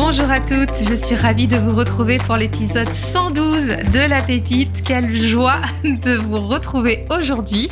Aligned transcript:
Bonjour 0.00 0.30
à 0.30 0.38
toutes, 0.38 0.76
je 0.88 0.94
suis 0.94 1.16
ravie 1.16 1.48
de 1.48 1.56
vous 1.56 1.74
retrouver 1.74 2.18
pour 2.18 2.36
l'épisode 2.36 2.94
112 2.94 3.66
de 3.66 4.08
La 4.08 4.22
Pépite. 4.22 4.84
Quelle 4.84 5.12
joie 5.12 5.56
de 5.82 6.14
vous 6.14 6.38
retrouver 6.38 7.04
aujourd'hui 7.10 7.68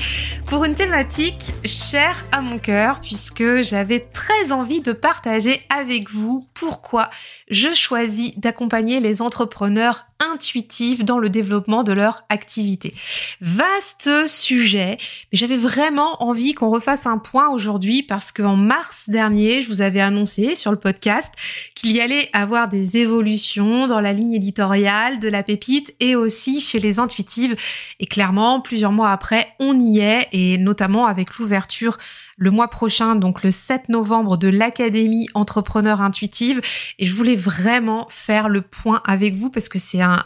pour 0.47 0.65
une 0.65 0.75
thématique 0.75 1.55
chère 1.65 2.25
à 2.33 2.41
mon 2.41 2.59
cœur 2.59 3.01
puisque 3.01 3.63
j'avais 3.63 4.01
très 4.01 4.51
envie 4.51 4.81
de 4.81 4.91
partager 4.91 5.61
avec 5.71 6.11
vous 6.11 6.49
pourquoi 6.53 7.11
je 7.49 7.73
choisis 7.75 8.37
d'accompagner 8.37 8.99
les 8.99 9.23
entrepreneurs 9.23 10.05
intuitifs 10.21 11.05
dans 11.05 11.19
le 11.19 11.31
développement 11.31 11.83
de 11.83 11.93
leur 11.93 12.25
activité. 12.29 12.95
Vaste 13.41 14.27
sujet, 14.27 14.99
mais 15.33 15.39
j'avais 15.39 15.57
vraiment 15.57 16.23
envie 16.23 16.55
qu'on 16.55 16.71
refasse 16.71 17.07
un 17.07 17.19
point 17.19 17.49
aujourd'hui 17.49 18.03
parce 18.03 18.33
qu'en 18.33 18.57
mars 18.57 19.05
dernier, 19.09 19.63
je 19.63 19.69
vous 19.69 19.83
avais 19.83 20.01
annoncé 20.01 20.55
sur 20.55 20.71
le 20.71 20.79
podcast 20.79 21.33
qu'il 21.75 21.93
y 21.93 22.01
allait 22.01 22.29
avoir 22.33 22.69
des 22.69 22.97
évolutions 22.97 23.87
dans 23.87 24.01
la 24.01 24.13
ligne 24.13 24.35
éditoriale 24.35 25.19
de 25.19 25.29
la 25.29 25.43
pépite 25.43 25.95
et 26.01 26.17
aussi 26.17 26.61
chez 26.61 26.81
les 26.81 26.99
intuitives. 26.99 27.57
Et 28.01 28.07
clairement, 28.07 28.61
plusieurs 28.61 28.93
mois 28.93 29.11
après, 29.11 29.55
on 29.59 29.79
y 29.79 30.01
est 30.01 30.29
et 30.33 30.59
notamment 30.59 31.07
avec 31.07 31.37
l'ouverture 31.39 31.99
le 32.37 32.51
mois 32.51 32.69
prochain, 32.69 33.15
donc 33.15 33.43
le 33.43 33.51
7 33.51 33.89
novembre, 33.89 34.37
de 34.37 34.49
l'Académie 34.49 35.29
Entrepreneur 35.35 36.01
Intuitive. 36.01 36.61
Et 36.99 37.07
je 37.07 37.15
voulais 37.15 37.37
vraiment 37.37 38.07
faire 38.11 38.49
le 38.49 38.63
point 38.63 39.03
avec 39.07 39.35
vous 39.35 39.51
parce 39.51 39.69
que 39.69 39.79
c'est 39.79 40.03
un, 40.03 40.25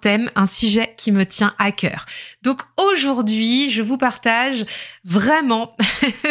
thème, 0.00 0.30
un 0.36 0.46
sujet 0.46 0.94
qui 0.96 1.12
me 1.12 1.24
tient 1.24 1.54
à 1.58 1.72
cœur. 1.72 2.04
Donc 2.42 2.62
aujourd'hui, 2.76 3.70
je 3.70 3.82
vous 3.82 3.96
partage 3.96 4.64
vraiment 5.04 5.76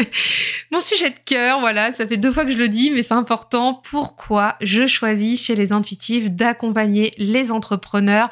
mon 0.71 0.79
sujet 0.79 1.09
de 1.09 1.19
cœur. 1.25 1.59
Voilà, 1.59 1.91
ça 1.93 2.05
fait 2.05 2.17
deux 2.17 2.31
fois 2.31 2.45
que 2.45 2.51
je 2.51 2.57
le 2.57 2.69
dis, 2.69 2.91
mais 2.91 3.03
c'est 3.03 3.13
important. 3.13 3.73
Pourquoi 3.73 4.55
je 4.61 4.85
choisis 4.87 5.43
chez 5.43 5.55
les 5.55 5.71
intuitifs 5.71 6.29
d'accompagner 6.29 7.13
les 7.17 7.51
entrepreneurs, 7.51 8.29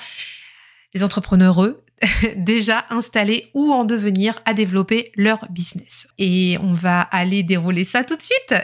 les 0.94 1.04
entrepreneureux, 1.04 1.84
déjà 2.36 2.86
installés 2.90 3.50
ou 3.54 3.72
en 3.72 3.86
devenir 3.86 4.40
à 4.46 4.54
développer 4.54 5.12
leur 5.16 5.46
business. 5.50 6.08
Et 6.18 6.58
on 6.62 6.74
va 6.74 7.02
aller 7.02 7.44
dérouler 7.44 7.84
ça 7.84 8.04
tout 8.04 8.16
de 8.16 8.22
suite. 8.22 8.56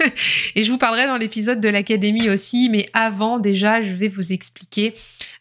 et 0.54 0.64
je 0.64 0.70
vous 0.70 0.78
parlerai 0.78 1.06
dans 1.06 1.16
l'épisode 1.16 1.60
de 1.60 1.68
l'académie 1.68 2.30
aussi, 2.30 2.68
mais 2.68 2.88
avant 2.92 3.38
déjà, 3.38 3.80
je 3.80 3.92
vais 3.92 4.08
vous 4.08 4.32
expliquer 4.32 4.94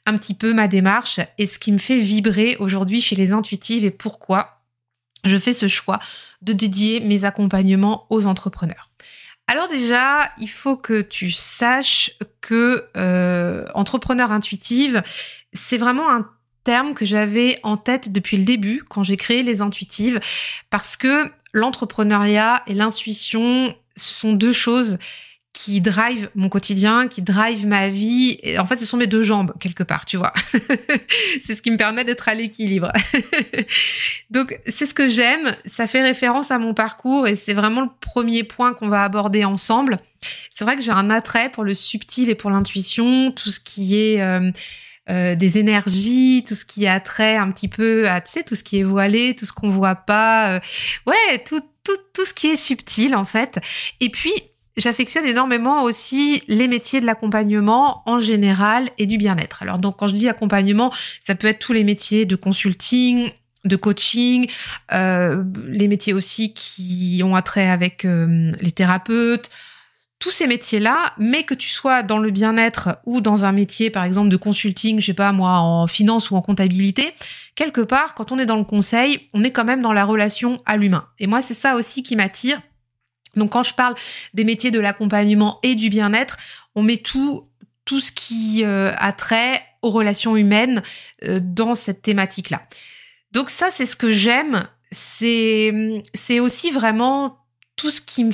un 0.05 0.17
petit 0.17 0.33
peu 0.33 0.53
ma 0.53 0.67
démarche 0.67 1.19
et 1.37 1.47
ce 1.47 1.59
qui 1.59 1.71
me 1.71 1.77
fait 1.77 1.99
vibrer 1.99 2.57
aujourd'hui 2.59 3.01
chez 3.01 3.15
les 3.15 3.31
intuitives 3.31 3.85
et 3.85 3.91
pourquoi 3.91 4.61
je 5.23 5.37
fais 5.37 5.53
ce 5.53 5.67
choix 5.67 5.99
de 6.41 6.53
dédier 6.53 6.99
mes 6.99 7.25
accompagnements 7.25 8.07
aux 8.09 8.25
entrepreneurs. 8.25 8.89
Alors 9.47 9.67
déjà, 9.67 10.31
il 10.37 10.49
faut 10.49 10.77
que 10.77 11.01
tu 11.01 11.29
saches 11.29 12.11
que 12.39 12.85
euh, 12.97 13.65
entrepreneur 13.73 14.31
intuitive, 14.31 15.03
c'est 15.53 15.77
vraiment 15.77 16.09
un 16.09 16.29
terme 16.63 16.93
que 16.93 17.05
j'avais 17.05 17.59
en 17.63 17.77
tête 17.77 18.11
depuis 18.11 18.37
le 18.37 18.43
début 18.43 18.83
quand 18.89 19.03
j'ai 19.03 19.17
créé 19.17 19.43
les 19.43 19.61
intuitives 19.61 20.19
parce 20.69 20.97
que 20.97 21.31
l'entrepreneuriat 21.53 22.63
et 22.67 22.73
l'intuition, 22.73 23.75
ce 23.95 24.13
sont 24.13 24.33
deux 24.33 24.53
choses 24.53 24.97
qui 25.53 25.81
drive 25.81 26.29
mon 26.33 26.47
quotidien, 26.47 27.07
qui 27.07 27.21
drive 27.21 27.67
ma 27.67 27.89
vie. 27.89 28.39
En 28.57 28.65
fait, 28.65 28.77
ce 28.77 28.85
sont 28.85 28.95
mes 28.95 29.07
deux 29.07 29.21
jambes 29.21 29.53
quelque 29.59 29.83
part, 29.83 30.05
tu 30.05 30.15
vois. 30.15 30.31
c'est 31.41 31.55
ce 31.55 31.61
qui 31.61 31.71
me 31.71 31.77
permet 31.77 32.05
d'être 32.05 32.29
à 32.29 32.33
l'équilibre. 32.33 32.91
Donc, 34.29 34.57
c'est 34.65 34.85
ce 34.85 34.93
que 34.93 35.09
j'aime. 35.09 35.53
Ça 35.65 35.87
fait 35.87 36.01
référence 36.01 36.51
à 36.51 36.57
mon 36.57 36.73
parcours 36.73 37.27
et 37.27 37.35
c'est 37.35 37.53
vraiment 37.53 37.81
le 37.81 37.89
premier 37.99 38.43
point 38.43 38.73
qu'on 38.73 38.87
va 38.87 39.03
aborder 39.03 39.43
ensemble. 39.43 39.99
C'est 40.51 40.63
vrai 40.63 40.77
que 40.77 40.81
j'ai 40.81 40.91
un 40.91 41.09
attrait 41.09 41.51
pour 41.51 41.65
le 41.65 41.73
subtil 41.73 42.29
et 42.29 42.35
pour 42.35 42.49
l'intuition, 42.49 43.31
tout 43.31 43.51
ce 43.51 43.59
qui 43.59 43.99
est 43.99 44.21
euh, 44.21 44.51
euh, 45.09 45.35
des 45.35 45.57
énergies, 45.57 46.43
tout 46.47 46.55
ce 46.55 46.65
qui 46.65 46.87
a 46.87 46.99
trait 46.99 47.37
un 47.37 47.51
petit 47.51 47.67
peu 47.67 48.07
à, 48.09 48.21
tu 48.21 48.31
sais, 48.31 48.43
tout 48.43 48.55
ce 48.55 48.63
qui 48.63 48.79
est 48.79 48.83
voilé, 48.83 49.35
tout 49.35 49.45
ce 49.45 49.53
qu'on 49.53 49.69
voit 49.69 49.95
pas. 49.95 50.55
Euh, 50.55 50.59
ouais, 51.07 51.39
tout, 51.45 51.61
tout, 51.83 51.97
tout 52.13 52.25
ce 52.25 52.33
qui 52.33 52.47
est 52.47 52.55
subtil 52.55 53.15
en 53.15 53.25
fait. 53.25 53.59
Et 53.99 54.09
puis, 54.09 54.33
J'affectionne 54.77 55.25
énormément 55.25 55.83
aussi 55.83 56.43
les 56.47 56.69
métiers 56.69 57.01
de 57.01 57.05
l'accompagnement 57.05 58.03
en 58.05 58.19
général 58.19 58.87
et 58.97 59.05
du 59.05 59.17
bien-être. 59.17 59.63
Alors 59.63 59.79
donc 59.79 59.97
quand 59.97 60.07
je 60.07 60.13
dis 60.13 60.29
accompagnement, 60.29 60.93
ça 61.21 61.35
peut 61.35 61.47
être 61.47 61.59
tous 61.59 61.73
les 61.73 61.83
métiers 61.83 62.25
de 62.25 62.37
consulting, 62.37 63.31
de 63.65 63.75
coaching, 63.75 64.49
euh, 64.93 65.43
les 65.67 65.89
métiers 65.89 66.13
aussi 66.13 66.53
qui 66.53 67.21
ont 67.23 67.35
attrait 67.35 67.69
avec 67.69 68.05
euh, 68.05 68.49
les 68.61 68.71
thérapeutes, 68.71 69.49
tous 70.21 70.31
ces 70.31 70.47
métiers-là, 70.47 71.13
mais 71.17 71.43
que 71.43 71.53
tu 71.53 71.67
sois 71.67 72.03
dans 72.03 72.19
le 72.19 72.31
bien-être 72.31 72.99
ou 73.05 73.19
dans 73.19 73.43
un 73.43 73.51
métier, 73.51 73.89
par 73.89 74.05
exemple, 74.05 74.29
de 74.29 74.37
consulting, 74.37 75.01
je 75.01 75.07
sais 75.07 75.13
pas 75.13 75.33
moi, 75.33 75.57
en 75.57 75.87
finance 75.87 76.31
ou 76.31 76.37
en 76.37 76.41
comptabilité, 76.41 77.11
quelque 77.55 77.81
part, 77.81 78.13
quand 78.13 78.31
on 78.31 78.39
est 78.39 78.45
dans 78.45 78.57
le 78.57 78.63
conseil, 78.63 79.27
on 79.33 79.43
est 79.43 79.51
quand 79.51 79.65
même 79.65 79.81
dans 79.81 79.91
la 79.91 80.05
relation 80.05 80.61
à 80.65 80.77
l'humain. 80.77 81.05
Et 81.19 81.27
moi, 81.27 81.41
c'est 81.41 81.55
ça 81.55 81.75
aussi 81.75 82.03
qui 82.03 82.15
m'attire 82.15 82.61
donc 83.35 83.51
quand 83.51 83.63
je 83.63 83.73
parle 83.73 83.95
des 84.33 84.43
métiers 84.43 84.71
de 84.71 84.79
l'accompagnement 84.79 85.59
et 85.63 85.75
du 85.75 85.89
bien-être, 85.89 86.37
on 86.75 86.83
met 86.83 86.97
tout 86.97 87.47
tout 87.85 87.99
ce 87.99 88.11
qui 88.11 88.63
euh, 88.63 88.93
a 88.97 89.11
trait 89.11 89.61
aux 89.81 89.89
relations 89.89 90.37
humaines 90.37 90.83
euh, 91.23 91.39
dans 91.41 91.73
cette 91.75 92.01
thématique-là. 92.01 92.61
Donc 93.31 93.49
ça, 93.49 93.71
c'est 93.71 93.85
ce 93.85 93.95
que 93.95 94.11
j'aime. 94.11 94.67
C'est 94.91 96.03
c'est 96.13 96.39
aussi 96.39 96.71
vraiment 96.71 97.37
tout 97.75 97.89
ce 97.89 98.01
qui 98.01 98.23
me 98.25 98.33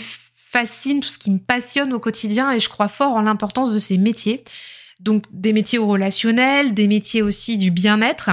tout 0.66 1.10
ce 1.10 1.20
qui 1.20 1.32
me 1.32 1.40
passionne 1.40 1.94
au 1.94 2.00
quotidien 2.00 2.52
et 2.52 2.60
je 2.60 2.70
crois 2.70 2.88
fort 2.88 3.14
en 3.14 3.22
l'importance 3.22 3.74
de 3.74 3.80
ces 3.80 3.98
métiers 3.98 4.44
donc 5.00 5.26
des 5.32 5.54
métiers 5.54 5.78
au 5.78 5.88
relationnel, 5.88 6.74
des 6.74 6.88
métiers 6.88 7.22
aussi 7.22 7.58
du 7.58 7.72
bien-être, 7.72 8.32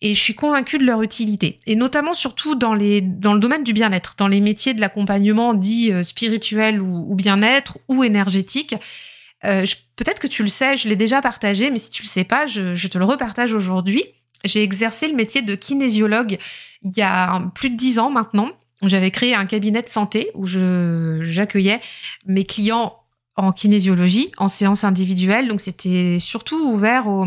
et 0.00 0.14
je 0.14 0.20
suis 0.20 0.34
convaincue 0.34 0.78
de 0.78 0.84
leur 0.84 1.02
utilité, 1.02 1.60
et 1.66 1.76
notamment 1.76 2.14
surtout 2.14 2.54
dans 2.54 2.74
les 2.74 3.00
dans 3.00 3.34
le 3.34 3.40
domaine 3.40 3.62
du 3.62 3.72
bien-être, 3.72 4.14
dans 4.18 4.28
les 4.28 4.40
métiers 4.40 4.74
de 4.74 4.80
l'accompagnement 4.80 5.54
dit 5.54 5.92
euh, 5.92 6.02
spirituel 6.02 6.80
ou, 6.80 7.14
bien-être 7.14 7.78
ou 7.88 8.04
énergétique. 8.04 8.74
Euh, 9.44 9.64
Peut-être 9.94 10.18
que 10.18 10.26
tu 10.26 10.42
le 10.42 10.48
sais, 10.48 10.76
je 10.76 10.88
l'ai 10.88 10.96
déjà 10.96 11.20
partagé, 11.20 11.70
mais 11.70 11.78
si 11.78 11.90
tu 11.90 12.02
le 12.02 12.08
sais 12.08 12.24
pas, 12.24 12.48
je 12.48 12.88
te 12.88 12.98
le 12.98 13.04
repartage 13.04 13.54
aujourd'hui. 13.54 14.02
J'ai 14.44 14.62
exercé 14.62 15.06
le 15.06 15.14
métier 15.14 15.42
de 15.42 15.54
kinésiologue 15.54 16.38
il 16.82 16.92
y 16.96 17.02
a 17.02 17.40
plus 17.54 17.70
de 17.70 17.76
dix 17.76 17.98
ans 17.98 18.10
maintenant. 18.10 18.48
J'avais 18.82 19.10
créé 19.10 19.34
un 19.34 19.46
cabinet 19.46 19.82
de 19.82 19.88
santé 19.88 20.30
où 20.34 20.46
j'accueillais 20.46 21.80
mes 22.26 22.44
clients 22.44 22.96
en 23.36 23.52
kinésiologie, 23.52 24.32
en 24.38 24.48
séance 24.48 24.84
individuelle. 24.84 25.48
Donc 25.48 25.60
c'était 25.60 26.18
surtout 26.18 26.56
ouvert 26.72 27.06
aux, 27.06 27.26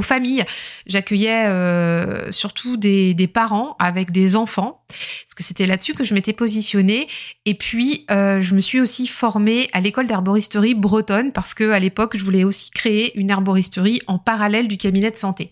familles. 0.00 0.44
J'accueillais 0.86 1.46
euh, 1.46 2.32
surtout 2.32 2.76
des, 2.76 3.30
parents 3.32 3.76
avec 3.78 4.10
des 4.10 4.36
enfants, 4.36 4.84
parce 5.32 5.44
que 5.44 5.48
c'était 5.48 5.64
là-dessus 5.66 5.94
que 5.94 6.04
je 6.04 6.12
m'étais 6.12 6.34
positionnée. 6.34 7.08
Et 7.46 7.54
puis, 7.54 8.04
euh, 8.10 8.42
je 8.42 8.54
me 8.54 8.60
suis 8.60 8.82
aussi 8.82 9.06
formée 9.06 9.70
à 9.72 9.80
l'école 9.80 10.06
d'herboristerie 10.06 10.74
bretonne, 10.74 11.32
parce 11.32 11.54
que 11.54 11.70
à 11.70 11.78
l'époque, 11.78 12.18
je 12.18 12.22
voulais 12.22 12.44
aussi 12.44 12.70
créer 12.70 13.18
une 13.18 13.30
herboristerie 13.30 14.02
en 14.08 14.18
parallèle 14.18 14.68
du 14.68 14.76
cabinet 14.76 15.10
de 15.10 15.16
santé. 15.16 15.50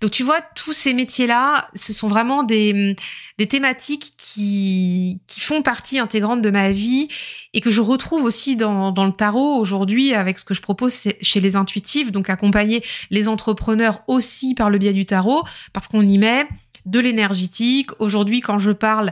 Donc, 0.00 0.12
tu 0.12 0.22
vois, 0.22 0.40
tous 0.54 0.72
ces 0.72 0.94
métiers-là, 0.94 1.68
ce 1.74 1.92
sont 1.92 2.08
vraiment 2.08 2.42
des, 2.42 2.96
des 3.36 3.46
thématiques 3.46 4.14
qui, 4.16 5.20
qui 5.26 5.40
font 5.40 5.60
partie 5.60 5.98
intégrante 5.98 6.40
de 6.40 6.50
ma 6.50 6.70
vie 6.70 7.08
et 7.52 7.60
que 7.60 7.70
je 7.70 7.82
retrouve 7.82 8.24
aussi 8.24 8.56
dans, 8.56 8.92
dans 8.92 9.04
le 9.04 9.12
tarot 9.12 9.58
aujourd'hui 9.58 10.14
avec 10.14 10.38
ce 10.38 10.46
que 10.46 10.54
je 10.54 10.62
propose 10.62 10.94
chez 11.20 11.40
les 11.40 11.54
intuitifs, 11.54 12.12
donc 12.12 12.30
accompagner 12.30 12.82
les 13.10 13.28
entrepreneurs 13.28 14.00
aussi 14.06 14.54
par 14.54 14.70
le 14.70 14.78
biais 14.78 14.94
du 14.94 15.04
tarot, 15.04 15.42
parce 15.74 15.86
qu'on 15.86 16.08
y 16.08 16.16
met 16.16 16.46
de 16.90 17.00
l'énergétique. 17.00 17.90
Aujourd'hui, 17.98 18.40
quand 18.40 18.58
je 18.58 18.70
parle 18.70 19.10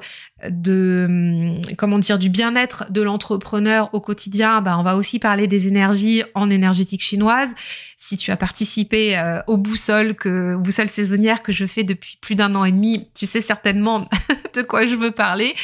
de 0.49 1.07
hum, 1.09 1.61
comment 1.77 1.99
dire 1.99 2.19
du 2.19 2.29
bien-être 2.29 2.91
de 2.91 3.03
l'entrepreneur 3.03 3.91
au 3.93 4.01
quotidien, 4.01 4.61
bah, 4.61 4.77
on 4.79 4.83
va 4.83 4.97
aussi 4.97 5.19
parler 5.19 5.47
des 5.47 5.69
énergies 5.69 6.23
en 6.35 6.51
énergétique 6.51 7.03
chinoise. 7.03 7.51
Si 7.99 8.17
tu 8.17 8.31
as 8.31 8.37
participé 8.37 9.19
euh, 9.19 9.41
aux 9.47 9.57
boussoles 9.57 10.15
que 10.15 10.57
boussoles 10.57 10.89
saisonnières 10.89 11.43
que 11.43 11.53
je 11.53 11.67
fais 11.67 11.85
depuis 11.85 12.19
plus 12.21 12.35
d'un 12.35 12.55
an 12.55 12.65
et 12.65 12.73
demi, 12.73 13.09
tu 13.15 13.27
sais 13.27 13.41
certainement 13.41 14.09
de 14.55 14.63
quoi 14.63 14.87
je 14.87 14.95
veux 14.95 15.11
parler. 15.11 15.55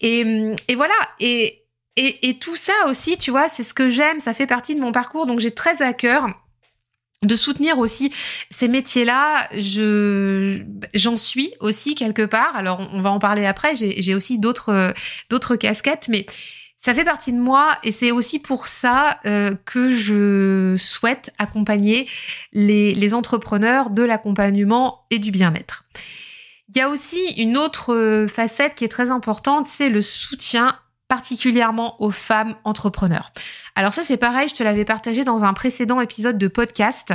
Et, 0.00 0.24
hum, 0.24 0.56
et 0.68 0.74
voilà. 0.74 0.94
Et, 1.20 1.62
et, 1.96 2.28
et 2.28 2.38
tout 2.38 2.56
ça 2.56 2.74
aussi, 2.88 3.16
tu 3.16 3.30
vois, 3.30 3.48
c'est 3.48 3.62
ce 3.62 3.72
que 3.72 3.88
j'aime. 3.88 4.20
Ça 4.20 4.34
fait 4.34 4.46
partie 4.46 4.74
de 4.74 4.80
mon 4.80 4.92
parcours, 4.92 5.26
donc 5.26 5.40
j'ai 5.40 5.52
très 5.52 5.80
à 5.82 5.94
cœur 5.94 6.26
de 7.22 7.36
soutenir 7.36 7.78
aussi 7.78 8.12
ces 8.50 8.68
métiers-là, 8.68 9.48
je 9.52 10.62
j'en 10.94 11.16
suis 11.16 11.52
aussi 11.60 11.94
quelque 11.94 12.22
part. 12.22 12.54
Alors 12.56 12.86
on 12.92 13.00
va 13.00 13.10
en 13.10 13.18
parler 13.18 13.46
après. 13.46 13.74
J'ai 13.74 14.14
aussi 14.14 14.38
d'autres 14.38 14.92
d'autres 15.30 15.56
casquettes, 15.56 16.08
mais 16.08 16.26
ça 16.76 16.94
fait 16.94 17.04
partie 17.04 17.32
de 17.32 17.38
moi 17.38 17.78
et 17.82 17.90
c'est 17.90 18.12
aussi 18.12 18.38
pour 18.38 18.66
ça 18.68 19.18
euh, 19.26 19.56
que 19.64 19.92
je 19.92 20.76
souhaite 20.78 21.32
accompagner 21.36 22.06
les, 22.52 22.92
les 22.92 23.12
entrepreneurs 23.12 23.90
de 23.90 24.04
l'accompagnement 24.04 25.04
et 25.10 25.18
du 25.18 25.32
bien-être. 25.32 25.84
Il 26.68 26.78
y 26.78 26.80
a 26.80 26.88
aussi 26.88 27.18
une 27.38 27.56
autre 27.56 28.26
facette 28.28 28.74
qui 28.74 28.84
est 28.84 28.88
très 28.88 29.10
importante, 29.10 29.66
c'est 29.66 29.88
le 29.88 30.02
soutien 30.02 30.78
particulièrement 31.08 32.00
aux 32.02 32.10
femmes 32.10 32.54
entrepreneurs. 32.64 33.32
Alors 33.74 33.94
ça 33.94 34.02
c'est 34.02 34.16
pareil, 34.16 34.48
je 34.48 34.54
te 34.54 34.62
l'avais 34.62 34.84
partagé 34.84 35.24
dans 35.24 35.44
un 35.44 35.52
précédent 35.52 36.00
épisode 36.00 36.38
de 36.38 36.48
podcast, 36.48 37.12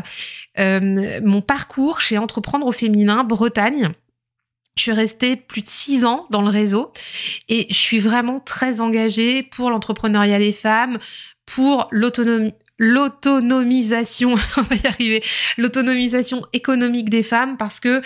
euh, 0.60 1.20
mon 1.24 1.42
parcours 1.42 2.00
chez 2.00 2.18
Entreprendre 2.18 2.66
au 2.66 2.72
féminin 2.72 3.24
Bretagne. 3.24 3.90
Je 4.78 4.84
suis 4.84 4.94
restée 4.94 5.36
plus 5.36 5.62
de 5.62 5.68
six 5.68 6.06
ans 6.06 6.28
dans 6.30 6.42
le 6.42 6.48
réseau 6.48 6.94
et 7.50 7.68
je 7.70 7.78
suis 7.78 8.00
vraiment 8.00 8.40
très 8.40 8.80
engagée 8.80 9.44
pour 9.44 9.70
l'entrepreneuriat 9.70 10.40
des 10.40 10.54
femmes, 10.54 10.98
pour 11.46 11.90
l'autonomisation, 11.92 14.36
on 14.58 14.62
va 14.62 14.76
y 14.76 14.88
arriver, 14.88 15.22
l'autonomisation 15.58 16.42
économique 16.54 17.10
des 17.10 17.24
femmes 17.24 17.58
parce 17.58 17.82
que 17.82 18.02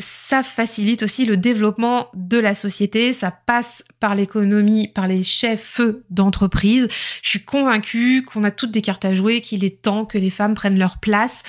ça 0.00 0.42
facilite 0.44 1.02
aussi 1.02 1.24
le 1.26 1.36
développement 1.36 2.08
de 2.14 2.38
la 2.38 2.54
société, 2.54 3.12
ça 3.12 3.32
passe 3.32 3.82
par 3.98 4.14
l'économie, 4.14 4.88
par 4.88 5.08
les 5.08 5.24
chefs 5.24 5.80
d'entreprise. 6.10 6.88
Je 7.22 7.30
suis 7.30 7.44
convaincue 7.44 8.24
qu'on 8.24 8.44
a 8.44 8.52
toutes 8.52 8.70
des 8.70 8.82
cartes 8.82 9.04
à 9.04 9.14
jouer, 9.14 9.40
qu'il 9.40 9.64
est 9.64 9.82
temps 9.82 10.04
que 10.04 10.16
les 10.16 10.30
femmes 10.30 10.54
prennent 10.54 10.78
leur 10.78 10.98
place 10.98 11.42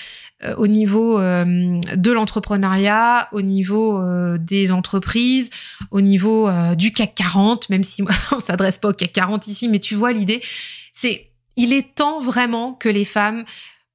euh, 0.44 0.56
au 0.56 0.68
niveau 0.68 1.20
euh, 1.20 1.80
de 1.96 2.12
l'entrepreneuriat, 2.12 3.28
au 3.34 3.42
niveau 3.42 4.00
euh, 4.00 4.38
des 4.40 4.72
entreprises, 4.72 5.50
au 5.92 6.02
niveau 6.02 6.50
du 6.76 6.92
CAC 6.92 7.14
40, 7.16 7.70
même 7.70 7.84
si 7.84 8.02
on 8.32 8.40
s'adresse 8.40 8.80
pas 8.80 8.90
au 8.90 8.94
CAC 8.94 9.12
40 9.12 9.48
ici, 9.48 9.68
mais 9.68 9.80
tu 9.80 9.94
vois 9.94 10.12
l'idée, 10.12 10.42
c'est 10.94 11.28
il 11.56 11.74
est 11.74 11.94
temps 11.94 12.22
vraiment 12.22 12.74
que 12.74 12.88
les 12.88 13.04
femmes 13.04 13.44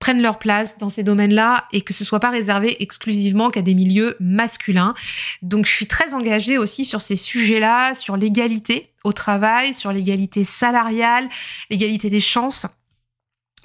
prennent 0.05 0.21
leur 0.21 0.39
place 0.39 0.77
dans 0.77 0.91
ces 0.91 1.03
domaines-là 1.03 1.65
et 1.73 1.81
que 1.81 1.95
ce 1.95 2.05
soit 2.05 2.21
pas 2.21 2.29
réservé 2.29 2.77
exclusivement 2.83 3.49
qu'à 3.49 3.63
des 3.63 3.75
milieux 3.75 4.17
masculins. 4.21 4.93
Donc 5.41 5.65
je 5.65 5.71
suis 5.71 5.87
très 5.87 6.13
engagée 6.13 6.59
aussi 6.59 6.85
sur 6.85 7.01
ces 7.01 7.17
sujets-là, 7.17 7.95
sur 7.95 8.19
l'égalité 8.19 8.93
au 9.03 9.15
travail, 9.15 9.73
sur 9.73 9.93
l'égalité 9.93 10.45
salariale, 10.45 11.31
l'égalité 11.71 12.11
des 12.11 12.21
chances. 12.21 12.67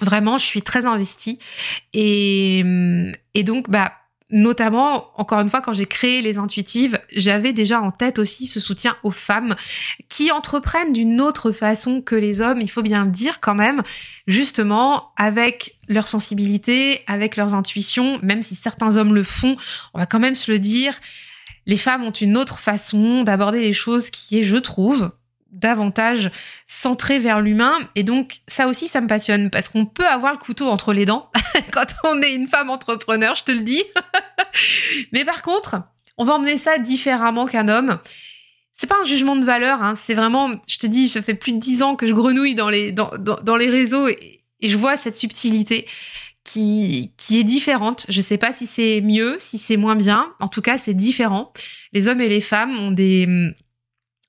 Vraiment, 0.00 0.38
je 0.38 0.46
suis 0.46 0.62
très 0.62 0.86
investie 0.86 1.38
et, 1.92 2.64
et 3.34 3.44
donc 3.44 3.68
bah 3.68 3.92
notamment, 4.30 5.10
encore 5.16 5.40
une 5.40 5.50
fois, 5.50 5.60
quand 5.60 5.72
j'ai 5.72 5.86
créé 5.86 6.22
les 6.22 6.38
intuitives, 6.38 6.98
j'avais 7.14 7.52
déjà 7.52 7.80
en 7.80 7.90
tête 7.90 8.18
aussi 8.18 8.46
ce 8.46 8.60
soutien 8.60 8.96
aux 9.02 9.10
femmes 9.10 9.56
qui 10.08 10.30
entreprennent 10.30 10.92
d'une 10.92 11.20
autre 11.20 11.52
façon 11.52 12.00
que 12.00 12.14
les 12.14 12.40
hommes, 12.40 12.60
il 12.60 12.70
faut 12.70 12.82
bien 12.82 13.04
le 13.04 13.10
dire 13.10 13.40
quand 13.40 13.54
même, 13.54 13.82
justement 14.26 15.12
avec 15.16 15.76
leur 15.88 16.08
sensibilité, 16.08 17.02
avec 17.06 17.36
leurs 17.36 17.54
intuitions, 17.54 18.18
même 18.22 18.42
si 18.42 18.54
certains 18.54 18.96
hommes 18.96 19.14
le 19.14 19.24
font, 19.24 19.56
on 19.94 19.98
va 19.98 20.06
quand 20.06 20.20
même 20.20 20.34
se 20.34 20.50
le 20.52 20.58
dire, 20.58 20.94
les 21.66 21.76
femmes 21.76 22.04
ont 22.04 22.10
une 22.10 22.36
autre 22.36 22.58
façon 22.58 23.22
d'aborder 23.22 23.60
les 23.60 23.72
choses 23.72 24.10
qui 24.10 24.38
est, 24.38 24.44
je 24.44 24.56
trouve, 24.56 25.10
davantage 25.52 26.30
centré 26.66 27.18
vers 27.18 27.40
l'humain. 27.40 27.78
Et 27.94 28.02
donc, 28.02 28.40
ça 28.48 28.66
aussi, 28.66 28.88
ça 28.88 29.00
me 29.00 29.06
passionne 29.06 29.50
parce 29.50 29.68
qu'on 29.68 29.86
peut 29.86 30.06
avoir 30.06 30.32
le 30.32 30.38
couteau 30.38 30.66
entre 30.68 30.92
les 30.92 31.06
dents 31.06 31.30
quand 31.72 31.86
on 32.04 32.20
est 32.22 32.32
une 32.32 32.46
femme 32.46 32.70
entrepreneur, 32.70 33.34
je 33.34 33.44
te 33.44 33.52
le 33.52 33.60
dis. 33.60 33.82
Mais 35.12 35.24
par 35.24 35.42
contre, 35.42 35.82
on 36.18 36.24
va 36.24 36.34
emmener 36.34 36.56
ça 36.56 36.78
différemment 36.78 37.46
qu'un 37.46 37.68
homme. 37.68 37.98
C'est 38.74 38.86
pas 38.86 39.00
un 39.00 39.04
jugement 39.04 39.36
de 39.36 39.44
valeur, 39.44 39.82
hein. 39.82 39.94
c'est 39.94 40.14
vraiment, 40.14 40.50
je 40.66 40.78
te 40.78 40.86
dis, 40.86 41.06
ça 41.06 41.20
fait 41.20 41.34
plus 41.34 41.52
de 41.52 41.58
dix 41.58 41.82
ans 41.82 41.96
que 41.96 42.06
je 42.06 42.14
grenouille 42.14 42.54
dans 42.54 42.70
les, 42.70 42.92
dans, 42.92 43.10
dans, 43.18 43.56
les 43.56 43.68
réseaux 43.68 44.08
et, 44.08 44.42
et, 44.60 44.70
je 44.70 44.78
vois 44.78 44.96
cette 44.96 45.16
subtilité 45.16 45.86
qui, 46.44 47.12
qui 47.18 47.38
est 47.38 47.44
différente. 47.44 48.06
Je 48.08 48.22
sais 48.22 48.38
pas 48.38 48.54
si 48.54 48.66
c'est 48.66 49.02
mieux, 49.02 49.36
si 49.38 49.58
c'est 49.58 49.76
moins 49.76 49.96
bien. 49.96 50.32
En 50.40 50.48
tout 50.48 50.62
cas, 50.62 50.78
c'est 50.78 50.94
différent. 50.94 51.52
Les 51.92 52.08
hommes 52.08 52.22
et 52.22 52.28
les 52.28 52.40
femmes 52.40 52.74
ont 52.78 52.90
des, 52.90 53.52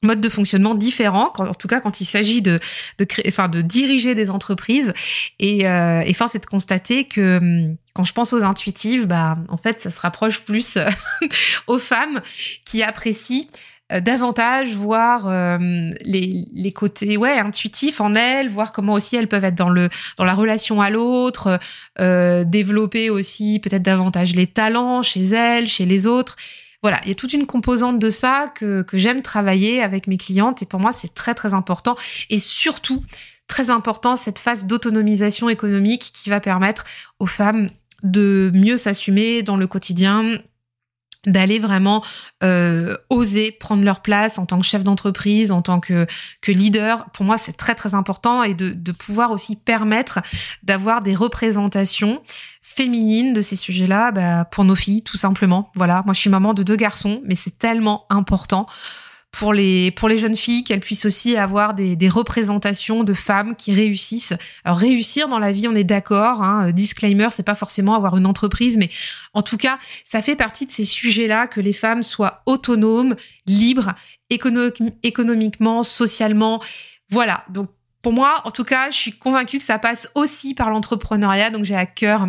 mode 0.03 0.21
de 0.21 0.29
fonctionnement 0.29 0.75
différent, 0.75 1.31
en 1.37 1.53
tout 1.53 1.67
cas 1.67 1.79
quand 1.79 2.01
il 2.01 2.05
s'agit 2.05 2.41
de, 2.41 2.59
de 2.97 3.05
enfin 3.27 3.47
de 3.47 3.61
diriger 3.61 4.15
des 4.15 4.29
entreprises. 4.29 4.93
Et, 5.39 5.67
euh, 5.67 6.01
et 6.01 6.13
force 6.13 6.35
est 6.35 6.39
de 6.39 6.45
constater 6.45 7.05
que 7.05 7.37
hum, 7.37 7.77
quand 7.93 8.03
je 8.03 8.13
pense 8.13 8.33
aux 8.33 8.43
intuitives, 8.43 9.05
bah 9.05 9.37
en 9.49 9.57
fait 9.57 9.81
ça 9.81 9.91
se 9.91 9.99
rapproche 9.99 10.41
plus 10.41 10.77
euh, 10.77 10.89
aux 11.67 11.79
femmes 11.79 12.21
qui 12.65 12.83
apprécient 12.83 13.47
euh, 13.91 13.99
davantage 13.99 14.73
voir 14.73 15.27
euh, 15.27 15.57
les, 16.03 16.45
les 16.53 16.71
côtés 16.71 17.17
ouais 17.17 17.37
intuitifs 17.37 17.99
en 17.99 18.15
elles, 18.15 18.49
voir 18.49 18.71
comment 18.71 18.93
aussi 18.93 19.15
elles 19.15 19.27
peuvent 19.27 19.43
être 19.43 19.55
dans 19.55 19.69
le 19.69 19.89
dans 20.17 20.23
la 20.23 20.33
relation 20.33 20.81
à 20.81 20.89
l'autre, 20.89 21.59
euh, 21.99 22.43
développer 22.45 23.09
aussi 23.09 23.59
peut-être 23.59 23.81
davantage 23.81 24.33
les 24.33 24.47
talents 24.47 25.03
chez 25.03 25.21
elles, 25.21 25.67
chez 25.67 25.85
les 25.85 26.07
autres 26.07 26.35
voilà, 26.81 26.99
il 27.03 27.09
y 27.09 27.11
a 27.11 27.15
toute 27.15 27.33
une 27.33 27.45
composante 27.45 27.99
de 27.99 28.09
ça 28.09 28.47
que, 28.53 28.85
j'aime 28.93 29.21
travailler 29.21 29.81
avec 29.81 30.07
mes 30.07 30.17
clientes 30.17 30.61
et 30.61 30.65
pour 30.65 30.79
moi 30.79 30.91
c'est 30.91 31.13
très 31.13 31.33
très 31.33 31.53
important 31.53 31.95
et 32.29 32.39
surtout 32.39 33.03
très 33.47 33.69
important 33.69 34.15
cette 34.15 34.39
phase 34.39 34.65
d'autonomisation 34.65 35.49
économique 35.49 36.11
qui 36.13 36.29
va 36.29 36.39
permettre 36.39 36.85
aux 37.19 37.27
femmes 37.27 37.69
de 38.03 38.51
mieux 38.53 38.77
s'assumer 38.77 39.43
dans 39.43 39.57
le 39.57 39.67
quotidien, 39.67 40.39
d'aller 41.27 41.59
vraiment 41.59 42.03
euh, 42.43 42.95
oser 43.11 43.51
prendre 43.51 43.83
leur 43.83 44.01
place 44.01 44.39
en 44.39 44.47
tant 44.47 44.59
que 44.59 44.65
chef 44.65 44.81
d'entreprise, 44.81 45.51
en 45.51 45.61
tant 45.61 45.79
que, 45.79 46.07
leader. 46.47 47.05
Pour 47.11 47.25
moi, 47.25 47.37
c'est 47.37 47.55
très 47.55 47.75
très 47.75 47.93
important 47.93 48.41
et 48.41 48.55
de 48.55 48.91
pouvoir 48.91 49.29
aussi 49.29 49.55
permettre 49.55 50.21
d'avoir 50.63 51.03
des 51.03 51.13
représentations 51.13 52.23
féminine 52.75 53.33
de 53.33 53.41
ces 53.41 53.55
sujets-là 53.55 54.11
bah, 54.11 54.45
pour 54.45 54.63
nos 54.63 54.75
filles, 54.75 55.01
tout 55.01 55.17
simplement. 55.17 55.71
Voilà, 55.75 56.01
moi 56.05 56.13
je 56.13 56.19
suis 56.19 56.29
maman 56.29 56.53
de 56.53 56.63
deux 56.63 56.75
garçons, 56.75 57.21
mais 57.25 57.35
c'est 57.35 57.57
tellement 57.57 58.05
important 58.09 58.65
pour 59.31 59.53
les 59.53 59.91
pour 59.91 60.09
les 60.09 60.17
jeunes 60.17 60.35
filles 60.35 60.63
qu'elles 60.63 60.81
puissent 60.81 61.05
aussi 61.05 61.37
avoir 61.37 61.73
des, 61.73 62.09
représentations 62.09 63.03
de 63.03 63.13
femmes 63.13 63.55
qui 63.55 63.73
réussissent. 63.73 64.35
Alors 64.63 64.77
réussir 64.77 65.27
dans 65.27 65.39
la 65.39 65.51
vie, 65.51 65.67
on 65.67 65.75
est 65.75 65.83
d'accord. 65.83 66.43
Hein, 66.43 66.71
disclaimer, 66.71 67.27
c'est 67.31 67.43
pas 67.43 67.55
forcément 67.55 67.95
avoir 67.95 68.17
une 68.17 68.25
entreprise, 68.25 68.77
mais 68.77 68.89
en 69.33 69.41
tout 69.41 69.57
cas, 69.57 69.79
ça 70.05 70.21
fait 70.21 70.35
partie 70.35 70.65
de 70.65 70.71
ces 70.71 70.85
sujets-là 70.85 71.47
que 71.47 71.61
les 71.61 71.73
femmes 71.73 72.03
soient 72.03 72.41
autonomes, 72.45 73.15
libres, 73.45 73.93
économiquement, 74.29 75.83
socialement. 75.83 76.61
Voilà. 77.09 77.43
Donc 77.49 77.69
pour 78.01 78.13
moi, 78.13 78.41
en 78.45 78.51
tout 78.51 78.63
cas, 78.63 78.91
je 78.91 78.97
suis 78.97 79.13
convaincue 79.13 79.59
que 79.59 79.63
ça 79.63 79.77
passe 79.77 80.09
aussi 80.15 80.53
par 80.53 80.69
l'entrepreneuriat. 80.69 81.51
Donc 81.51 81.65
j'ai 81.65 81.75
à 81.75 81.85
cœur 81.85 82.27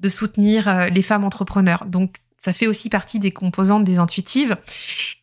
de 0.00 0.08
soutenir 0.08 0.68
euh, 0.68 0.86
les 0.88 1.02
femmes 1.02 1.24
entrepreneurs. 1.24 1.84
Donc, 1.86 2.16
ça 2.36 2.52
fait 2.52 2.66
aussi 2.66 2.88
partie 2.88 3.18
des 3.18 3.30
composantes 3.30 3.84
des 3.84 3.98
intuitives. 3.98 4.56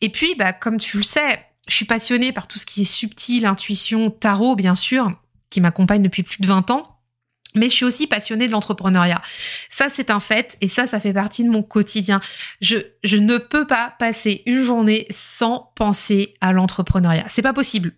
Et 0.00 0.08
puis, 0.08 0.34
bah, 0.36 0.52
comme 0.52 0.78
tu 0.78 0.96
le 0.96 1.02
sais, 1.02 1.44
je 1.68 1.74
suis 1.74 1.84
passionnée 1.84 2.32
par 2.32 2.46
tout 2.46 2.58
ce 2.58 2.66
qui 2.66 2.82
est 2.82 2.92
subtil, 2.92 3.44
intuition, 3.44 4.10
tarot, 4.10 4.56
bien 4.56 4.74
sûr, 4.74 5.12
qui 5.50 5.60
m'accompagne 5.60 6.02
depuis 6.02 6.22
plus 6.22 6.40
de 6.40 6.46
20 6.46 6.70
ans. 6.70 6.94
Mais 7.54 7.68
je 7.68 7.74
suis 7.74 7.84
aussi 7.84 8.06
passionnée 8.06 8.46
de 8.46 8.52
l'entrepreneuriat. 8.52 9.20
Ça, 9.70 9.88
c'est 9.92 10.10
un 10.10 10.20
fait 10.20 10.56
et 10.60 10.68
ça, 10.68 10.86
ça 10.86 11.00
fait 11.00 11.14
partie 11.14 11.44
de 11.44 11.50
mon 11.50 11.62
quotidien. 11.62 12.20
Je, 12.60 12.76
je 13.02 13.16
ne 13.16 13.38
peux 13.38 13.66
pas 13.66 13.94
passer 13.98 14.42
une 14.46 14.62
journée 14.62 15.06
sans 15.10 15.72
penser 15.74 16.34
à 16.40 16.52
l'entrepreneuriat. 16.52 17.24
C'est 17.28 17.42
pas 17.42 17.54
possible. 17.54 17.94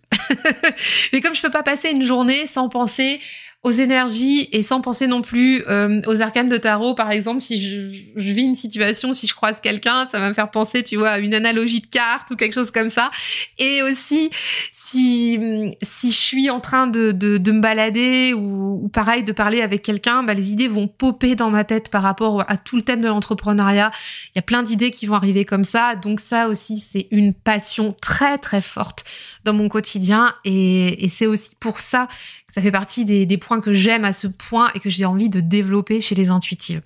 Mais 1.13 1.21
comme 1.21 1.35
je 1.35 1.41
peux 1.41 1.51
pas 1.51 1.63
passer 1.63 1.91
une 1.91 2.03
journée 2.03 2.47
sans 2.47 2.69
penser 2.69 3.19
aux 3.63 3.71
énergies 3.71 4.49
et 4.51 4.63
sans 4.63 4.81
penser 4.81 5.05
non 5.05 5.21
plus 5.21 5.63
euh, 5.69 6.01
aux 6.07 6.23
arcanes 6.23 6.49
de 6.49 6.57
tarot. 6.57 6.95
Par 6.95 7.11
exemple, 7.11 7.41
si 7.41 7.61
je, 7.61 7.87
je 8.15 8.31
vis 8.31 8.41
une 8.41 8.55
situation, 8.55 9.13
si 9.13 9.27
je 9.27 9.35
croise 9.35 9.61
quelqu'un, 9.61 10.07
ça 10.11 10.19
va 10.19 10.29
me 10.29 10.33
faire 10.33 10.49
penser, 10.49 10.81
tu 10.81 10.95
vois, 10.95 11.11
à 11.11 11.19
une 11.19 11.35
analogie 11.35 11.79
de 11.79 11.85
carte 11.85 12.31
ou 12.31 12.35
quelque 12.35 12.53
chose 12.53 12.71
comme 12.71 12.89
ça. 12.89 13.11
Et 13.59 13.83
aussi, 13.83 14.31
si 14.73 15.39
si 15.83 16.11
je 16.11 16.17
suis 16.17 16.49
en 16.49 16.59
train 16.59 16.87
de, 16.87 17.11
de, 17.11 17.37
de 17.37 17.51
me 17.51 17.61
balader 17.61 18.33
ou, 18.33 18.83
ou, 18.83 18.89
pareil 18.89 19.23
de 19.23 19.31
parler 19.31 19.61
avec 19.61 19.83
quelqu'un, 19.83 20.23
bah, 20.23 20.33
les 20.33 20.51
idées 20.51 20.67
vont 20.67 20.87
popper 20.87 21.35
dans 21.35 21.51
ma 21.51 21.63
tête 21.63 21.89
par 21.89 22.01
rapport 22.01 22.43
à 22.47 22.57
tout 22.57 22.77
le 22.77 22.81
thème 22.81 23.01
de 23.01 23.07
l'entrepreneuriat. 23.07 23.91
Il 24.29 24.37
y 24.37 24.39
a 24.39 24.43
plein 24.43 24.63
d'idées 24.63 24.89
qui 24.89 25.05
vont 25.05 25.15
arriver 25.15 25.45
comme 25.45 25.65
ça. 25.65 25.95
Donc 25.95 26.19
ça 26.19 26.47
aussi, 26.47 26.79
c'est 26.79 27.07
une 27.11 27.31
passion 27.31 27.95
très 28.01 28.39
très 28.39 28.61
forte 28.61 29.03
dans 29.43 29.53
mon 29.53 29.69
quotidien 29.69 30.33
et, 30.45 31.05
et 31.05 31.09
c'est 31.09 31.27
aussi 31.27 31.55
pour 31.59 31.79
ça 31.79 32.07
ça 32.53 32.61
fait 32.61 32.71
partie 32.71 33.05
des, 33.05 33.37
points 33.37 33.61
que 33.61 33.73
j'aime 33.73 34.05
à 34.05 34.13
ce 34.13 34.27
point 34.27 34.69
et 34.75 34.79
que 34.79 34.89
j'ai 34.89 35.05
envie 35.05 35.29
de 35.29 35.39
développer 35.39 36.01
chez 36.01 36.15
les 36.15 36.29
intuitives. 36.29 36.81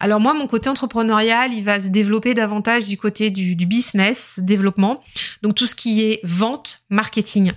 Alors 0.00 0.20
moi, 0.20 0.32
mon 0.32 0.46
côté 0.46 0.68
entrepreneurial, 0.68 1.52
il 1.52 1.64
va 1.64 1.80
se 1.80 1.88
développer 1.88 2.34
davantage 2.34 2.86
du 2.86 2.96
côté 2.96 3.30
du, 3.30 3.54
business, 3.66 4.38
développement, 4.42 5.00
donc 5.42 5.54
tout 5.54 5.66
ce 5.66 5.74
qui 5.74 6.02
est 6.04 6.20
vente, 6.22 6.80
marketing. 6.88 7.52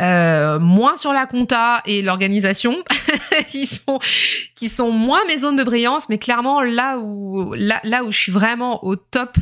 Euh, 0.00 0.58
moins 0.58 0.96
sur 0.96 1.12
la 1.12 1.26
compta 1.26 1.80
et 1.86 2.02
l'organisation, 2.02 2.82
qui 3.48 3.66
sont 3.66 4.90
moins 4.90 5.24
mes 5.26 5.38
zones 5.38 5.56
de 5.56 5.62
brillance, 5.62 6.08
mais 6.08 6.18
clairement 6.18 6.62
là 6.62 6.98
où 6.98 7.54
là 7.54 8.04
où 8.04 8.10
je 8.10 8.18
suis 8.18 8.32
vraiment 8.32 8.84
au 8.84 8.96
top, 8.96 9.36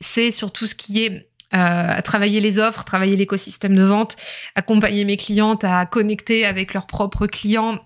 c'est 0.00 0.30
sur 0.30 0.52
tout 0.52 0.66
ce 0.66 0.74
qui 0.74 1.04
est 1.04 1.29
à 1.52 2.00
travailler 2.02 2.40
les 2.40 2.58
offres, 2.58 2.84
travailler 2.84 3.16
l'écosystème 3.16 3.74
de 3.74 3.82
vente, 3.82 4.16
accompagner 4.54 5.04
mes 5.04 5.16
clientes 5.16 5.64
à 5.64 5.84
connecter 5.86 6.46
avec 6.46 6.74
leurs 6.74 6.86
propres 6.86 7.26
clients, 7.26 7.78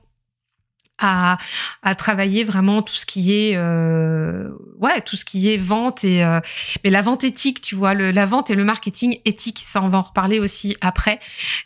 à, 0.98 1.38
à 1.82 1.94
travailler 1.94 2.44
vraiment 2.44 2.82
tout 2.82 2.94
ce 2.94 3.04
qui 3.04 3.34
est 3.34 3.56
euh, 3.56 4.48
ouais 4.78 5.00
tout 5.00 5.16
ce 5.16 5.24
qui 5.24 5.52
est 5.52 5.56
vente 5.56 6.04
et 6.04 6.24
euh, 6.24 6.40
mais 6.84 6.90
la 6.90 7.02
vente 7.02 7.24
éthique 7.24 7.60
tu 7.60 7.74
vois 7.74 7.94
le, 7.94 8.12
la 8.12 8.26
vente 8.26 8.50
et 8.50 8.54
le 8.54 8.64
marketing 8.64 9.18
éthique 9.24 9.62
ça 9.64 9.82
on 9.82 9.88
va 9.88 9.98
en 9.98 10.02
reparler 10.02 10.38
aussi 10.38 10.76
après. 10.80 11.20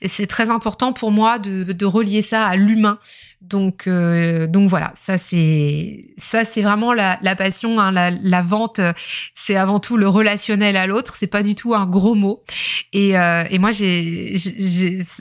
C'est 0.06 0.26
très 0.26 0.50
important 0.50 0.92
pour 0.92 1.10
moi 1.10 1.38
de, 1.38 1.64
de 1.64 1.86
relier 1.86 2.22
ça 2.22 2.46
à 2.46 2.56
l'humain 2.56 2.98
donc, 3.40 3.86
euh, 3.86 4.48
donc 4.48 4.68
voilà, 4.68 4.92
ça 4.94 5.16
c'est 5.16 6.06
ça 6.18 6.44
c'est 6.44 6.60
vraiment 6.60 6.92
la, 6.92 7.18
la 7.22 7.36
passion. 7.36 7.78
Hein, 7.78 7.92
la, 7.92 8.10
la, 8.10 8.42
vente, 8.42 8.80
c'est 9.34 9.54
avant 9.54 9.78
tout 9.78 9.96
le 9.96 10.08
relationnel 10.08 10.76
à 10.76 10.86
l'autre. 10.86 11.14
C'est 11.14 11.28
pas 11.28 11.44
du 11.44 11.54
tout 11.54 11.74
un 11.74 11.86
gros 11.86 12.14
mot. 12.14 12.42
Et, 12.92 13.16
euh, 13.16 13.44
et 13.48 13.58
moi, 13.58 13.70
j'ai, 13.70 14.36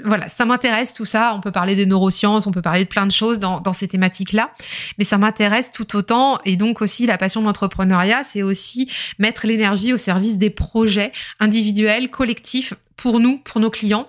voilà, 0.04 0.30
ça 0.30 0.46
m'intéresse 0.46 0.94
tout 0.94 1.06
ça. 1.06 1.34
On 1.36 1.42
peut 1.42 1.52
parler 1.52 1.76
des 1.76 1.86
neurosciences, 1.86 2.48
on 2.48 2.52
peut 2.52 2.62
parler 2.62 2.86
de 2.86 2.90
plein 2.90 3.06
de 3.06 3.12
choses 3.12 3.38
dans, 3.40 3.60
dans 3.60 3.74
ces 3.74 3.88
thématiques-là, 3.88 4.52
mais 4.98 5.06
ça 5.06 5.18
m'intéresse 5.20 5.72
tout 5.72 5.96
autant. 5.96 6.40
Et 6.44 6.56
donc 6.56 6.82
aussi, 6.82 7.06
la 7.06 7.20
passion 7.20 7.42
de 7.42 7.46
l'entrepreneuriat, 7.46 8.24
c'est 8.24 8.42
aussi 8.42 8.92
mettre 9.20 9.46
l'énergie 9.46 9.94
au 9.94 9.98
service 9.98 10.40
des 10.40 10.50
projets 10.50 11.12
individuels, 11.40 12.10
collectifs 12.10 12.74
pour 12.98 13.20
nous, 13.20 13.38
pour 13.38 13.62
nos 13.62 13.70
clients. 13.70 14.08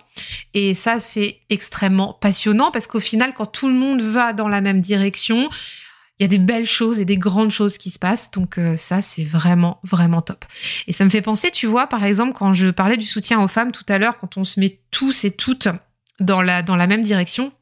Et 0.55 0.75
ça, 0.75 0.99
c'est 0.99 1.41
extrêmement 1.51 2.15
passionnant 2.15 2.71
parce 2.71 2.87
qu'au 2.87 3.01
final, 3.01 3.35
quand 3.35 3.47
tout 3.47 3.69
le 3.69 3.75
monde 3.75 4.01
va 4.01 4.33
dans 4.33 4.49
la 4.49 4.61
même 4.61 4.81
direction, 4.81 5.49
il 6.19 6.25
y 6.25 6.25
a 6.25 6.29
des 6.29 6.39
belles 6.39 6.67
choses 6.67 6.99
et 6.99 7.05
des 7.05 7.19
grandes 7.19 7.51
choses 7.51 7.79
qui 7.79 7.91
se 7.91 7.99
passent. 7.99 8.31
Donc 8.33 8.59
euh, 8.59 8.77
ça, 8.77 9.03
c'est 9.03 9.25
vraiment, 9.25 9.79
vraiment 9.85 10.23
top. 10.23 10.45
Et 10.89 10.93
ça 10.93 11.05
me 11.05 11.11
fait 11.11 11.23
penser, 11.23 11.51
tu 11.51 11.67
vois, 11.67 11.87
par 11.87 12.03
exemple, 12.03 12.33
quand 12.33 12.53
je 12.55 12.69
parlais 12.69 12.97
du 12.97 13.07
soutien 13.07 13.41
aux 13.41 13.49
femmes 13.49 13.71
tout 13.71 13.87
à 13.89 13.99
l'heure, 13.99 14.17
quand 14.17 14.37
on 14.37 14.45
se 14.45 14.59
met 14.59 14.81
tous 14.91 15.25
et 15.25 15.31
toutes 15.31 15.69
dans 16.19 16.43
la, 16.43 16.63
dans 16.63 16.77
la 16.77 16.89
même 16.89 17.03
direction, 17.03 17.53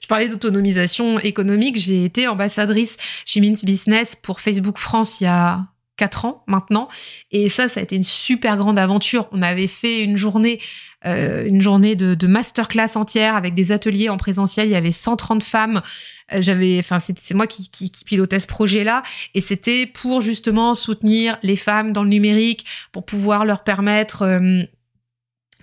je 0.00 0.06
parlais 0.06 0.28
d'autonomisation 0.28 1.18
économique. 1.18 1.76
J'ai 1.76 2.04
été 2.04 2.28
ambassadrice 2.28 2.96
chez 3.24 3.40
Min's 3.40 3.64
Business 3.64 4.14
pour 4.14 4.40
Facebook 4.40 4.78
France 4.78 5.20
il 5.20 5.24
y 5.24 5.26
a 5.26 5.66
quatre 5.96 6.24
ans 6.24 6.44
maintenant. 6.46 6.88
Et 7.30 7.48
ça, 7.48 7.68
ça 7.68 7.80
a 7.80 7.82
été 7.82 7.96
une 7.96 8.04
super 8.04 8.56
grande 8.56 8.78
aventure. 8.78 9.28
On 9.32 9.42
avait 9.42 9.66
fait 9.66 10.02
une 10.02 10.16
journée, 10.16 10.60
euh, 11.04 11.44
une 11.46 11.62
journée 11.62 11.96
de, 11.96 12.26
masterclass 12.26 12.96
entière 12.96 13.36
avec 13.36 13.54
des 13.54 13.72
ateliers 13.72 14.08
en 14.08 14.16
présentiel. 14.16 14.68
Il 14.68 14.72
y 14.72 14.76
avait 14.76 14.92
130 14.92 15.42
femmes. 15.42 15.82
Euh, 16.32 16.38
j'avais, 16.40 16.78
enfin, 16.78 16.98
c'est 17.00 17.34
moi 17.34 17.46
qui, 17.46 17.68
qui, 17.70 17.90
pilotais 18.04 18.40
ce 18.40 18.46
projet-là, 18.46 19.02
et 19.34 19.40
c'était 19.40 19.86
pour 19.86 20.20
justement 20.20 20.74
soutenir 20.74 21.38
les 21.42 21.56
femmes 21.56 21.92
dans 21.92 22.02
le 22.02 22.08
numérique, 22.08 22.66
pour 22.92 23.04
pouvoir 23.04 23.44
leur 23.44 23.64
permettre. 23.64 24.22
Euh, 24.22 24.62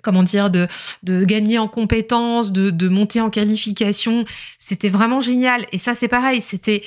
comment 0.02 0.22
dire, 0.22 0.50
de, 0.50 0.68
de 1.02 1.24
gagner 1.24 1.58
en 1.58 1.66
compétences, 1.66 2.52
de, 2.52 2.68
de 2.68 2.88
monter 2.88 3.22
en 3.22 3.30
qualification. 3.30 4.26
C'était 4.58 4.90
vraiment 4.90 5.18
génial. 5.18 5.64
Et 5.72 5.78
ça, 5.78 5.94
c'est 5.94 6.08
pareil. 6.08 6.42
C'était, 6.42 6.82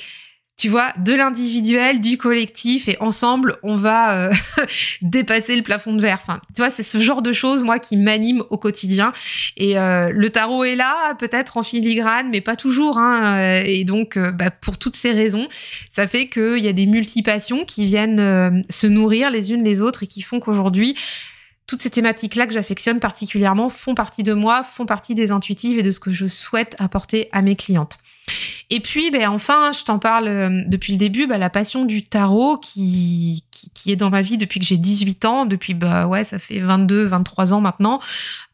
tu 0.58 0.68
vois, 0.68 0.92
de 0.98 1.14
l'individuel, 1.14 2.00
du 2.00 2.18
collectif, 2.18 2.88
et 2.88 2.96
ensemble, 2.98 3.56
on 3.62 3.76
va 3.76 4.12
euh, 4.14 4.32
dépasser 5.02 5.54
le 5.54 5.62
plafond 5.62 5.94
de 5.94 6.02
verre. 6.02 6.18
Enfin, 6.20 6.40
tu 6.48 6.62
vois, 6.62 6.70
c'est 6.70 6.82
ce 6.82 6.98
genre 6.98 7.22
de 7.22 7.32
choses, 7.32 7.62
moi, 7.62 7.78
qui 7.78 7.96
m'anime 7.96 8.42
au 8.50 8.58
quotidien. 8.58 9.12
Et 9.56 9.78
euh, 9.78 10.10
le 10.12 10.30
tarot 10.30 10.64
est 10.64 10.74
là, 10.74 11.14
peut-être 11.14 11.58
en 11.58 11.62
filigrane, 11.62 12.28
mais 12.28 12.40
pas 12.40 12.56
toujours. 12.56 12.98
Hein, 12.98 13.38
euh, 13.38 13.62
et 13.64 13.84
donc, 13.84 14.18
bah, 14.18 14.50
pour 14.50 14.78
toutes 14.78 14.96
ces 14.96 15.12
raisons, 15.12 15.46
ça 15.92 16.08
fait 16.08 16.26
qu'il 16.26 16.58
y 16.58 16.68
a 16.68 16.72
des 16.72 16.86
multipassions 16.86 17.64
qui 17.64 17.84
viennent 17.84 18.64
se 18.68 18.86
nourrir 18.88 19.30
les 19.30 19.52
unes 19.52 19.62
les 19.62 19.80
autres 19.80 20.02
et 20.02 20.06
qui 20.08 20.22
font 20.22 20.40
qu'aujourd'hui, 20.40 20.96
toutes 21.68 21.82
ces 21.82 21.90
thématiques-là 21.90 22.46
que 22.46 22.52
j'affectionne 22.54 22.98
particulièrement 22.98 23.68
font 23.68 23.94
partie 23.94 24.22
de 24.22 24.32
moi, 24.32 24.64
font 24.64 24.86
partie 24.86 25.14
des 25.14 25.30
intuitives 25.30 25.78
et 25.78 25.82
de 25.82 25.90
ce 25.90 26.00
que 26.00 26.12
je 26.12 26.26
souhaite 26.26 26.74
apporter 26.78 27.28
à 27.30 27.42
mes 27.42 27.56
clientes. 27.56 27.98
Et 28.70 28.80
puis, 28.80 29.10
ben, 29.10 29.28
enfin, 29.28 29.72
je 29.72 29.84
t'en 29.84 29.98
parle 29.98 30.28
euh, 30.28 30.62
depuis 30.66 30.92
le 30.92 30.98
début, 30.98 31.26
ben, 31.26 31.36
la 31.36 31.50
passion 31.50 31.84
du 31.84 32.02
tarot 32.02 32.56
qui, 32.56 33.44
qui, 33.74 33.92
est 33.92 33.96
dans 33.96 34.08
ma 34.08 34.22
vie 34.22 34.38
depuis 34.38 34.60
que 34.60 34.66
j'ai 34.66 34.78
18 34.78 35.24
ans, 35.26 35.46
depuis, 35.46 35.74
bah 35.74 36.06
ouais, 36.06 36.24
ça 36.24 36.38
fait 36.38 36.58
22, 36.58 37.04
23 37.04 37.52
ans 37.52 37.60
maintenant, 37.60 38.00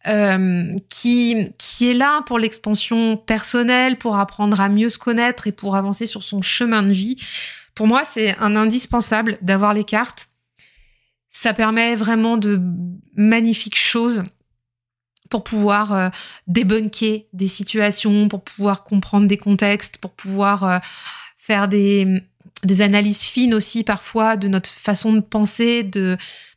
euh, 0.08 0.70
qui, 0.88 1.50
qui 1.56 1.90
est 1.90 1.94
là 1.94 2.22
pour 2.26 2.40
l'expansion 2.40 3.16
personnelle, 3.16 3.96
pour 3.96 4.16
apprendre 4.16 4.60
à 4.60 4.68
mieux 4.68 4.88
se 4.88 4.98
connaître 4.98 5.46
et 5.46 5.52
pour 5.52 5.76
avancer 5.76 6.06
sur 6.06 6.24
son 6.24 6.42
chemin 6.42 6.82
de 6.82 6.92
vie. 6.92 7.16
Pour 7.76 7.86
moi, 7.86 8.02
c'est 8.08 8.36
un 8.38 8.56
indispensable 8.56 9.38
d'avoir 9.40 9.72
les 9.72 9.84
cartes. 9.84 10.28
Ça 11.36 11.52
permet 11.52 11.96
vraiment 11.96 12.36
de 12.36 12.60
magnifiques 13.16 13.76
choses 13.76 14.22
pour 15.30 15.42
pouvoir 15.42 15.92
euh, 15.92 16.08
débunker 16.46 17.26
des 17.32 17.48
situations, 17.48 18.28
pour 18.28 18.44
pouvoir 18.44 18.84
comprendre 18.84 19.26
des 19.26 19.36
contextes, 19.36 19.98
pour 19.98 20.12
pouvoir 20.12 20.62
euh, 20.62 20.78
faire 21.36 21.66
des, 21.66 22.22
analyses 22.78 23.24
fines 23.24 23.52
aussi 23.52 23.82
parfois 23.82 24.36
de 24.36 24.46
notre 24.46 24.70
façon 24.70 25.12
de 25.12 25.18
penser, 25.18 25.82
de, 25.82 26.16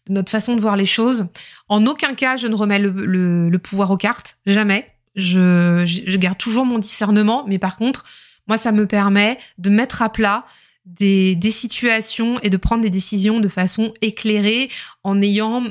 notre 0.10 0.30
façon 0.30 0.56
de 0.56 0.62
voir 0.62 0.76
les 0.76 0.86
choses. 0.86 1.26
En 1.70 1.88
aucun 1.88 2.14
cas, 2.14 2.38
je 2.38 2.46
ne 2.46 2.54
remets 2.54 2.78
le, 2.78 3.58
pouvoir 3.58 3.90
aux 3.90 3.98
cartes, 3.98 4.38
jamais. 4.46 4.94
Je, 5.16 6.16
garde 6.18 6.38
toujours 6.38 6.68
mon 6.68 6.78
discernement, 6.78 7.46
mais 7.48 7.58
par 7.58 7.78
contre, 7.78 8.06
moi, 8.48 8.58
ça 8.58 8.72
me 8.72 8.86
permet 8.86 9.40
de 9.58 9.72
mettre 9.72 10.04
à 10.04 10.10
plat 10.10 10.46
des, 10.88 11.52
situations 11.52 12.40
et 12.42 12.50
de 12.50 12.58
prendre 12.58 12.82
des 12.82 12.90
décisions 12.90 13.40
de 13.40 13.48
façon 13.48 13.94
éclairée 14.02 14.70
en 15.04 15.22
ayant 15.22 15.64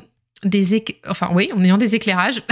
des 0.45 0.85
enfin 1.09 1.31
oui, 1.33 1.51
en 1.55 1.65
ayant 1.65 1.79
des 1.79 1.95
éclairages 1.95 2.43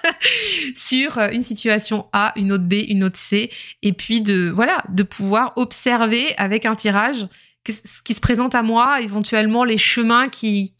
sur 0.74 1.18
euh, 1.18 1.28
une 1.30 1.42
situation 1.42 2.06
A, 2.12 2.32
une 2.36 2.52
autre 2.52 2.64
B, 2.64 2.74
une 2.88 3.04
autre 3.04 3.18
C, 3.18 3.50
et 3.82 3.92
puis 3.92 4.20
de 4.22 4.50
voilà, 4.54 4.82
de 4.88 5.02
pouvoir 5.02 5.52
observer 5.56 6.34
avec 6.38 6.66
un 6.66 6.74
tirage 6.74 7.28
ce 7.68 8.02
qui 8.02 8.14
se 8.14 8.20
présente 8.20 8.54
à 8.54 8.62
moi, 8.62 9.00
éventuellement 9.00 9.64
les 9.64 9.78
chemins 9.78 10.28
qui 10.28 10.74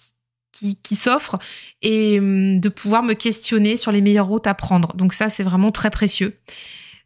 qui, 0.53 0.77
qui 0.83 0.97
s'offrent 0.97 1.39
et 1.83 2.19
hum, 2.19 2.59
de 2.59 2.69
pouvoir 2.69 3.03
me 3.03 3.15
questionner 3.15 3.77
sur 3.77 3.93
les 3.93 4.01
meilleures 4.01 4.27
routes 4.27 4.47
à 4.47 4.55
prendre. 4.55 4.95
Donc 4.95 5.13
ça, 5.13 5.29
c'est 5.29 5.45
vraiment 5.45 5.71
très 5.71 5.91
précieux. 5.91 6.37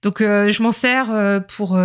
Donc 0.03 0.21
euh, 0.21 0.51
je 0.51 0.63
m'en 0.63 0.73
sers 0.73 1.11
euh, 1.11 1.41
pour 1.41 1.77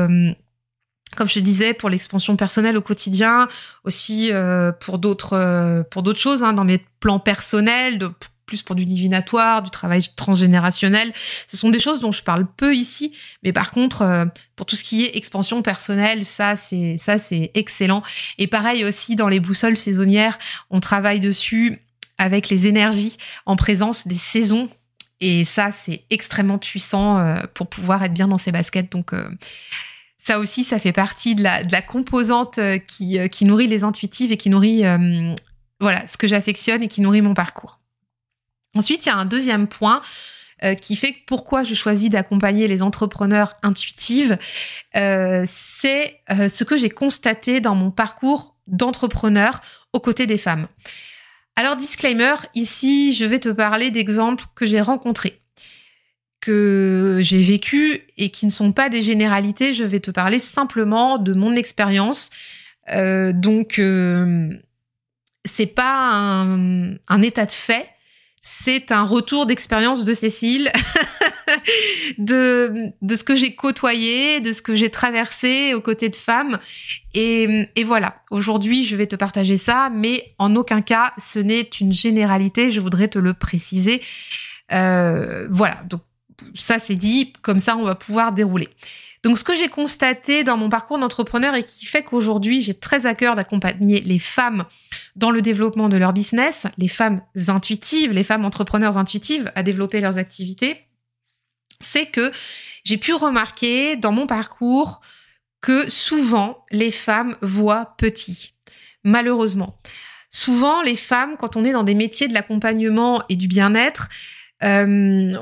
comme 1.15 1.29
je 1.29 1.39
disais, 1.39 1.73
pour 1.73 1.89
l'expansion 1.89 2.35
personnelle 2.35 2.77
au 2.77 2.81
quotidien, 2.81 3.47
aussi 3.83 4.31
euh, 4.31 4.71
pour 4.71 4.99
d'autres 4.99 5.33
euh, 5.33 5.83
pour 5.83 6.03
d'autres 6.03 6.19
choses, 6.19 6.43
hein, 6.43 6.53
dans 6.53 6.65
mes 6.65 6.79
plans 6.99 7.19
personnels, 7.19 7.99
plus 8.45 8.61
pour 8.61 8.75
du 8.75 8.85
divinatoire, 8.85 9.61
du 9.61 9.69
travail 9.69 10.03
transgénérationnel. 10.15 11.13
Ce 11.47 11.57
sont 11.57 11.69
des 11.69 11.79
choses 11.79 11.99
dont 11.99 12.11
je 12.11 12.23
parle 12.23 12.45
peu 12.45 12.75
ici, 12.75 13.13
mais 13.43 13.53
par 13.53 13.71
contre, 13.71 14.01
euh, 14.03 14.25
pour 14.55 14.65
tout 14.65 14.75
ce 14.75 14.83
qui 14.83 15.03
est 15.03 15.15
expansion 15.15 15.61
personnelle, 15.61 16.23
ça 16.23 16.55
c'est 16.55 16.97
ça 16.97 17.17
c'est 17.17 17.51
excellent. 17.55 18.03
Et 18.37 18.47
pareil 18.47 18.85
aussi 18.85 19.15
dans 19.15 19.29
les 19.29 19.39
boussoles 19.39 19.77
saisonnières, 19.77 20.37
on 20.69 20.79
travaille 20.79 21.19
dessus 21.19 21.79
avec 22.19 22.49
les 22.49 22.67
énergies 22.67 23.17
en 23.45 23.55
présence 23.55 24.07
des 24.07 24.17
saisons. 24.17 24.69
Et 25.21 25.43
ça, 25.43 25.71
c'est 25.71 26.05
extrêmement 26.09 26.57
puissant 26.57 27.35
pour 27.53 27.67
pouvoir 27.67 28.01
être 28.05 28.13
bien 28.13 28.29
dans 28.29 28.37
ses 28.37 28.53
baskets. 28.53 28.89
Donc, 28.89 29.13
ça 30.29 30.37
aussi, 30.37 30.63
ça 30.63 30.77
fait 30.77 30.91
partie 30.91 31.33
de 31.33 31.41
la, 31.41 31.81
composante 31.81 32.59
euh, 32.59 32.77
qui, 32.77 33.17
euh, 33.17 33.27
qui 33.27 33.45
nourrit 33.45 33.65
les 33.65 33.83
intuitives 33.83 34.31
et 34.31 34.37
qui 34.37 34.51
nourrit 34.51 34.85
euh, 34.85 35.33
voilà 35.79 36.05
ce 36.05 36.17
que 36.17 36.27
j'affectionne 36.27 36.83
et 36.83 36.87
qui 36.87 37.01
nourrit 37.01 37.23
mon 37.23 37.33
parcours. 37.33 37.79
Ensuite, 38.75 39.07
il 39.07 39.09
y 39.09 39.11
a 39.11 39.15
un 39.15 39.25
deuxième 39.25 39.67
point 39.67 40.01
qui 40.81 40.97
fait 40.97 41.15
pourquoi 41.25 41.63
je 41.63 41.73
choisis 41.73 42.09
d'accompagner 42.09 42.67
les 42.67 42.81
entrepreneurs 42.81 43.55
intuitives, 43.63 44.37
c'est 44.93 46.19
ce 46.27 46.63
que 46.65 46.75
j'ai 46.75 46.89
constaté 46.89 47.61
dans 47.61 47.75
mon 47.75 47.91
parcours 47.91 48.57
d'entrepreneur 48.67 49.61
aux 49.93 50.01
côtés 50.01 50.27
des 50.27 50.37
femmes. 50.37 50.67
Alors 51.55 51.77
disclaimer, 51.77 52.35
ici 52.55 53.13
je 53.13 53.23
vais 53.23 53.39
te 53.39 53.47
parler 53.47 53.89
d'exemples 53.89 54.43
que 54.53 54.65
j'ai 54.65 54.81
rencontrés 54.81 55.41
que 56.41 57.19
j'ai 57.21 57.41
vécu 57.41 58.01
et 58.17 58.29
qui 58.29 58.45
ne 58.45 58.51
sont 58.51 58.71
pas 58.71 58.89
des 58.89 59.01
généralités. 59.01 59.73
Je 59.73 59.83
vais 59.83 59.99
te 59.99 60.11
parler 60.11 60.39
simplement 60.39 61.17
de 61.17 61.33
mon 61.33 61.55
expérience. 61.55 62.29
Euh, 62.91 63.33
donc, 63.33 63.79
euh, 63.79 64.49
c'est 65.45 65.65
pas 65.65 66.11
un, 66.11 66.93
un, 67.07 67.21
état 67.21 67.45
de 67.45 67.51
fait, 67.51 67.89
c'est 68.41 68.91
un 68.91 69.03
retour 69.03 69.45
d'expérience 69.45 70.03
de 70.03 70.13
Cécile, 70.13 70.71
de, 72.17 72.91
de 73.01 73.15
ce 73.15 73.23
que 73.23 73.35
j'ai 73.35 73.53
côtoyé, 73.53 74.39
de 74.39 74.51
ce 74.51 74.61
que 74.61 74.75
j'ai 74.75 74.89
traversé 74.89 75.73
aux 75.73 75.81
côtés 75.81 76.09
de 76.09 76.15
femmes. 76.15 76.57
Et, 77.13 77.67
et 77.75 77.83
voilà, 77.83 78.21
aujourd'hui, 78.31 78.85
je 78.85 78.95
vais 78.95 79.07
te 79.07 79.15
partager 79.15 79.57
ça, 79.57 79.91
mais 79.93 80.33
en 80.37 80.55
aucun 80.55 80.81
cas, 80.81 81.13
ce 81.17 81.39
n'est 81.39 81.69
une 81.79 81.91
généralité, 81.91 82.71
je 82.71 82.79
voudrais 82.79 83.09
te 83.09 83.19
le 83.19 83.33
préciser. 83.33 84.01
Euh, 84.71 85.47
voilà, 85.49 85.83
donc 85.89 86.01
ça 86.55 86.79
c'est 86.79 86.95
dit, 86.95 87.33
comme 87.41 87.59
ça 87.59 87.75
on 87.77 87.83
va 87.83 87.95
pouvoir 87.95 88.31
dérouler. 88.31 88.69
Donc 89.23 89.37
ce 89.37 89.43
que 89.43 89.55
j'ai 89.55 89.67
constaté 89.67 90.43
dans 90.43 90.55
mon 90.55 90.69
parcours 90.69 90.97
d'entrepreneur 90.97 91.53
et 91.55 91.63
qui 91.63 91.85
fait 91.85 92.03
qu'aujourd'hui 92.03 92.61
j'ai 92.61 92.73
très 92.73 93.05
à 93.05 93.15
cœur 93.15 93.35
d'accompagner 93.35 94.01
les 94.01 94.19
femmes 94.19 94.65
dans 95.15 95.31
le 95.31 95.41
développement 95.41 95.89
de 95.89 95.97
leur 95.97 96.13
business, 96.13 96.67
les 96.77 96.87
femmes 96.87 97.21
intuitives, 97.47 98.13
les 98.13 98.23
femmes 98.23 98.45
entrepreneurs 98.45 98.97
intuitives 98.97 99.51
à 99.55 99.63
développer 99.63 99.99
leurs 99.99 100.17
activités, 100.17 100.85
c'est 101.81 102.05
que 102.05 102.31
j'ai 102.83 102.97
pu 102.97 103.13
remarquer 103.13 103.97
dans 103.97 104.11
mon 104.11 104.25
parcours 104.25 105.01
que 105.61 105.89
souvent 105.89 106.65
les 106.71 106.91
femmes 106.91 107.35
voient 107.41 107.95
petit. 107.97 108.53
Malheureusement. 109.03 109.79
Souvent 110.31 110.81
les 110.81 110.95
femmes, 110.95 111.35
quand 111.37 111.55
on 111.55 111.65
est 111.65 111.71
dans 111.71 111.83
des 111.83 111.95
métiers 111.95 112.27
de 112.27 112.33
l'accompagnement 112.33 113.23
et 113.29 113.35
du 113.35 113.47
bien-être, 113.47 114.09
euh, 114.63 115.37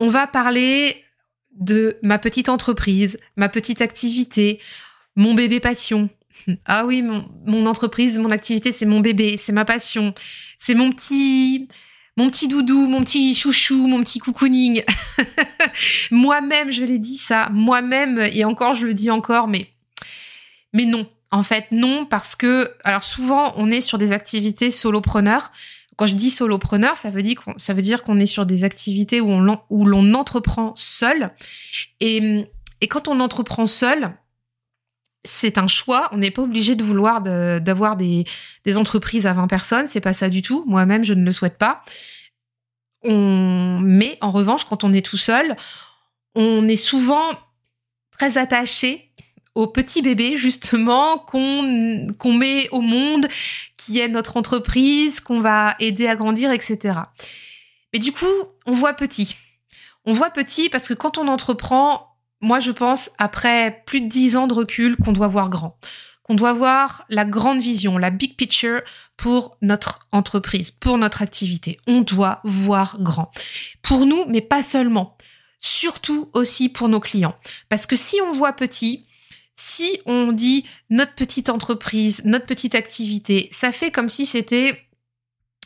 on 0.00 0.08
va 0.08 0.26
parler 0.26 1.04
de 1.52 1.96
ma 2.02 2.18
petite 2.18 2.48
entreprise, 2.48 3.18
ma 3.36 3.48
petite 3.48 3.80
activité, 3.80 4.60
mon 5.16 5.34
bébé 5.34 5.60
passion. 5.60 6.08
Ah 6.66 6.84
oui, 6.84 7.00
mon, 7.00 7.64
entreprise, 7.64 8.18
mon 8.18 8.30
activité, 8.30 8.72
c'est 8.72 8.86
mon 8.86 9.00
bébé, 9.00 9.36
c'est 9.38 9.52
ma 9.52 9.64
passion, 9.64 10.12
c'est 10.58 10.74
mon 10.74 10.90
petit, 10.90 11.68
mon 12.16 12.28
doudou, 12.48 12.88
mon 12.88 13.02
petit 13.02 13.34
chouchou, 13.34 13.86
mon 13.86 14.02
petit 14.02 14.18
cocooning. 14.18 14.82
moi-même, 16.10 16.72
je 16.72 16.84
l'ai 16.84 16.98
dit 16.98 17.16
ça, 17.16 17.48
moi-même, 17.50 18.18
et 18.18 18.44
encore, 18.44 18.74
je 18.74 18.84
le 18.84 18.94
dis 18.94 19.10
encore, 19.10 19.46
mais, 19.46 19.68
mais 20.72 20.84
non. 20.84 21.08
En 21.30 21.42
fait, 21.42 21.66
non, 21.70 22.04
parce 22.04 22.36
que, 22.36 22.70
alors 22.84 23.04
souvent, 23.04 23.54
on 23.56 23.70
est 23.70 23.80
sur 23.80 23.96
des 23.96 24.12
activités 24.12 24.70
solopreneurs 24.70 25.50
quand 25.96 26.06
je 26.06 26.14
dis 26.14 26.30
solopreneur, 26.30 26.96
ça 26.96 27.10
veut 27.10 27.22
dire 27.22 27.42
qu'on, 27.42 27.54
ça 27.56 27.74
veut 27.74 27.82
est 27.82 28.26
sur 28.26 28.46
des 28.46 28.64
activités 28.64 29.20
où 29.20 29.30
on, 29.30 29.60
où 29.70 29.84
l'on 29.84 30.14
entreprend 30.14 30.74
seul. 30.76 31.30
Et, 32.00 32.44
quand 32.90 33.08
on 33.08 33.20
entreprend 33.20 33.66
seul, 33.66 34.14
c'est 35.24 35.56
un 35.56 35.66
choix. 35.66 36.08
On 36.12 36.18
n'est 36.18 36.30
pas 36.30 36.42
obligé 36.42 36.74
de 36.74 36.84
vouloir 36.84 37.22
d'avoir 37.22 37.96
des, 37.96 38.26
entreprises 38.76 39.26
à 39.26 39.32
20 39.32 39.46
personnes. 39.46 39.88
C'est 39.88 40.00
pas 40.00 40.12
ça 40.12 40.28
du 40.28 40.42
tout. 40.42 40.64
Moi-même, 40.66 41.04
je 41.04 41.14
ne 41.14 41.24
le 41.24 41.32
souhaite 41.32 41.56
pas. 41.56 41.82
Mais 43.04 44.18
en 44.20 44.30
revanche, 44.30 44.64
quand 44.64 44.84
on 44.84 44.92
est 44.92 45.04
tout 45.04 45.16
seul, 45.16 45.56
on 46.34 46.68
est 46.68 46.76
souvent 46.76 47.28
très 48.10 48.38
attaché 48.38 49.12
au 49.54 49.68
petit 49.68 50.02
bébé 50.02 50.36
justement 50.36 51.18
qu'on 51.18 52.32
met 52.32 52.68
au 52.70 52.80
monde, 52.80 53.28
qui 53.76 54.00
est 54.00 54.08
notre 54.08 54.36
entreprise, 54.36 55.20
qu'on 55.20 55.40
va 55.40 55.76
aider 55.78 56.06
à 56.06 56.16
grandir, 56.16 56.50
etc. 56.50 56.98
Mais 57.92 57.98
du 57.98 58.12
coup, 58.12 58.26
on 58.66 58.74
voit 58.74 58.94
petit. 58.94 59.36
On 60.04 60.12
voit 60.12 60.30
petit 60.30 60.68
parce 60.68 60.88
que 60.88 60.94
quand 60.94 61.18
on 61.18 61.28
entreprend, 61.28 62.16
moi 62.40 62.60
je 62.60 62.72
pense, 62.72 63.10
après 63.18 63.82
plus 63.86 64.00
de 64.00 64.08
dix 64.08 64.36
ans 64.36 64.46
de 64.46 64.54
recul, 64.54 64.96
qu'on 64.96 65.12
doit 65.12 65.28
voir 65.28 65.48
grand 65.48 65.78
qu'on 66.24 66.34
doit 66.34 66.54
voir 66.54 67.04
la 67.10 67.24
grande 67.24 67.60
vision, 67.60 67.98
la 67.98 68.10
big 68.10 68.34
picture 68.34 68.80
pour 69.16 69.56
notre 69.62 70.08
entreprise, 70.10 70.70
pour 70.70 70.98
notre 70.98 71.22
activité. 71.22 71.78
On 71.86 72.00
doit 72.00 72.40
voir 72.44 72.96
grand. 72.98 73.30
Pour 73.82 74.06
nous, 74.06 74.24
mais 74.26 74.40
pas 74.40 74.62
seulement. 74.62 75.16
Surtout 75.58 76.30
aussi 76.32 76.70
pour 76.70 76.88
nos 76.88 77.00
clients. 77.00 77.36
Parce 77.68 77.86
que 77.86 77.94
si 77.94 78.20
on 78.22 78.32
voit 78.32 78.54
petit, 78.54 79.06
si 79.56 80.00
on 80.06 80.32
dit 80.32 80.64
notre 80.90 81.14
petite 81.14 81.48
entreprise, 81.48 82.22
notre 82.24 82.46
petite 82.46 82.74
activité, 82.74 83.48
ça 83.52 83.72
fait 83.72 83.90
comme 83.90 84.08
si 84.08 84.26
c'était 84.26 84.84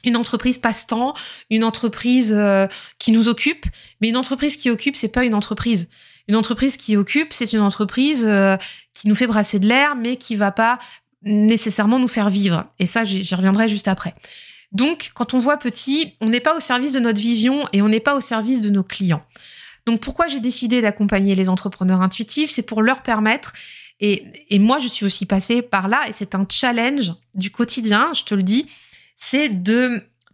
une 0.04 0.16
entreprise 0.16 0.58
passe-temps, 0.58 1.14
une 1.50 1.64
entreprise 1.64 2.32
euh, 2.32 2.66
qui 2.98 3.12
nous 3.12 3.28
occupe, 3.28 3.66
mais 4.00 4.08
une 4.08 4.16
entreprise 4.16 4.56
qui 4.56 4.70
occupe, 4.70 4.96
c'est 4.96 5.12
pas 5.12 5.24
une 5.24 5.34
entreprise. 5.34 5.88
Une 6.28 6.36
entreprise 6.36 6.76
qui 6.76 6.96
occupe, 6.96 7.32
c'est 7.32 7.52
une 7.52 7.60
entreprise 7.60 8.24
euh, 8.26 8.56
qui 8.94 9.08
nous 9.08 9.14
fait 9.14 9.26
brasser 9.26 9.58
de 9.58 9.66
l'air, 9.66 9.96
mais 9.96 10.16
qui 10.16 10.36
va 10.36 10.52
pas 10.52 10.78
nécessairement 11.22 11.98
nous 11.98 12.08
faire 12.08 12.30
vivre. 12.30 12.66
Et 12.78 12.86
ça, 12.86 13.04
j'y 13.04 13.34
reviendrai 13.34 13.68
juste 13.68 13.88
après. 13.88 14.14
Donc, 14.70 15.10
quand 15.14 15.34
on 15.34 15.38
voit 15.38 15.56
petit, 15.56 16.14
on 16.20 16.28
n'est 16.28 16.40
pas 16.40 16.54
au 16.54 16.60
service 16.60 16.92
de 16.92 17.00
notre 17.00 17.20
vision 17.20 17.64
et 17.72 17.82
on 17.82 17.88
n'est 17.88 18.00
pas 18.00 18.14
au 18.14 18.20
service 18.20 18.60
de 18.60 18.70
nos 18.70 18.82
clients. 18.84 19.24
Donc 19.88 20.00
pourquoi 20.00 20.28
j'ai 20.28 20.38
décidé 20.38 20.82
d'accompagner 20.82 21.34
les 21.34 21.48
entrepreneurs 21.48 22.02
intuitifs? 22.02 22.50
C'est 22.50 22.60
pour 22.62 22.82
leur 22.82 23.02
permettre, 23.02 23.54
et, 24.00 24.22
moi 24.58 24.78
je 24.80 24.86
suis 24.86 25.06
aussi 25.06 25.24
passée 25.24 25.62
par 25.62 25.88
là, 25.88 26.00
et 26.06 26.12
c'est 26.12 26.34
un 26.34 26.44
challenge 26.46 27.14
du 27.34 27.50
quotidien, 27.50 28.12
je 28.14 28.22
te 28.22 28.34
le 28.34 28.42
dis, 28.42 28.66
c'est 29.16 29.48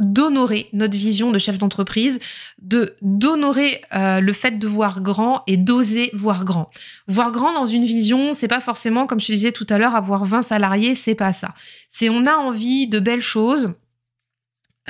d'honorer 0.00 0.68
notre 0.72 0.96
vision 0.98 1.30
de 1.30 1.38
chef 1.38 1.56
d'entreprise, 1.56 2.18
de 2.60 2.96
d'honorer 3.00 3.80
euh, 3.94 4.18
le 4.18 4.32
fait 4.32 4.58
de 4.58 4.66
voir 4.66 5.00
grand 5.00 5.44
et 5.46 5.56
d'oser 5.56 6.10
voir 6.14 6.44
grand. 6.44 6.68
Voir 7.06 7.30
grand 7.30 7.52
dans 7.52 7.66
une 7.66 7.84
vision, 7.84 8.32
c'est 8.32 8.48
pas 8.48 8.60
forcément 8.60 9.06
comme 9.06 9.20
je 9.20 9.28
te 9.28 9.32
disais 9.32 9.52
tout 9.52 9.68
à 9.70 9.78
l'heure 9.78 9.94
avoir 9.94 10.24
20 10.24 10.42
salariés, 10.42 10.96
c'est 10.96 11.14
pas 11.14 11.32
ça. 11.32 11.54
C'est 11.88 12.08
on 12.08 12.26
a 12.26 12.34
envie 12.34 12.88
de 12.88 12.98
belles 12.98 13.20
choses, 13.20 13.74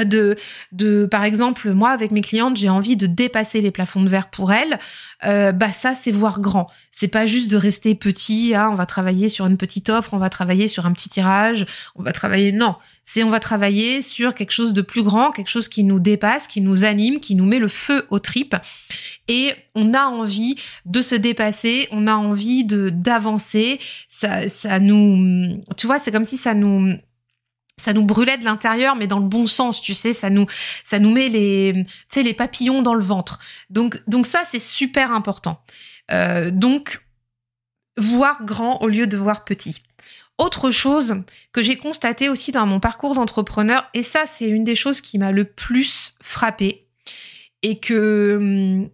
de, 0.03 0.37
de, 0.73 1.07
par 1.07 1.25
exemple, 1.25 1.73
moi 1.73 1.91
avec 1.91 2.11
mes 2.11 2.21
clientes, 2.21 2.57
j'ai 2.57 2.69
envie 2.69 2.97
de 2.97 3.07
dépasser 3.07 3.61
les 3.61 3.71
plafonds 3.71 4.03
de 4.03 4.09
verre 4.09 4.29
pour 4.29 4.53
elles. 4.53 4.79
Euh, 5.25 5.53
bah 5.53 5.71
ça, 5.71 5.95
c'est 5.95 6.11
voir 6.11 6.41
grand. 6.41 6.69
C'est 6.91 7.09
pas 7.09 7.27
juste 7.27 7.49
de 7.49 7.57
rester 7.57 7.95
petit. 7.95 8.55
Hein, 8.55 8.71
on 8.73 8.75
va 8.75 8.87
travailler 8.87 9.29
sur 9.29 9.47
une 9.47 9.57
petite 9.57 9.91
offre, 9.91 10.15
on 10.15 10.19
va 10.19 10.31
travailler 10.31 10.67
sur 10.67 10.87
un 10.87 10.93
petit 10.93 11.09
tirage, 11.09 11.67
on 11.95 12.03
va 12.03 12.13
travailler. 12.13 12.51
Non, 12.51 12.75
c'est 13.05 13.23
on 13.23 13.31
va 13.31 13.39
travailler 13.41 14.03
sur 14.03 14.35
quelque 14.35 14.51
chose 14.51 14.73
de 14.73 14.83
plus 14.83 15.03
grand, 15.03 15.31
quelque 15.31 15.49
chose 15.49 15.69
qui 15.69 15.85
nous 15.85 16.01
dépasse, 16.01 16.49
qui 16.49 16.61
nous 16.61 16.85
anime, 16.85 17.21
qui 17.21 17.37
nous 17.37 17.47
met 17.47 17.59
le 17.59 17.69
feu 17.69 18.07
aux 18.11 18.19
tripes. 18.19 18.57
Et 19.29 19.53
on 19.75 19.95
a 19.95 20.05
envie 20.07 20.57
de 20.87 21.03
se 21.03 21.15
dépasser, 21.15 21.87
on 21.93 22.07
a 22.07 22.15
envie 22.15 22.65
de 22.65 22.89
d'avancer. 22.89 23.79
Ça, 24.09 24.49
ça 24.49 24.81
nous, 24.81 25.61
tu 25.77 25.87
vois, 25.87 25.99
c'est 25.99 26.11
comme 26.11 26.25
si 26.25 26.37
ça 26.37 26.55
nous 26.55 26.97
ça 27.77 27.93
nous 27.93 28.05
brûlait 28.05 28.39
de 28.39 28.45
l'intérieur, 28.45 28.97
mais 28.97 29.07
dans 29.07 29.19
le 29.19 29.29
bon 29.29 29.47
sens, 29.47 29.81
tu 29.81 29.95
sais, 29.95 30.15
ça 30.15 30.31
nous, 30.31 30.47
ça 30.85 30.99
nous 30.99 31.11
met 31.11 31.29
les, 31.29 31.73
tu 31.85 31.91
sais, 32.09 32.23
les 32.23 32.35
papillons 32.35 32.83
dans 32.83 32.95
le 32.95 33.03
ventre. 33.03 33.41
Donc, 33.71 34.01
donc 34.09 34.27
ça, 34.27 34.43
c'est 34.45 34.61
super 34.61 35.13
important. 35.13 35.61
Euh, 36.13 36.51
donc, 36.51 37.05
voir 37.97 38.45
grand 38.45 38.81
au 38.83 38.89
lieu 38.89 39.07
de 39.07 39.17
voir 39.17 39.45
petit. 39.45 39.83
Autre 40.39 40.71
chose 40.71 41.23
que 41.53 41.63
j'ai 41.63 41.77
constaté 41.77 42.29
aussi 42.29 42.51
dans 42.53 42.67
mon 42.67 42.81
parcours 42.81 43.15
d'entrepreneur, 43.15 43.89
et 43.95 44.03
ça, 44.03 44.25
c'est 44.27 44.49
une 44.49 44.65
des 44.65 44.75
choses 44.75 45.01
qui 45.01 45.19
m'a 45.19 45.31
le 45.31 45.45
plus 45.45 46.15
frappé 46.23 46.89
et 47.63 47.79
que, 47.79 48.89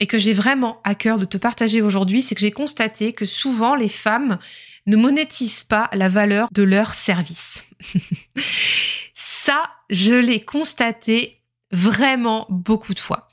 et 0.00 0.06
que 0.06 0.18
j'ai 0.18 0.32
vraiment 0.32 0.80
à 0.84 0.94
cœur 0.94 1.18
de 1.18 1.24
te 1.24 1.36
partager 1.36 1.82
aujourd'hui, 1.82 2.22
c'est 2.22 2.34
que 2.34 2.40
j'ai 2.40 2.50
constaté 2.50 3.12
que 3.12 3.24
souvent 3.24 3.74
les 3.74 3.88
femmes 3.88 4.38
ne 4.86 4.96
monétisent 4.96 5.62
pas 5.62 5.88
la 5.92 6.08
valeur 6.08 6.48
de 6.52 6.62
leur 6.62 6.94
service. 6.94 7.64
Ça, 9.14 9.62
je 9.90 10.14
l'ai 10.14 10.40
constaté 10.40 11.40
vraiment 11.70 12.46
beaucoup 12.48 12.94
de 12.94 12.98
fois. 12.98 13.28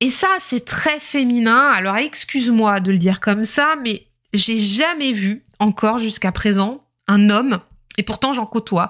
Et 0.00 0.08
ça, 0.08 0.28
c'est 0.38 0.64
très 0.64 0.98
féminin. 0.98 1.70
Alors, 1.70 1.96
excuse-moi 1.96 2.80
de 2.80 2.90
le 2.90 2.96
dire 2.96 3.20
comme 3.20 3.44
ça, 3.44 3.76
mais 3.84 4.06
j'ai 4.32 4.58
jamais 4.58 5.12
vu 5.12 5.44
encore 5.58 5.98
jusqu'à 5.98 6.32
présent 6.32 6.82
un 7.06 7.28
homme, 7.28 7.60
et 7.98 8.02
pourtant 8.02 8.32
j'en 8.32 8.46
côtoie 8.46 8.88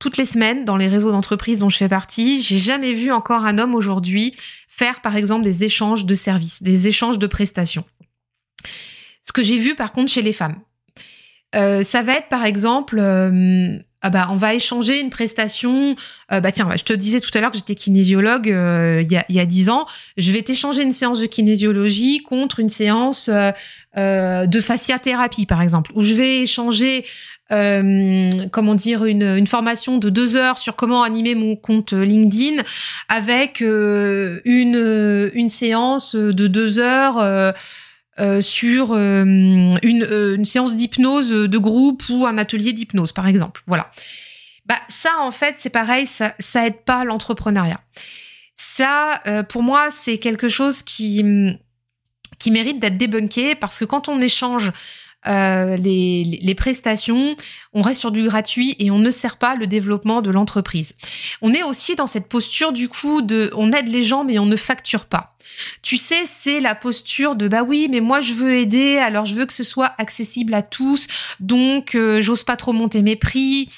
toutes 0.00 0.16
les 0.16 0.24
semaines 0.24 0.64
dans 0.64 0.76
les 0.76 0.88
réseaux 0.88 1.12
d'entreprise 1.12 1.58
dont 1.58 1.68
je 1.68 1.76
fais 1.76 1.88
partie, 1.88 2.42
j'ai 2.42 2.58
jamais 2.58 2.94
vu 2.94 3.12
encore 3.12 3.44
un 3.44 3.58
homme 3.58 3.76
aujourd'hui 3.76 4.34
faire 4.66 5.00
par 5.02 5.14
exemple 5.14 5.44
des 5.44 5.62
échanges 5.62 6.06
de 6.06 6.14
services, 6.14 6.62
des 6.62 6.88
échanges 6.88 7.18
de 7.18 7.26
prestations. 7.26 7.84
Ce 9.22 9.32
que 9.32 9.42
j'ai 9.42 9.58
vu 9.58 9.76
par 9.76 9.92
contre 9.92 10.10
chez 10.10 10.22
les 10.22 10.32
femmes, 10.32 10.56
euh, 11.54 11.84
ça 11.84 12.02
va 12.02 12.14
être 12.14 12.28
par 12.28 12.44
exemple 12.44 12.98
euh, 12.98 13.76
ah 14.00 14.08
bah, 14.08 14.28
on 14.30 14.36
va 14.36 14.54
échanger 14.54 15.00
une 15.00 15.10
prestation. 15.10 15.96
Euh, 16.32 16.40
bah 16.40 16.50
tiens, 16.50 16.70
je 16.74 16.84
te 16.84 16.94
disais 16.94 17.20
tout 17.20 17.30
à 17.34 17.42
l'heure 17.42 17.50
que 17.50 17.58
j'étais 17.58 17.74
kinésiologue 17.74 18.46
il 18.46 19.34
y 19.34 19.40
a 19.40 19.46
dix 19.46 19.68
ans. 19.68 19.84
Je 20.16 20.32
vais 20.32 20.40
t'échanger 20.40 20.82
une 20.82 20.92
séance 20.92 21.20
de 21.20 21.26
kinésiologie 21.26 22.22
contre 22.22 22.60
une 22.60 22.70
séance 22.70 23.28
de 23.28 24.60
fasciathérapie, 24.62 25.44
par 25.44 25.60
exemple, 25.60 25.92
où 25.94 26.02
je 26.02 26.14
vais 26.14 26.38
échanger 26.38 27.04
comment 27.50 28.74
dire 28.74 29.04
une, 29.04 29.46
formation 29.46 29.98
de 29.98 30.08
deux 30.08 30.36
heures 30.36 30.58
sur 30.58 30.76
comment 30.76 31.02
animer 31.02 31.34
mon 31.34 31.56
compte 31.56 31.92
LinkedIn 31.92 32.62
avec 33.08 33.60
une 33.60 34.40
une 34.44 35.48
séance 35.48 36.14
de 36.14 36.46
deux 36.46 36.78
heures. 36.78 37.54
sur 38.40 38.94
une, 38.94 39.78
une, 39.82 40.44
séance 40.44 40.76
d'hypnose 40.76 41.30
de 41.30 41.58
groupe 41.58 42.02
ou 42.10 42.26
un 42.26 42.36
atelier 42.36 42.72
d'hypnose, 42.72 43.12
par 43.12 43.26
exemple. 43.26 43.62
Voilà. 43.66 43.90
Bah 44.66 44.78
ça, 44.88 45.10
en 45.20 45.30
fait, 45.30 45.56
c'est 45.58 45.70
pareil, 45.70 46.06
ça, 46.06 46.34
ça 46.38 46.66
aide 46.66 46.84
pas 46.84 47.04
l'entrepreneuriat. 47.04 47.80
Ça, 48.56 49.22
pour 49.48 49.62
moi, 49.62 49.88
c'est 49.90 50.18
quelque 50.18 50.48
chose 50.48 50.82
qui 50.82 51.24
qui 52.40 52.50
mérite 52.50 52.80
d'être 52.80 52.96
débunké 52.96 53.54
parce 53.54 53.78
que 53.78 53.84
quand 53.84 54.08
on 54.08 54.20
échange 54.20 54.72
euh, 55.26 55.76
les, 55.76 56.54
prestations, 56.54 57.36
on 57.72 57.82
reste 57.82 58.00
sur 58.00 58.10
du 58.10 58.24
gratuit 58.24 58.74
et 58.78 58.90
on 58.90 58.98
ne 58.98 59.10
sert 59.10 59.36
pas 59.36 59.54
le 59.54 59.66
développement 59.66 60.22
de 60.22 60.30
l'entreprise. 60.30 60.94
On 61.42 61.52
est 61.52 61.62
aussi 61.62 61.94
dans 61.94 62.06
cette 62.06 62.28
posture 62.28 62.72
du 62.72 62.88
coup 62.88 63.22
de 63.22 63.50
on 63.54 63.72
aide 63.72 63.88
les 63.88 64.02
gens 64.02 64.24
mais 64.24 64.38
on 64.38 64.46
ne 64.46 64.56
facture 64.56 65.06
pas. 65.06 65.36
Tu 65.82 65.96
sais, 65.96 66.22
c'est 66.26 66.60
la 66.60 66.74
posture 66.74 67.34
de 67.34 67.48
bah 67.48 67.62
oui, 67.62 67.88
mais 67.90 68.00
moi 68.00 68.20
je 68.20 68.34
veux 68.34 68.56
aider, 68.56 68.98
alors 68.98 69.24
je 69.24 69.34
veux 69.34 69.46
que 69.46 69.52
ce 69.52 69.64
soit 69.64 69.92
accessible 69.98 70.54
à 70.54 70.62
tous, 70.62 71.06
donc 71.40 71.94
euh, 71.94 72.20
j'ose 72.20 72.44
pas 72.44 72.56
trop 72.56 72.72
monter 72.72 73.02
mes 73.02 73.16
prix. 73.16 73.68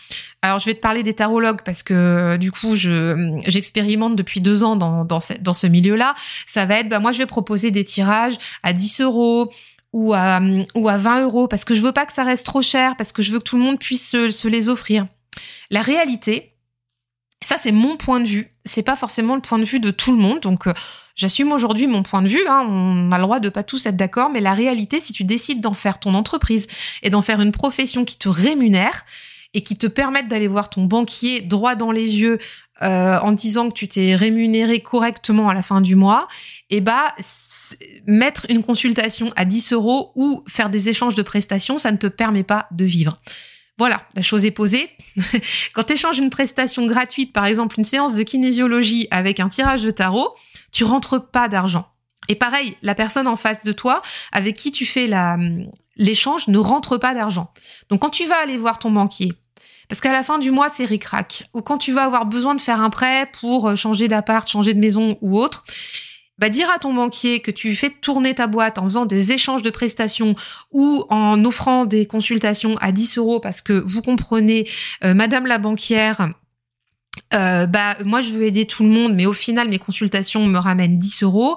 Alors 0.43 0.59
je 0.59 0.67
vais 0.67 0.75
te 0.75 0.81
parler 0.81 1.05
des 1.05 1.15
tarologues 1.15 1.63
parce 1.65 1.85
que 1.85 2.37
du 2.37 2.51
coup 2.51 2.75
je 2.75 3.39
j'expérimente 3.47 4.17
depuis 4.17 4.41
deux 4.41 4.65
ans 4.65 4.75
dans 4.75 5.05
dans 5.05 5.21
ce, 5.21 5.35
dans 5.41 5.55
ce 5.55 5.69
milieu-là. 5.69 6.15
Ça 6.47 6.67
va 6.67 6.81
être 6.81 6.89
bah 6.89 6.99
moi 6.99 7.13
je 7.13 7.19
vais 7.19 7.27
proposer 7.27 7.71
des 7.71 7.85
tirages 7.85 8.35
à 8.65 8.73
10 8.73 9.03
euros, 9.03 9.53
ou 9.93 10.15
à, 10.15 10.41
ou 10.75 10.89
à 10.89 10.97
20 10.97 11.23
euros 11.23 11.49
parce 11.49 11.65
que 11.65 11.75
je 11.75 11.83
veux 11.83 11.93
pas 11.93 12.07
que 12.07 12.13
ça 12.13 12.25
reste 12.25 12.47
trop 12.47 12.63
cher, 12.63 12.97
parce 12.97 13.13
que 13.13 13.23
je 13.23 13.33
veux 13.33 13.39
que 13.39 13.45
tout 13.45 13.57
le 13.57 13.63
monde 13.63 13.79
puisse 13.79 14.11
se, 14.11 14.49
les 14.49 14.69
offrir. 14.69 15.07
La 15.71 15.83
réalité, 15.83 16.55
ça 17.43 17.57
c'est 17.59 17.73
mon 17.73 17.97
point 17.97 18.21
de 18.21 18.27
vue, 18.27 18.49
c'est 18.65 18.83
pas 18.83 18.97
forcément 18.97 19.35
le 19.35 19.41
point 19.41 19.59
de 19.59 19.65
vue 19.65 19.81
de 19.81 19.91
tout 19.91 20.13
le 20.13 20.19
monde, 20.19 20.41
donc 20.41 20.67
euh, 20.67 20.73
j'assume 21.17 21.53
aujourd'hui 21.53 21.87
mon 21.87 22.03
point 22.03 22.23
de 22.23 22.29
vue, 22.29 22.47
hein, 22.49 22.67
on 22.69 23.11
a 23.11 23.19
le 23.19 23.25
droit 23.25 23.41
de 23.41 23.49
pas 23.49 23.63
tous 23.63 23.87
être 23.87 23.97
d'accord, 23.97 24.31
mais 24.31 24.41
la 24.41 24.55
réalité, 24.55 25.01
si 25.01 25.13
tu 25.13 25.25
décides 25.25 25.61
d'en 25.61 25.75
faire 25.75 25.99
ton 25.99 26.15
entreprise 26.15 26.69
et 27.03 27.11
d'en 27.11 27.23
faire 27.23 27.41
une 27.41 27.53
profession 27.53 28.05
qui 28.05 28.17
te 28.17 28.29
rémunère, 28.29 29.05
et 29.55 29.63
qui 29.63 29.77
te 29.77 29.87
permette 29.87 30.29
d'aller 30.29 30.49
voir 30.49 30.71
ton 30.71 30.85
banquier 30.85 31.41
droit 31.41 31.75
dans 31.75 31.93
les 31.93 32.17
yeux 32.17 32.39
euh, 32.83 33.19
en 33.19 33.33
disant 33.33 33.69
que 33.69 33.75
tu 33.75 33.87
t'es 33.87 34.15
rémunéré 34.15 34.81
correctement 34.81 35.49
à 35.49 35.55
la 35.55 35.63
fin 35.63 35.81
du 35.81 35.95
mois, 35.95 36.27
eh 36.71 36.81
bah 36.81 37.15
mettre 38.07 38.47
une 38.49 38.63
consultation 38.63 39.33
à 39.37 39.45
10 39.45 39.73
euros 39.73 40.13
ou 40.15 40.43
faire 40.49 40.71
des 40.71 40.89
échanges 40.89 41.15
de 41.15 41.23
prestations, 41.23 41.79
ça 41.79 41.93
ne 41.93 41.97
te 41.97 42.07
permet 42.07 42.43
pas 42.43 42.67
de 42.71 42.85
vivre. 42.85 43.19
Voilà, 43.79 44.01
la 44.15 44.23
chose 44.23 44.45
est 44.45 44.51
posée. 44.51 44.91
Quand 45.73 45.85
tu 45.85 45.95
échanges 45.95 46.19
une 46.19 46.31
prestation 46.31 46.87
gratuite, 46.87 47.33
par 47.33 47.47
exemple 47.47 47.77
une 47.79 47.85
séance 47.85 48.15
de 48.15 48.23
kinésiologie 48.23 49.09
avec 49.11 49.41
un 49.41 49.49
tirage 49.49 49.83
de 49.83 49.91
tarot, 49.91 50.35
tu 50.73 50.85
rentres 50.85 51.31
pas 51.31 51.49
d'argent. 51.49 51.89
Et 52.29 52.35
pareil, 52.35 52.77
la 52.83 52.95
personne 52.95 53.27
en 53.27 53.37
face 53.37 53.65
de 53.65 53.73
toi, 53.73 54.03
avec 54.31 54.57
qui 54.57 54.73
tu 54.73 54.87
fais 54.87 55.11
l'échange, 55.97 56.49
ne 56.49 56.59
rentre 56.59 56.97
pas 56.97 57.15
d'argent. 57.15 57.53
Donc 57.89 58.01
quand 58.01 58.11
tu 58.11 58.27
vas 58.27 58.41
aller 58.41 58.57
voir 58.57 58.79
ton 58.79 58.91
banquier, 58.91 59.33
parce 59.89 60.01
qu'à 60.01 60.13
la 60.13 60.23
fin 60.23 60.39
du 60.39 60.51
mois, 60.51 60.69
c'est 60.69 60.85
ric-rac, 60.85 61.45
ou 61.53 61.61
quand 61.61 61.79
tu 61.79 61.93
vas 61.93 62.05
avoir 62.05 62.27
besoin 62.27 62.55
de 62.55 62.61
faire 62.61 62.81
un 62.81 62.91
prêt 62.91 63.29
pour 63.41 63.77
changer 63.77 64.09
d'appart, 64.09 64.49
changer 64.49 64.75
de 64.75 64.79
maison 64.79 65.19
ou 65.21 65.39
autre, 65.39 65.65
bah, 66.43 66.49
dire 66.49 66.69
à 66.71 66.81
ton 66.81 66.93
banquier 66.93 67.39
que 67.39 67.53
tu 67.53 67.77
fais 67.77 67.91
tourner 67.91 68.35
ta 68.35 68.49
boîte 68.49 68.77
en 68.77 68.83
faisant 68.83 69.07
des 69.07 69.31
échanges 69.31 69.63
de 69.63 69.71
prestations 69.71 70.35
ou 70.73 71.05
en 71.09 71.45
offrant 71.45 71.85
des 71.85 72.05
consultations 72.05 72.77
à 72.79 72.91
10 72.91 73.19
euros 73.19 73.39
parce 73.39 73.61
que 73.61 73.75
vous 73.87 74.03
comprenez, 74.03 74.69
euh, 75.05 75.15
Madame 75.15 75.47
la 75.47 75.59
banquière, 75.59 76.31
euh, 77.33 77.67
bah 77.67 77.97
moi 78.05 78.23
je 78.23 78.31
veux 78.31 78.43
aider 78.43 78.67
tout 78.67 78.83
le 78.83 78.89
monde, 78.89 79.15
mais 79.15 79.25
au 79.25 79.35
final 79.35 79.69
mes 79.69 79.79
consultations 79.79 80.45
me 80.45 80.59
ramènent 80.59 80.99
10 80.99 81.23
euros. 81.23 81.57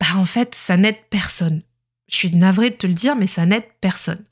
Bah 0.00 0.16
en 0.16 0.26
fait 0.26 0.56
ça 0.56 0.76
n'aide 0.76 0.98
personne. 1.10 1.62
Je 2.08 2.16
suis 2.16 2.32
navrée 2.32 2.70
de 2.70 2.74
te 2.74 2.88
le 2.88 2.94
dire, 2.94 3.14
mais 3.14 3.28
ça 3.28 3.46
n'aide 3.46 3.68
personne. 3.80 4.24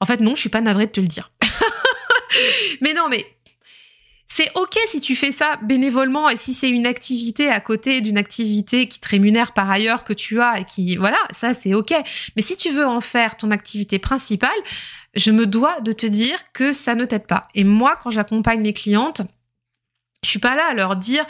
En 0.00 0.06
fait 0.06 0.18
non, 0.18 0.34
je 0.34 0.40
suis 0.40 0.48
pas 0.48 0.60
navrée 0.60 0.86
de 0.86 0.90
te 0.90 1.00
le 1.00 1.06
dire. 1.06 1.30
mais 2.80 2.92
non, 2.92 3.06
mais 3.08 3.24
c'est 4.28 4.50
ok 4.56 4.76
si 4.86 5.00
tu 5.00 5.14
fais 5.14 5.30
ça 5.30 5.56
bénévolement 5.62 6.28
et 6.28 6.36
si 6.36 6.52
c'est 6.52 6.68
une 6.68 6.86
activité 6.86 7.48
à 7.48 7.60
côté 7.60 8.00
d'une 8.00 8.18
activité 8.18 8.88
qui 8.88 8.98
te 8.98 9.08
rémunère 9.08 9.52
par 9.52 9.70
ailleurs 9.70 10.04
que 10.04 10.12
tu 10.12 10.40
as 10.40 10.60
et 10.60 10.64
qui 10.64 10.96
voilà, 10.96 11.18
ça 11.32 11.54
c'est 11.54 11.74
ok. 11.74 11.94
Mais 12.34 12.42
si 12.42 12.56
tu 12.56 12.70
veux 12.70 12.86
en 12.86 13.00
faire 13.00 13.36
ton 13.36 13.50
activité 13.50 13.98
principale, 13.98 14.50
je 15.14 15.30
me 15.30 15.46
dois 15.46 15.80
de 15.80 15.92
te 15.92 16.06
dire 16.06 16.38
que 16.52 16.72
ça 16.72 16.94
ne 16.94 17.04
t'aide 17.04 17.26
pas. 17.26 17.48
Et 17.54 17.64
moi, 17.64 17.96
quand 17.96 18.10
j'accompagne 18.10 18.60
mes 18.60 18.72
clientes, 18.72 19.22
je 20.22 20.30
suis 20.30 20.38
pas 20.40 20.56
là 20.56 20.66
à 20.70 20.74
leur 20.74 20.96
dire 20.96 21.24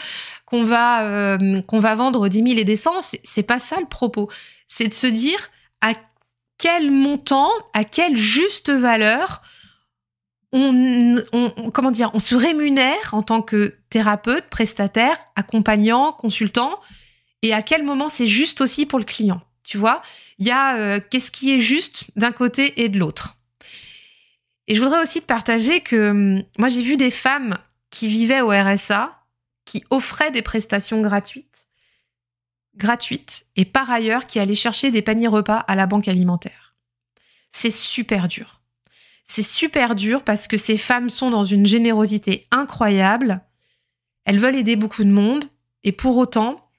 qu'on 0.47 0.63
va 0.63 1.05
euh, 1.05 1.61
qu'on 1.63 1.81
va 1.81 1.95
vendre 1.95 2.29
des 2.29 2.41
mille 2.41 2.59
et 2.59 2.65
des 2.65 2.77
cents. 2.77 3.01
C'est 3.25 3.43
pas 3.43 3.59
ça 3.59 3.77
le 3.79 3.87
propos. 3.87 4.31
C'est 4.67 4.89
de 4.89 4.95
se 4.95 5.07
dire 5.07 5.51
à 5.83 5.93
quel 6.59 6.91
montant, 6.91 7.51
à 7.75 7.85
quelle 7.85 8.17
juste 8.17 8.71
valeur 8.71 9.43
on, 10.57 11.71
comment 11.71 11.91
dire, 11.91 12.11
on 12.15 12.21
se 12.21 12.35
rémunère 12.35 13.13
en 13.13 13.23
tant 13.23 13.43
que 13.43 13.77
thérapeute, 13.91 14.49
prestataire, 14.49 15.17
accompagnant, 15.37 16.13
consultant, 16.13 16.81
et 17.43 17.53
à 17.53 17.63
quel 17.63 17.83
moment 17.83 18.09
c'est 18.09 18.27
juste 18.27 18.61
aussi 18.61 18.87
pour 18.87 18.99
le 18.99 19.05
client. 19.05 19.41
Tu 19.65 19.79
vois, 19.79 20.03
il 20.39 20.47
y 20.47 20.51
a 20.51 20.77
euh, 20.77 21.01
qu'est-ce 21.11 21.31
qui 21.31 21.53
est 21.53 21.59
juste 21.59 22.07
d'un 22.17 22.33
côté 22.33 22.83
et 22.83 22.89
de 22.89 22.99
l'autre. 22.99 23.37
Et 24.69 24.75
je 24.75 24.83
voudrais 24.83 25.03
aussi 25.03 25.21
te 25.21 25.27
partager 25.27 25.81
que 25.81 26.11
hum, 26.11 26.43
moi 26.59 26.69
j'ai 26.69 26.83
vu 26.83 26.97
des 26.97 27.11
femmes 27.11 27.55
qui 27.91 28.09
vivaient 28.09 28.41
au 28.41 28.51
RSA, 28.51 29.23
qui 29.65 29.85
offraient 29.91 30.31
des 30.31 30.43
prestations 30.43 31.01
gratuites, 31.01 31.69
gratuites, 32.77 33.47
et 33.57 33.65
par 33.65 33.91
ailleurs 33.91 34.27
qui 34.27 34.39
allaient 34.39 34.55
chercher 34.55 34.91
des 34.91 35.03
paniers 35.03 35.29
repas 35.29 35.59
à 35.59 35.75
la 35.75 35.87
banque 35.87 36.09
alimentaire. 36.09 36.73
C'est 37.51 37.71
super 37.71 38.29
dur. 38.29 38.61
C'est 39.27 39.43
super 39.43 39.97
dur 39.97 40.23
parce 40.23 40.47
que 40.47 40.57
ces 40.57 40.79
femmes 40.79 41.11
sont 41.11 41.31
dans 41.31 41.45
une 41.45 41.67
générosité 41.67 42.47
incroyable. 42.53 43.41
Elles 44.25 44.39
veulent 44.39 44.57
aider 44.57 44.77
beaucoup 44.77 45.05
de 45.05 45.11
monde 45.11 45.45
et 45.83 45.93
pour 45.93 46.17
autant, 46.17 46.71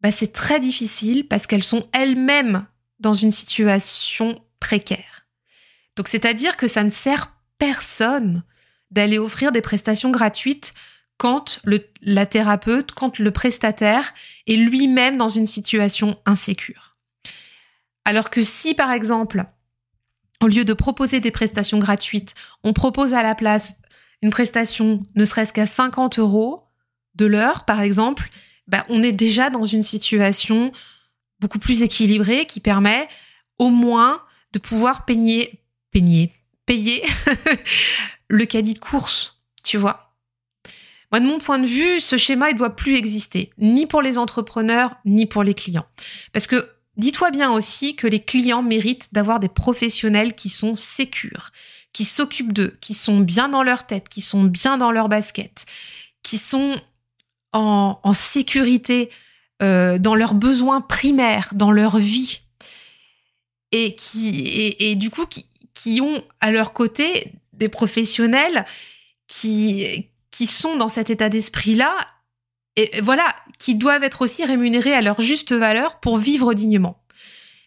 bah, 0.00 0.10
c'est 0.10 0.32
très 0.32 0.60
difficile 0.60 1.26
parce 1.26 1.46
qu'elles 1.46 1.62
sont 1.62 1.88
elles-mêmes 1.92 2.66
dans 2.98 3.14
une 3.14 3.32
situation 3.32 4.34
précaire. 4.60 5.26
Donc 5.94 6.08
c'est-à-dire 6.08 6.56
que 6.56 6.66
ça 6.66 6.82
ne 6.82 6.90
sert 6.90 7.32
personne 7.58 8.42
d'aller 8.90 9.18
offrir 9.18 9.52
des 9.52 9.62
prestations 9.62 10.10
gratuites 10.10 10.74
quand 11.16 11.60
la 12.02 12.26
thérapeute, 12.26 12.92
quand 12.92 13.18
le 13.18 13.30
prestataire 13.30 14.14
est 14.46 14.56
lui-même 14.56 15.16
dans 15.16 15.28
une 15.28 15.46
situation 15.46 16.18
insécure. 16.26 16.96
Alors 18.04 18.30
que 18.30 18.42
si, 18.42 18.74
par 18.74 18.92
exemple, 18.92 19.46
au 20.42 20.46
lieu 20.46 20.64
de 20.64 20.72
proposer 20.72 21.20
des 21.20 21.30
prestations 21.30 21.78
gratuites, 21.78 22.34
on 22.62 22.72
propose 22.72 23.14
à 23.14 23.22
la 23.22 23.34
place 23.34 23.76
une 24.22 24.30
prestation 24.30 25.02
ne 25.14 25.24
serait-ce 25.24 25.52
qu'à 25.52 25.66
50 25.66 26.18
euros 26.18 26.64
de 27.14 27.26
l'heure, 27.26 27.64
par 27.64 27.80
exemple, 27.80 28.30
bah, 28.66 28.84
on 28.88 29.02
est 29.02 29.12
déjà 29.12 29.50
dans 29.50 29.64
une 29.64 29.82
situation 29.82 30.72
beaucoup 31.40 31.58
plus 31.58 31.82
équilibrée 31.82 32.46
qui 32.46 32.60
permet 32.60 33.08
au 33.58 33.70
moins 33.70 34.22
de 34.52 34.58
pouvoir 34.58 35.04
peigner, 35.04 35.62
payer 35.90 37.02
le 38.28 38.44
caddie 38.46 38.74
de 38.74 38.78
course, 38.78 39.42
tu 39.62 39.76
vois. 39.76 40.14
Moi, 41.12 41.20
de 41.20 41.26
mon 41.26 41.38
point 41.38 41.58
de 41.58 41.66
vue, 41.66 42.00
ce 42.00 42.16
schéma, 42.16 42.50
il 42.50 42.56
doit 42.56 42.74
plus 42.74 42.96
exister, 42.96 43.52
ni 43.58 43.86
pour 43.86 44.02
les 44.02 44.18
entrepreneurs, 44.18 44.96
ni 45.04 45.26
pour 45.26 45.44
les 45.44 45.54
clients. 45.54 45.86
Parce 46.32 46.46
que 46.46 46.68
Dis-toi 46.96 47.30
bien 47.30 47.52
aussi 47.52 47.94
que 47.94 48.06
les 48.06 48.20
clients 48.20 48.62
méritent 48.62 49.12
d'avoir 49.12 49.38
des 49.40 49.48
professionnels 49.48 50.34
qui 50.34 50.48
sont 50.48 50.76
sécures, 50.76 51.50
qui 51.92 52.04
s'occupent 52.04 52.52
d'eux, 52.52 52.76
qui 52.80 52.94
sont 52.94 53.20
bien 53.20 53.48
dans 53.48 53.62
leur 53.62 53.86
tête, 53.86 54.08
qui 54.08 54.22
sont 54.22 54.44
bien 54.44 54.78
dans 54.78 54.92
leur 54.92 55.08
basket, 55.08 55.66
qui 56.22 56.38
sont 56.38 56.74
en, 57.52 58.12
sécurité 58.12 59.10
euh, 59.62 59.98
dans 59.98 60.14
leurs 60.14 60.34
besoins 60.34 60.80
primaires, 60.80 61.50
dans 61.54 61.72
leur 61.72 61.98
vie, 61.98 62.40
et 63.72 63.94
qui 63.94 64.74
et, 64.78 64.94
du 64.94 65.10
coup 65.10 65.26
qui, 65.26 65.46
qui, 65.74 66.00
ont 66.00 66.22
à 66.40 66.50
leur 66.50 66.72
côté 66.72 67.32
des 67.52 67.68
professionnels 67.68 68.64
qui 69.26 70.08
qui 70.30 70.46
sont 70.46 70.76
dans 70.76 70.88
cet 70.88 71.10
état 71.10 71.28
d'esprit 71.28 71.74
là 71.74 71.96
et 72.76 73.00
voilà, 73.00 73.34
qui 73.58 73.74
doivent 73.74 74.04
être 74.04 74.22
aussi 74.22 74.44
rémunérés 74.44 74.94
à 74.94 75.02
leur 75.02 75.20
juste 75.20 75.52
valeur 75.52 76.00
pour 76.00 76.18
vivre 76.18 76.54
dignement. 76.54 77.02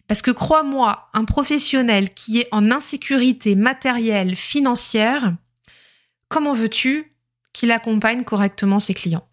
Parce 0.06 0.22
que 0.22 0.30
crois-moi, 0.30 1.08
un 1.14 1.24
professionnel 1.24 2.12
qui 2.12 2.40
est 2.40 2.48
en 2.50 2.70
insécurité 2.70 3.54
matérielle, 3.54 4.34
financière, 4.34 5.34
comment 6.28 6.52
veux-tu 6.52 7.14
qu'il 7.52 7.70
accompagne 7.70 8.24
correctement 8.24 8.80
ses 8.80 8.94
clients? 8.94 9.26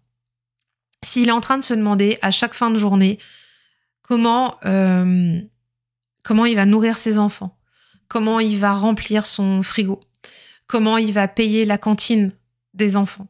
S'il 1.04 1.28
est 1.28 1.32
en 1.32 1.40
train 1.40 1.58
de 1.58 1.64
se 1.64 1.74
demander 1.74 2.18
à 2.22 2.30
chaque 2.30 2.54
fin 2.54 2.70
de 2.70 2.78
journée 2.78 3.18
comment, 4.02 4.56
euh, 4.66 5.40
comment 6.22 6.46
il 6.46 6.56
va 6.56 6.64
nourrir 6.64 6.98
ses 6.98 7.18
enfants, 7.18 7.58
comment 8.08 8.40
il 8.40 8.58
va 8.58 8.72
remplir 8.72 9.26
son 9.26 9.62
frigo, 9.62 10.00
comment 10.66 10.96
il 10.96 11.12
va 11.12 11.28
payer 11.28 11.64
la 11.64 11.78
cantine 11.78 12.32
des 12.74 12.96
enfants. 12.96 13.26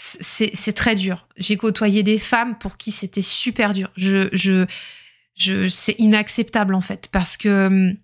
C'est 0.00 0.72
très 0.74 0.94
dur. 0.94 1.26
J'ai 1.36 1.56
côtoyé 1.56 2.04
des 2.04 2.18
femmes 2.18 2.56
pour 2.56 2.76
qui 2.76 2.92
c'était 2.92 3.22
super 3.22 3.72
dur. 3.72 3.90
Je, 3.96 4.28
je, 4.32 4.64
je, 5.34 5.68
c'est 5.68 5.96
inacceptable 5.98 6.74
en 6.74 6.80
fait 6.80 7.08
parce 7.10 7.36
que 7.36 7.66
hum, 7.66 7.96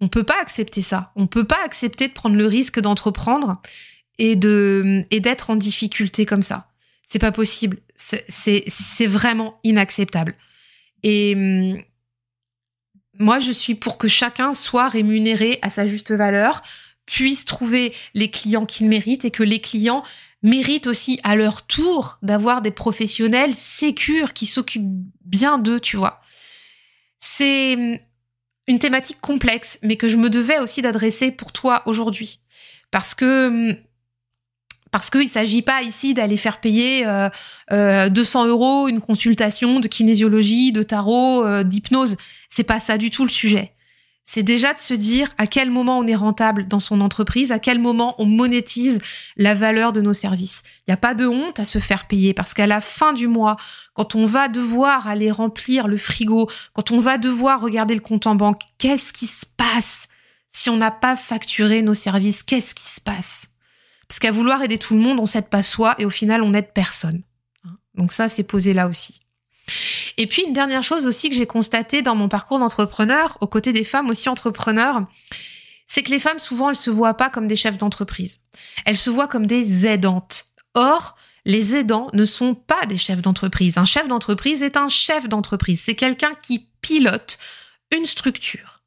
on 0.00 0.06
peut 0.06 0.22
pas 0.22 0.40
accepter 0.40 0.80
ça. 0.80 1.12
On 1.16 1.26
peut 1.26 1.44
pas 1.44 1.58
accepter 1.64 2.06
de 2.06 2.12
prendre 2.12 2.36
le 2.36 2.46
risque 2.46 2.78
d'entreprendre 2.78 3.60
et 4.18 4.36
de 4.36 4.82
hum, 4.84 5.04
et 5.10 5.18
d'être 5.18 5.50
en 5.50 5.56
difficulté 5.56 6.24
comme 6.24 6.42
ça. 6.42 6.70
C'est 7.08 7.18
pas 7.18 7.32
possible. 7.32 7.78
C'est 7.96 9.06
vraiment 9.06 9.58
inacceptable. 9.64 10.36
Et 11.02 11.34
hum, 11.34 11.78
moi, 13.18 13.40
je 13.40 13.50
suis 13.50 13.74
pour 13.74 13.98
que 13.98 14.06
chacun 14.06 14.54
soit 14.54 14.88
rémunéré 14.88 15.58
à 15.62 15.70
sa 15.70 15.86
juste 15.88 16.12
valeur, 16.12 16.62
puisse 17.06 17.44
trouver 17.44 17.92
les 18.14 18.30
clients 18.30 18.66
qu'il 18.66 18.88
mérite 18.88 19.24
et 19.24 19.30
que 19.30 19.42
les 19.42 19.60
clients 19.60 20.04
méritent 20.42 20.86
aussi 20.86 21.18
à 21.24 21.36
leur 21.36 21.66
tour 21.66 22.18
d'avoir 22.22 22.62
des 22.62 22.70
professionnels 22.70 23.54
sécures 23.54 24.32
qui 24.32 24.46
s'occupent 24.46 24.90
bien 25.24 25.58
d'eux, 25.58 25.80
tu 25.80 25.96
vois. 25.96 26.20
C'est 27.20 27.74
hum, 27.74 27.96
une 28.66 28.78
thématique 28.78 29.20
complexe, 29.20 29.78
mais 29.82 29.96
que 29.96 30.08
je 30.08 30.16
me 30.16 30.30
devais 30.30 30.60
aussi 30.60 30.82
d'adresser 30.82 31.30
pour 31.30 31.52
toi 31.52 31.82
aujourd'hui. 31.86 32.40
Parce 32.90 33.14
que 33.14 33.48
hum, 33.48 33.76
parce 34.90 35.10
qu'il 35.10 35.22
ne 35.22 35.28
s'agit 35.28 35.62
pas 35.62 35.82
ici 35.82 36.14
d'aller 36.14 36.36
faire 36.36 36.60
payer 36.60 37.06
euh, 37.06 37.28
euh, 37.72 38.08
200 38.08 38.46
euros 38.46 38.88
une 38.88 39.00
consultation 39.00 39.80
de 39.80 39.88
kinésiologie, 39.88 40.72
de 40.72 40.82
tarot, 40.82 41.44
euh, 41.44 41.62
d'hypnose. 41.62 42.16
C'est 42.48 42.64
pas 42.64 42.80
ça 42.80 42.96
du 42.96 43.10
tout 43.10 43.24
le 43.24 43.30
sujet. 43.30 43.72
C'est 44.30 44.42
déjà 44.42 44.74
de 44.74 44.78
se 44.78 44.92
dire 44.92 45.32
à 45.38 45.46
quel 45.46 45.70
moment 45.70 45.98
on 45.98 46.06
est 46.06 46.14
rentable 46.14 46.68
dans 46.68 46.80
son 46.80 47.00
entreprise, 47.00 47.50
à 47.50 47.58
quel 47.58 47.78
moment 47.78 48.14
on 48.18 48.26
monétise 48.26 48.98
la 49.38 49.54
valeur 49.54 49.94
de 49.94 50.02
nos 50.02 50.12
services. 50.12 50.64
Il 50.80 50.90
n'y 50.90 50.92
a 50.92 50.98
pas 50.98 51.14
de 51.14 51.26
honte 51.26 51.58
à 51.58 51.64
se 51.64 51.78
faire 51.78 52.06
payer 52.06 52.34
parce 52.34 52.52
qu'à 52.52 52.66
la 52.66 52.82
fin 52.82 53.14
du 53.14 53.26
mois, 53.26 53.56
quand 53.94 54.14
on 54.16 54.26
va 54.26 54.48
devoir 54.48 55.08
aller 55.08 55.30
remplir 55.30 55.88
le 55.88 55.96
frigo, 55.96 56.46
quand 56.74 56.90
on 56.90 56.98
va 56.98 57.16
devoir 57.16 57.62
regarder 57.62 57.94
le 57.94 58.02
compte 58.02 58.26
en 58.26 58.34
banque, 58.34 58.60
qu'est-ce 58.76 59.14
qui 59.14 59.26
se 59.26 59.46
passe 59.46 60.08
si 60.52 60.68
on 60.68 60.76
n'a 60.76 60.90
pas 60.90 61.16
facturé 61.16 61.80
nos 61.80 61.94
services? 61.94 62.42
Qu'est-ce 62.42 62.74
qui 62.74 62.86
se 62.86 63.00
passe? 63.00 63.46
Parce 64.08 64.18
qu'à 64.18 64.30
vouloir 64.30 64.62
aider 64.62 64.76
tout 64.76 64.92
le 64.92 65.00
monde, 65.00 65.20
on 65.20 65.26
s'aide 65.26 65.48
pas 65.48 65.62
soi 65.62 65.94
et 65.98 66.04
au 66.04 66.10
final, 66.10 66.42
on 66.42 66.50
n'aide 66.50 66.74
personne. 66.74 67.22
Donc 67.94 68.12
ça, 68.12 68.28
c'est 68.28 68.42
posé 68.42 68.74
là 68.74 68.88
aussi. 68.88 69.20
Et 70.16 70.26
puis 70.26 70.42
une 70.42 70.52
dernière 70.52 70.82
chose 70.82 71.06
aussi 71.06 71.28
que 71.30 71.36
j'ai 71.36 71.46
constaté 71.46 72.02
dans 72.02 72.14
mon 72.14 72.28
parcours 72.28 72.58
d'entrepreneur, 72.58 73.36
aux 73.40 73.46
côtés 73.46 73.72
des 73.72 73.84
femmes 73.84 74.10
aussi 74.10 74.28
entrepreneurs, 74.28 75.06
c'est 75.86 76.02
que 76.02 76.10
les 76.10 76.20
femmes 76.20 76.38
souvent 76.38 76.70
elles 76.70 76.76
se 76.76 76.90
voient 76.90 77.14
pas 77.14 77.30
comme 77.30 77.46
des 77.46 77.56
chefs 77.56 77.78
d'entreprise. 77.78 78.40
Elles 78.84 78.96
se 78.96 79.10
voient 79.10 79.28
comme 79.28 79.46
des 79.46 79.86
aidantes. 79.86 80.46
Or, 80.74 81.16
les 81.44 81.74
aidants 81.74 82.08
ne 82.12 82.24
sont 82.24 82.54
pas 82.54 82.84
des 82.86 82.98
chefs 82.98 83.22
d'entreprise. 83.22 83.78
Un 83.78 83.86
chef 83.86 84.06
d'entreprise 84.06 84.62
est 84.62 84.76
un 84.76 84.88
chef 84.88 85.28
d'entreprise. 85.28 85.82
C'est 85.84 85.94
quelqu'un 85.94 86.34
qui 86.42 86.68
pilote 86.82 87.38
une 87.90 88.06
structure. 88.06 88.82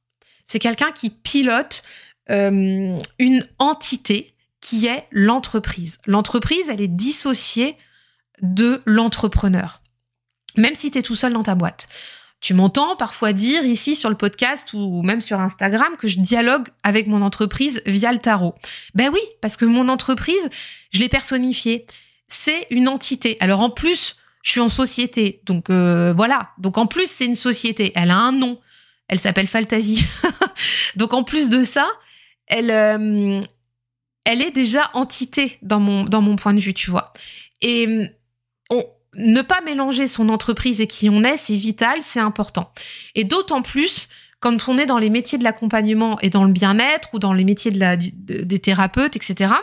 C'est 0.46 0.60
quelqu'un 0.60 0.92
qui 0.92 1.10
pilote 1.10 1.82
euh, 2.30 3.00
une 3.18 3.48
entité 3.58 4.36
qui 4.62 4.86
est 4.86 5.08
l'entreprise. 5.12 5.98
L'entreprise, 6.06 6.70
elle 6.70 6.82
est 6.82 6.88
dissociée 6.88 7.76
de 8.42 8.82
l'entrepreneur. 8.86 9.81
Même 10.58 10.76
si 10.76 10.92
tu 10.92 10.98
es 10.98 11.02
tout 11.02 11.16
seul 11.16 11.34
dans 11.34 11.44
ta 11.44 11.56
boîte. 11.56 11.88
Tu 12.42 12.56
m'entends 12.56 12.96
parfois 12.96 13.34
dire 13.34 13.64
ici 13.64 13.96
sur 13.96 14.10
le 14.10 14.16
podcast 14.16 14.74
ou 14.74 15.04
même 15.04 15.22
sur 15.22 15.40
Instagram 15.40 15.96
que 15.98 16.08
je 16.08 16.20
dialogue 16.20 16.68
avec 16.82 17.06
mon 17.06 17.22
entreprise 17.22 17.84
via 17.86 18.12
le 18.12 18.18
tarot. 18.18 18.56
Ben 18.96 19.12
oui, 19.14 19.20
parce 19.42 19.58
que 19.58 19.66
mon 19.66 19.90
entreprise, 19.90 20.50
je 20.92 21.00
l'ai 21.00 21.10
personnifiée. 21.10 21.86
C'est 22.28 22.66
une 22.72 22.88
entité. 22.88 23.38
Alors 23.42 23.60
en 23.60 23.70
plus, 23.70 24.16
je 24.42 24.52
suis 24.52 24.60
en 24.60 24.70
société. 24.70 25.42
Donc 25.46 25.70
euh, 25.70 26.14
voilà. 26.16 26.50
Donc 26.58 26.80
en 26.80 26.88
plus, 26.88 27.10
c'est 27.10 27.26
une 27.26 27.36
société. 27.36 27.92
Elle 27.94 28.10
a 28.10 28.18
un 28.18 28.32
nom. 28.32 28.60
Elle 29.08 29.20
s'appelle 29.20 29.48
Fantasy. 29.48 30.04
donc 30.96 31.14
en 31.14 31.24
plus 31.24 31.50
de 31.50 31.64
ça, 31.64 31.88
elle, 32.48 32.72
euh, 32.72 33.40
elle 34.26 34.42
est 34.42 34.52
déjà 34.52 34.90
entité 34.94 35.60
dans 35.62 35.80
mon, 35.80 36.06
dans 36.06 36.22
mon 36.22 36.38
point 36.38 36.56
de 36.56 36.60
vue, 36.60 36.74
tu 36.74 36.90
vois. 36.90 37.14
Et 37.62 37.86
mm, 37.86 38.10
on, 38.72 38.86
ne 39.16 39.42
pas 39.42 39.62
mélanger 39.62 40.08
son 40.08 40.30
entreprise 40.30 40.82
et 40.82 40.88
qui 40.88 41.10
on 41.10 41.24
est, 41.24 41.38
c'est 41.38 41.56
vital, 41.56 42.00
c'est 42.02 42.20
important. 42.20 42.72
Et 43.16 43.24
d'autant 43.24 43.62
plus 43.62 44.08
quand 44.40 44.68
on 44.68 44.78
est 44.78 44.88
dans 44.88 44.98
les 44.98 45.10
métiers 45.10 45.38
de 45.38 45.44
l'accompagnement 45.44 46.18
et 46.22 46.30
dans 46.30 46.44
le 46.44 46.52
bien-être 46.52 47.10
ou 47.14 47.20
dans 47.20 47.34
les 47.34 47.44
métiers 47.44 47.72
de 47.72 48.44
des 48.44 48.60
thérapeutes, 48.60 49.16
etc. 49.16 49.54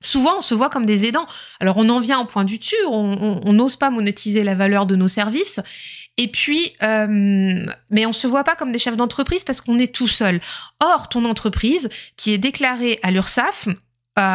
Souvent, 0.00 0.38
on 0.38 0.40
se 0.40 0.54
voit 0.54 0.70
comme 0.70 0.86
des 0.86 1.04
aidants. 1.06 1.26
Alors, 1.60 1.76
on 1.76 1.88
en 1.88 2.00
vient 2.00 2.18
au 2.18 2.24
point 2.24 2.44
du 2.44 2.58
dessus, 2.58 2.74
on 2.86 3.52
n'ose 3.52 3.76
pas 3.76 3.90
monétiser 3.90 4.42
la 4.42 4.54
valeur 4.54 4.86
de 4.86 4.96
nos 4.96 5.08
services. 5.08 5.60
Et 6.18 6.28
puis, 6.28 6.72
euh, 6.82 7.64
mais 7.90 8.06
on 8.06 8.12
se 8.12 8.26
voit 8.26 8.44
pas 8.44 8.54
comme 8.54 8.72
des 8.72 8.78
chefs 8.78 8.96
d'entreprise 8.96 9.44
parce 9.44 9.60
qu'on 9.60 9.78
est 9.78 9.94
tout 9.94 10.08
seul. 10.08 10.40
Or, 10.80 11.08
ton 11.08 11.24
entreprise, 11.24 11.88
qui 12.16 12.32
est 12.32 12.38
déclarée 12.38 12.98
à 13.02 13.10
l'URSSAF, 13.10 13.68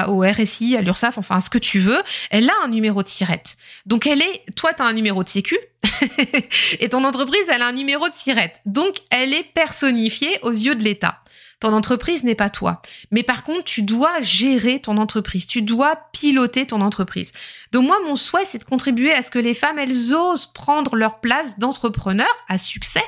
au 0.07 0.21
RSI, 0.21 0.75
à 0.75 0.81
l'URSSAF, 0.81 1.17
enfin 1.17 1.39
ce 1.39 1.49
que 1.49 1.57
tu 1.57 1.79
veux, 1.79 2.01
elle 2.29 2.49
a 2.49 2.53
un 2.63 2.67
numéro 2.67 3.03
de 3.03 3.07
sirette. 3.07 3.57
Donc 3.85 4.07
elle 4.07 4.21
est, 4.21 4.43
toi 4.55 4.73
tu 4.73 4.81
as 4.81 4.85
un 4.85 4.93
numéro 4.93 5.23
de 5.23 5.29
sécu 5.29 5.57
et 6.79 6.89
ton 6.89 7.03
entreprise 7.03 7.43
elle 7.49 7.61
a 7.61 7.67
un 7.67 7.73
numéro 7.73 8.09
de 8.09 8.13
sirette. 8.13 8.61
Donc 8.65 8.97
elle 9.11 9.33
est 9.33 9.43
personnifiée 9.43 10.39
aux 10.41 10.51
yeux 10.51 10.75
de 10.75 10.83
l'État. 10.83 11.21
Ton 11.59 11.73
entreprise 11.73 12.23
n'est 12.23 12.35
pas 12.35 12.51
toi. 12.51 12.83
Mais 13.09 13.23
par 13.23 13.43
contre, 13.43 13.63
tu 13.63 13.81
dois 13.81 14.21
gérer 14.21 14.79
ton 14.79 14.97
entreprise. 14.97 15.47
Tu 15.47 15.63
dois 15.63 15.95
piloter 16.13 16.67
ton 16.67 16.81
entreprise. 16.81 17.31
Donc 17.71 17.87
moi, 17.87 17.97
mon 18.05 18.15
souhait, 18.15 18.45
c'est 18.45 18.59
de 18.59 18.63
contribuer 18.63 19.11
à 19.11 19.23
ce 19.23 19.31
que 19.31 19.39
les 19.39 19.55
femmes, 19.55 19.79
elles 19.79 20.13
osent 20.13 20.45
prendre 20.45 20.95
leur 20.95 21.19
place 21.19 21.57
d'entrepreneur 21.57 22.27
à 22.47 22.59
succès. 22.59 23.03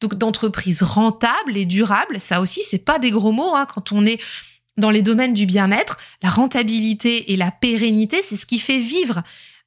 Donc 0.00 0.16
d'entreprise 0.16 0.82
rentable 0.82 1.56
et 1.56 1.64
durable. 1.64 2.20
Ça 2.20 2.40
aussi, 2.40 2.64
c'est 2.64 2.84
pas 2.84 2.98
des 2.98 3.12
gros 3.12 3.30
mots 3.30 3.54
hein, 3.54 3.66
quand 3.72 3.92
on 3.92 4.04
est 4.04 4.20
dans 4.76 4.90
les 4.90 5.02
domaines 5.02 5.34
du 5.34 5.46
bien-être. 5.46 5.98
La 6.22 6.30
rentabilité 6.30 7.32
et 7.32 7.36
la 7.36 7.50
pérennité, 7.50 8.20
c'est 8.22 8.36
ce 8.36 8.46
qui 8.46 8.58
fait 8.58 8.78
vivre. 8.78 9.22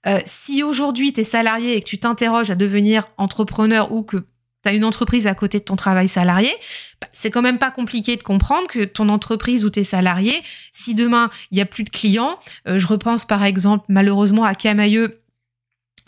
Euh, 0.08 0.20
si 0.26 0.64
aujourd'hui 0.64 1.14
tu 1.14 1.22
es 1.22 1.24
salarié 1.24 1.76
et 1.76 1.82
que 1.82 1.88
tu 1.88 1.98
t'interroges 1.98 2.52
à 2.52 2.56
devenir 2.56 3.06
entrepreneur 3.18 3.92
ou 3.92 4.04
que 4.04 4.18
tu 4.64 4.76
une 4.76 4.84
entreprise 4.84 5.28
à 5.28 5.36
côté 5.36 5.60
de 5.60 5.64
ton 5.64 5.76
travail 5.76 6.08
salarié, 6.08 6.52
bah, 7.00 7.08
c'est 7.14 7.30
quand 7.30 7.44
même 7.44 7.60
pas 7.60 7.70
compliqué 7.72 8.16
de 8.16 8.24
comprendre 8.24 8.68
que 8.68 8.84
ton 8.84 9.10
entreprise 9.10 9.64
ou 9.64 9.70
tes 9.70 9.84
salariés, 9.84 10.42
si 10.74 10.96
demain 10.96 11.30
il 11.52 11.58
y 11.60 11.62
a 11.62 11.66
plus 11.66 11.84
de 11.84 11.92
clients, 11.92 12.40
euh, 12.68 12.80
je 12.80 12.88
repense 12.88 13.26
par 13.26 13.44
exemple 13.44 13.86
malheureusement 13.90 14.44
à 14.44 14.56
Camailleux 14.56 15.22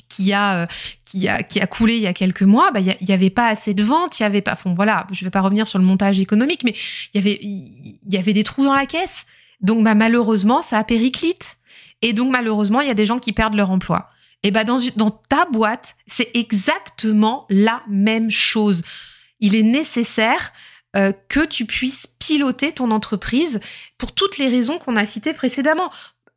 qui 0.10 0.34
a 0.34 0.64
euh, 0.64 0.66
qui 1.06 1.28
a 1.28 1.44
qui 1.44 1.60
a 1.60 1.68
coulé 1.68 1.96
il 1.96 2.02
y 2.02 2.08
a 2.08 2.14
quelques 2.14 2.44
mois, 2.44 2.72
bah 2.72 2.80
il 2.80 2.96
y, 3.08 3.14
avait 3.14 3.30
pas 3.30 3.48
assez 3.48 3.74
de 3.74 3.84
ventes, 3.84 4.20
il 4.20 4.24
y 4.24 4.26
avait 4.26 4.42
pas 4.42 4.58
bon 4.64 4.74
voilà, 4.74 5.08
je 5.12 5.24
vais 5.24 5.32
pas 5.32 5.42
revenir 5.42 5.68
sur 5.68 5.80
le 5.80 5.86
montage 5.86 6.20
économique 6.20 6.64
mais 6.64 6.76
il 7.14 7.18
y 7.18 7.20
avait 7.20 7.40
il 7.42 8.14
y 8.14 8.18
avait 8.18 8.34
des 8.34 8.44
trous 8.44 8.64
dans 8.64 8.76
la 8.76 8.86
caisse. 8.86 9.26
Donc 9.62 9.84
bah 9.84 9.96
malheureusement, 9.96 10.62
ça 10.62 10.78
a 10.78 10.84
périclite 10.84 11.58
et 12.02 12.14
donc 12.14 12.32
malheureusement, 12.32 12.82
il 12.82 12.88
y 12.88 12.92
a 12.92 12.96
des 12.96 13.06
gens 13.06 13.20
qui 13.20 13.34
perdent 13.34 13.56
leur 13.56 13.72
emploi. 13.72 14.10
Et 14.44 14.52
ben 14.52 14.64
dans, 14.64 14.80
dans 14.96 15.12
ta 15.12 15.46
boîte, 15.46 15.96
c'est 16.06 16.36
exactement 16.36 17.46
la 17.50 17.82
même 17.88 18.30
chose. 18.30 18.84
Il 19.40 19.56
est 19.56 19.64
nécessaire 19.64 20.54
euh, 20.96 21.12
que 21.28 21.46
tu 21.46 21.66
puisses 21.66 22.08
piloter 22.20 22.72
ton 22.72 22.92
entreprise 22.92 23.60
pour 23.98 24.14
toutes 24.14 24.38
les 24.38 24.48
raisons 24.48 24.78
qu'on 24.78 24.96
a 24.96 25.06
citées 25.06 25.34
précédemment. 25.34 25.92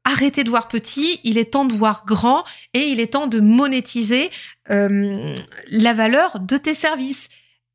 Arrêtez 0.04 0.44
de 0.44 0.50
voir 0.50 0.68
petit, 0.68 1.20
il 1.24 1.36
est 1.38 1.52
temps 1.52 1.64
de 1.64 1.72
voir 1.72 2.04
grand 2.06 2.44
et 2.72 2.88
il 2.88 3.00
est 3.00 3.12
temps 3.12 3.26
de 3.26 3.38
monétiser 3.38 4.30
euh, 4.70 5.36
la 5.68 5.92
valeur 5.92 6.40
de 6.40 6.56
tes 6.56 6.74
services 6.74 7.28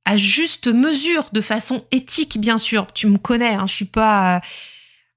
à 0.06 0.18
juste 0.18 0.68
mesure, 0.68 1.30
de 1.34 1.42
façon 1.42 1.86
éthique 1.92 2.40
bien 2.40 2.58
sûr. 2.58 2.88
Tu 2.94 3.08
me 3.08 3.18
connais, 3.18 3.54
hein, 3.54 3.66
je 3.68 3.74
suis 3.74 3.86
pas, 3.86 4.42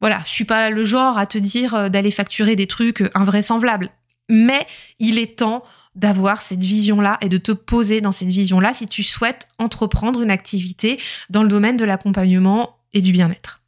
voilà, 0.01 0.21
je 0.25 0.31
suis 0.31 0.45
pas 0.45 0.71
le 0.71 0.85
genre 0.85 1.19
à 1.19 1.27
te 1.27 1.39
dire 1.39 1.75
euh, 1.75 1.89
d'aller 1.89 2.11
facturer 2.11 2.57
des 2.57 2.67
trucs 2.67 3.03
invraisemblables. 3.15 3.91
Mais 4.31 4.67
il 4.99 5.19
est 5.19 5.39
temps 5.39 5.65
d'avoir 5.95 6.43
cette 6.43 6.63
vision-là 6.63 7.19
et 7.23 7.29
de 7.29 7.39
te 7.39 7.53
poser 7.53 8.01
dans 8.01 8.13
cette 8.13 8.29
vision-là 8.29 8.73
si 8.73 8.87
tu 8.87 9.03
souhaites 9.03 9.49
entreprendre 9.59 10.23
une 10.23 10.31
activité 10.31 11.01
dans 11.29 11.43
le 11.43 11.49
domaine 11.49 11.77
de 11.77 11.85
l'accompagnement 11.85 12.79
et 12.93 13.01
du 13.01 13.13
bien-être. 13.13 13.63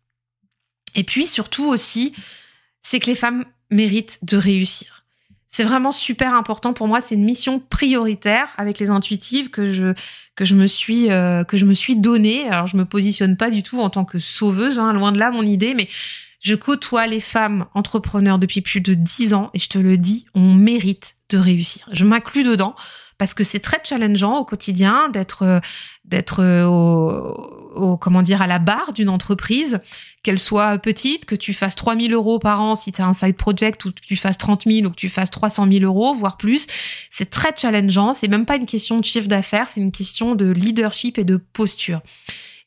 Et 0.94 1.04
puis 1.04 1.26
surtout 1.26 1.64
aussi, 1.64 2.14
c'est 2.82 3.00
que 3.00 3.06
les 3.06 3.14
femmes 3.14 3.44
méritent 3.70 4.18
de 4.22 4.36
réussir. 4.36 5.04
C'est 5.48 5.64
vraiment 5.64 5.90
super 5.90 6.34
important 6.34 6.72
pour 6.72 6.86
moi. 6.86 7.00
C'est 7.00 7.16
une 7.16 7.24
mission 7.24 7.58
prioritaire 7.58 8.48
avec 8.56 8.78
les 8.78 8.88
intuitives 8.88 9.50
que 9.50 9.72
je 9.72 9.94
que 10.36 10.44
je 10.44 10.54
me 10.54 10.68
suis 10.68 11.10
euh, 11.10 11.42
que 11.42 11.56
je 11.56 11.64
me 11.64 11.74
suis 11.74 11.96
donnée. 11.96 12.48
Alors 12.48 12.68
je 12.68 12.76
me 12.76 12.84
positionne 12.84 13.36
pas 13.36 13.50
du 13.50 13.64
tout 13.64 13.80
en 13.80 13.90
tant 13.90 14.04
que 14.04 14.20
sauveuse, 14.20 14.78
hein, 14.78 14.92
loin 14.92 15.10
de 15.10 15.18
là 15.18 15.32
mon 15.32 15.42
idée, 15.42 15.74
mais 15.74 15.88
Je 16.40 16.54
côtoie 16.54 17.06
les 17.06 17.20
femmes 17.20 17.66
entrepreneurs 17.74 18.38
depuis 18.38 18.62
plus 18.62 18.80
de 18.80 18.94
10 18.94 19.34
ans 19.34 19.50
et 19.54 19.58
je 19.58 19.68
te 19.68 19.78
le 19.78 19.96
dis, 19.96 20.24
on 20.34 20.54
mérite 20.54 21.16
de 21.28 21.38
réussir. 21.38 21.88
Je 21.92 22.04
m'inclus 22.04 22.44
dedans 22.44 22.74
parce 23.18 23.34
que 23.34 23.44
c'est 23.44 23.60
très 23.60 23.78
challengeant 23.84 24.38
au 24.38 24.46
quotidien 24.46 25.10
d'être 25.10 25.60
d'être 26.06 26.42
au, 26.64 27.96
comment 27.98 28.22
dire 28.22 28.40
à 28.40 28.46
la 28.46 28.58
barre 28.58 28.94
d'une 28.94 29.10
entreprise, 29.10 29.80
qu'elle 30.22 30.38
soit 30.38 30.78
petite, 30.78 31.26
que 31.26 31.34
tu 31.34 31.52
fasses 31.52 31.76
3000 31.76 32.14
euros 32.14 32.38
par 32.38 32.62
an 32.62 32.74
si 32.74 32.92
tu 32.92 33.02
as 33.02 33.06
un 33.06 33.12
side 33.12 33.36
project 33.36 33.84
ou 33.84 33.92
que 33.92 34.00
tu 34.00 34.16
fasses 34.16 34.38
30 34.38 34.64
000 34.64 34.86
ou 34.86 34.90
que 34.90 34.96
tu 34.96 35.10
fasses 35.10 35.30
300 35.30 35.68
000 35.70 35.84
euros, 35.84 36.14
voire 36.14 36.38
plus. 36.38 36.66
C'est 37.10 37.28
très 37.28 37.52
challengeant. 37.54 38.14
C'est 38.14 38.28
même 38.28 38.46
pas 38.46 38.56
une 38.56 38.66
question 38.66 38.98
de 38.98 39.04
chiffre 39.04 39.28
d'affaires, 39.28 39.68
c'est 39.68 39.80
une 39.80 39.92
question 39.92 40.34
de 40.34 40.46
leadership 40.46 41.18
et 41.18 41.24
de 41.24 41.36
posture. 41.36 42.00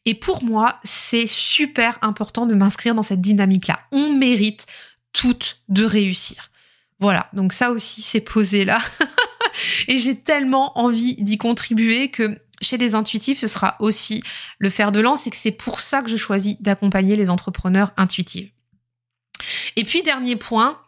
Et 0.06 0.16
pour 0.16 0.44
moi, 0.44 0.80
c'est 0.84 1.28
super 1.28 1.98
important 2.02 2.46
de 2.46 2.56
m'inscrire 2.56 2.96
dans 2.96 3.04
cette 3.04 3.22
dynamique-là. 3.22 3.80
On 3.92 4.14
mérite 4.14 4.66
toutes 5.14 5.62
de 5.70 5.86
réussir. 5.86 6.52
Voilà, 7.00 7.30
donc 7.34 7.54
ça 7.54 7.72
aussi 7.72 8.02
c'est 8.02 8.22
posé 8.22 8.66
là. 8.66 8.82
et 9.88 9.98
j'ai 9.98 10.20
tellement 10.20 10.78
envie 10.78 11.16
d'y 11.16 11.38
contribuer 11.38 12.10
que 12.10 12.40
chez 12.62 12.78
les 12.78 12.96
intuitifs, 12.96 13.40
ce 13.40 13.48
sera 13.48 13.76
aussi 13.80 14.24
le 14.58 14.70
fer 14.70 14.92
de 14.92 15.00
lance 15.00 15.28
et 15.28 15.30
que 15.30 15.36
c'est 15.36 15.52
pour 15.52 15.80
ça 15.80 16.02
que 16.02 16.10
je 16.10 16.18
choisis 16.18 16.62
d'accompagner 16.62 17.16
les 17.16 17.30
entrepreneurs 17.30 17.92
intuitifs. 17.98 18.52
Et 19.76 19.84
puis 19.84 20.02
dernier 20.02 20.36
point, 20.36 20.80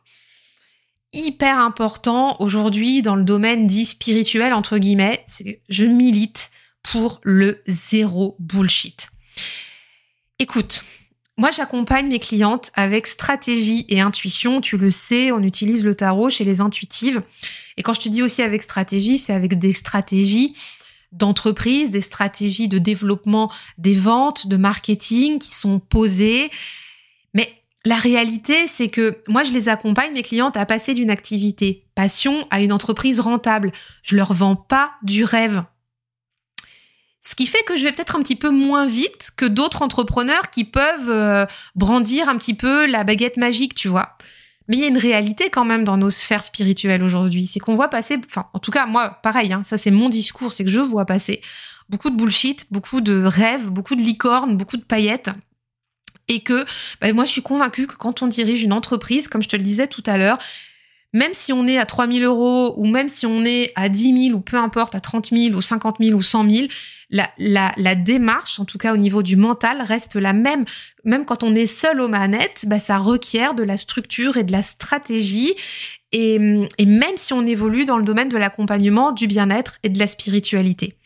hyper 1.13 1.59
important 1.59 2.37
aujourd'hui 2.39 3.01
dans 3.01 3.15
le 3.15 3.23
domaine 3.23 3.67
dit 3.67 3.85
spirituel 3.85 4.53
entre 4.53 4.77
guillemets, 4.77 5.23
c'est 5.27 5.43
que 5.43 5.59
je 5.69 5.85
milite 5.85 6.51
pour 6.91 7.19
le 7.23 7.61
zéro 7.67 8.35
bullshit. 8.39 9.07
Écoute, 10.39 10.83
moi, 11.37 11.51
j'accompagne 11.51 12.07
mes 12.07 12.19
clientes 12.19 12.71
avec 12.75 13.07
stratégie 13.07 13.85
et 13.89 13.99
intuition. 13.99 14.61
Tu 14.61 14.77
le 14.77 14.91
sais, 14.91 15.31
on 15.31 15.41
utilise 15.41 15.83
le 15.83 15.95
tarot 15.95 16.29
chez 16.29 16.45
les 16.45 16.61
intuitives. 16.61 17.21
Et 17.75 17.83
quand 17.83 17.93
je 17.93 17.99
te 17.99 18.09
dis 18.09 18.23
aussi 18.23 18.41
avec 18.41 18.63
stratégie, 18.63 19.17
c'est 19.17 19.33
avec 19.33 19.59
des 19.59 19.73
stratégies 19.73 20.55
d'entreprise, 21.11 21.89
des 21.89 22.01
stratégies 22.01 22.67
de 22.67 22.77
développement 22.77 23.51
des 23.77 23.95
ventes, 23.95 24.47
de 24.47 24.55
marketing 24.55 25.39
qui 25.39 25.53
sont 25.53 25.79
posées. 25.79 26.49
Mais 27.33 27.51
la 27.83 27.97
réalité, 27.97 28.67
c'est 28.67 28.89
que 28.89 29.17
moi, 29.27 29.43
je 29.43 29.51
les 29.51 29.67
accompagne, 29.69 30.13
mes 30.13 30.23
clientes, 30.23 30.55
à 30.55 30.65
passer 30.65 30.93
d'une 30.93 31.09
activité 31.09 31.85
passion 31.95 32.47
à 32.49 32.61
une 32.61 32.71
entreprise 32.71 33.19
rentable. 33.19 33.71
Je 34.03 34.15
leur 34.15 34.33
vends 34.33 34.55
pas 34.55 34.91
du 35.03 35.23
rêve. 35.23 35.63
Ce 37.27 37.33
qui 37.33 37.47
fait 37.47 37.63
que 37.63 37.75
je 37.75 37.83
vais 37.83 37.91
peut-être 37.91 38.15
un 38.15 38.21
petit 38.21 38.35
peu 38.35 38.49
moins 38.49 38.85
vite 38.85 39.31
que 39.35 39.45
d'autres 39.45 39.81
entrepreneurs 39.81 40.51
qui 40.51 40.63
peuvent 40.63 41.09
euh, 41.09 41.45
brandir 41.75 42.29
un 42.29 42.37
petit 42.37 42.53
peu 42.53 42.85
la 42.85 43.03
baguette 43.03 43.37
magique, 43.37 43.73
tu 43.73 43.87
vois. 43.87 44.15
Mais 44.67 44.77
il 44.77 44.79
y 44.79 44.83
a 44.83 44.87
une 44.87 44.97
réalité 44.97 45.49
quand 45.49 45.65
même 45.65 45.83
dans 45.83 45.97
nos 45.97 46.11
sphères 46.11 46.43
spirituelles 46.43 47.03
aujourd'hui. 47.03 47.47
C'est 47.47 47.59
qu'on 47.59 47.75
voit 47.75 47.87
passer, 47.87 48.17
enfin, 48.25 48.47
en 48.53 48.59
tout 48.59 48.71
cas, 48.71 48.85
moi, 48.85 49.09
pareil, 49.09 49.53
hein, 49.53 49.63
ça 49.65 49.79
c'est 49.79 49.91
mon 49.91 50.09
discours, 50.09 50.51
c'est 50.51 50.63
que 50.63 50.69
je 50.69 50.79
vois 50.79 51.05
passer 51.05 51.41
beaucoup 51.89 52.11
de 52.11 52.15
bullshit, 52.15 52.67
beaucoup 52.71 53.01
de 53.01 53.23
rêves, 53.23 53.69
beaucoup 53.69 53.95
de 53.95 54.01
licornes, 54.01 54.55
beaucoup 54.55 54.77
de 54.77 54.83
paillettes. 54.83 55.29
Et 56.27 56.41
que 56.41 56.65
bah, 57.01 57.11
moi, 57.13 57.25
je 57.25 57.31
suis 57.31 57.43
convaincue 57.43 57.87
que 57.87 57.95
quand 57.95 58.21
on 58.21 58.27
dirige 58.27 58.63
une 58.63 58.73
entreprise, 58.73 59.27
comme 59.27 59.41
je 59.41 59.49
te 59.49 59.55
le 59.55 59.63
disais 59.63 59.87
tout 59.87 60.03
à 60.05 60.17
l'heure, 60.17 60.37
même 61.15 61.33
si 61.33 61.53
on 61.53 61.65
est 61.65 61.77
à 61.77 61.85
3 61.85 62.07
000 62.07 62.25
euros 62.25 62.73
ou 62.75 62.85
même 62.85 63.07
si 63.07 63.25
on 63.25 63.45
est 63.45 63.71
à 63.75 63.87
10 63.87 64.25
000 64.27 64.37
ou 64.37 64.41
peu 64.41 64.57
importe, 64.57 64.95
à 64.95 64.99
30 64.99 65.27
000 65.27 65.55
ou 65.55 65.61
50 65.61 65.99
000 66.01 66.11
ou 66.17 66.21
100 66.21 66.51
000, 66.51 66.67
la, 67.09 67.95
démarche, 67.95 68.59
en 68.59 68.65
tout 68.65 68.77
cas 68.77 68.93
au 68.93 68.97
niveau 68.97 69.23
du 69.23 69.37
mental, 69.37 69.81
reste 69.81 70.17
la 70.17 70.33
même. 70.33 70.65
Même 71.05 71.23
quand 71.23 71.41
on 71.41 71.55
est 71.55 71.67
seul 71.67 72.01
aux 72.01 72.09
manettes, 72.09 72.65
bah, 72.67 72.79
ça 72.79 72.97
requiert 72.97 73.53
de 73.53 73.63
la 73.63 73.77
structure 73.77 74.35
et 74.35 74.43
de 74.43 74.51
la 74.51 74.61
stratégie. 74.61 75.53
Et, 76.11 76.35
et 76.77 76.85
même 76.85 77.15
si 77.15 77.31
on 77.31 77.45
évolue 77.45 77.85
dans 77.85 77.97
le 77.97 78.03
domaine 78.03 78.27
de 78.27 78.37
l'accompagnement, 78.37 79.13
du 79.13 79.27
bien-être 79.27 79.77
et 79.83 79.89
de 79.89 79.99
la 79.99 80.07
spiritualité. 80.07 80.97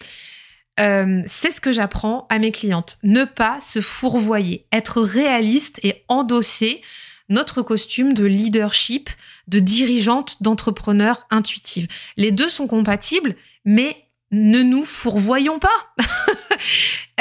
Euh, 0.80 1.22
c'est 1.28 1.52
ce 1.52 1.62
que 1.62 1.72
j'apprends 1.72 2.26
à 2.32 2.40
mes 2.40 2.52
clientes. 2.52 2.98
Ne 3.04 3.26
pas 3.26 3.62
se 3.62 3.80
fourvoyer, 3.80 4.66
être 4.72 5.02
réaliste 5.02 5.80
et 5.84 6.04
endosser 6.08 6.82
notre 7.30 7.62
costume 7.62 8.14
de 8.14 8.26
leadership, 8.26 9.10
de 9.50 9.60
dirigeante, 9.60 10.42
d'entrepreneur 10.42 11.26
intuitive. 11.32 11.88
Les 12.18 12.32
deux 12.32 12.50
sont 12.50 12.68
compatibles, 12.68 13.36
mais 13.66 13.98
ne 14.32 14.62
nous 14.62 14.86
fourvoyons 14.86 15.60
pas. 15.60 15.96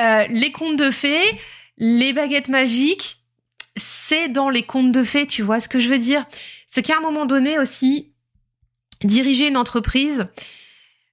Euh, 0.01 0.27
les 0.29 0.53
contes 0.53 0.77
de 0.77 0.93
fées, 0.93 1.41
les 1.77 2.13
baguettes 2.13 2.49
magiques, 2.49 3.19
c'est 3.77 4.29
dans 4.29 4.49
les 4.49 4.63
contes 4.63 4.93
de 4.93 5.03
fées, 5.03 5.27
tu 5.27 5.43
vois 5.43 5.59
ce 5.59 5.69
que 5.69 5.81
je 5.81 5.89
veux 5.89 5.99
dire 5.99 6.25
C'est 6.69 6.83
qu'à 6.83 6.99
un 6.99 7.01
moment 7.01 7.27
donné 7.27 7.59
aussi, 7.59 8.13
diriger 9.03 9.49
une 9.49 9.57
entreprise, 9.57 10.29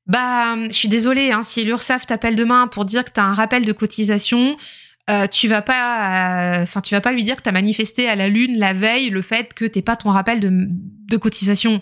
bah, 0.05 0.55
je 0.67 0.73
suis 0.73 0.87
désolée, 0.87 1.31
hein, 1.31 1.41
si 1.41 1.63
l'URSSAF 1.63 2.05
t'appelle 2.05 2.35
demain 2.35 2.67
pour 2.67 2.85
dire 2.85 3.03
que 3.03 3.11
tu 3.11 3.19
as 3.19 3.25
un 3.25 3.33
rappel 3.33 3.65
de 3.65 3.71
cotisation, 3.71 4.55
euh, 5.09 5.27
tu 5.27 5.47
vas 5.47 5.61
pas, 5.61 6.59
enfin, 6.61 6.81
tu 6.81 6.95
vas 6.95 7.01
pas 7.01 7.11
lui 7.11 7.23
dire 7.23 7.35
que 7.35 7.43
tu 7.43 7.49
as 7.49 7.53
manifesté 7.53 8.09
à 8.09 8.15
la 8.15 8.27
lune 8.27 8.57
la 8.57 8.73
veille 8.73 9.09
le 9.09 9.21
fait 9.21 9.53
que 9.53 9.65
t'es 9.65 9.81
pas 9.81 9.95
ton 9.95 10.09
rappel 10.09 10.39
de, 10.39 10.49
de 10.51 11.17
cotisation. 11.17 11.81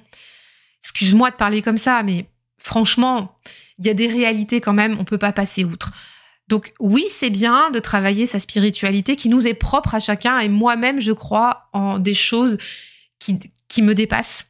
Excuse-moi 0.81 1.31
de 1.31 1.35
parler 1.35 1.61
comme 1.61 1.77
ça, 1.77 2.03
mais 2.03 2.25
franchement, 2.57 3.37
il 3.79 3.85
y 3.85 3.89
a 3.89 3.93
des 3.93 4.07
réalités 4.07 4.61
quand 4.61 4.73
même, 4.73 4.97
on 4.99 5.03
peut 5.05 5.17
pas 5.17 5.31
passer 5.31 5.63
outre. 5.63 5.91
Donc 6.47 6.73
oui, 6.79 7.05
c'est 7.09 7.29
bien 7.29 7.71
de 7.71 7.79
travailler 7.79 8.25
sa 8.25 8.39
spiritualité 8.39 9.15
qui 9.15 9.29
nous 9.29 9.47
est 9.47 9.53
propre 9.53 9.95
à 9.95 9.99
chacun 9.99 10.39
et 10.39 10.49
moi-même, 10.49 10.99
je 10.99 11.13
crois 11.13 11.69
en 11.73 11.99
des 11.99 12.13
choses 12.13 12.57
qui, 13.19 13.39
qui 13.69 13.81
me 13.81 13.95
dépassent 13.95 14.47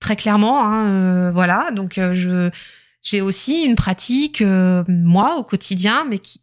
très 0.00 0.16
clairement. 0.16 0.64
Hein, 0.64 0.86
euh, 0.86 1.32
voilà, 1.32 1.70
donc 1.72 1.98
euh, 1.98 2.14
je 2.14 2.50
j'ai 3.02 3.20
aussi 3.20 3.62
une 3.62 3.74
pratique 3.74 4.42
euh, 4.42 4.84
moi 4.86 5.36
au 5.36 5.42
quotidien, 5.42 6.06
mais 6.08 6.20
qui, 6.20 6.40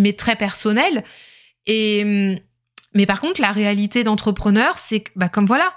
m'est 0.00 0.18
très 0.18 0.36
personnelle. 0.36 1.04
Et 1.66 2.36
mais 2.94 3.06
par 3.06 3.20
contre, 3.20 3.40
la 3.40 3.50
réalité 3.50 4.04
d'entrepreneur, 4.04 4.78
c'est 4.78 5.00
que 5.00 5.10
bah, 5.16 5.28
comme 5.28 5.46
voilà, 5.46 5.74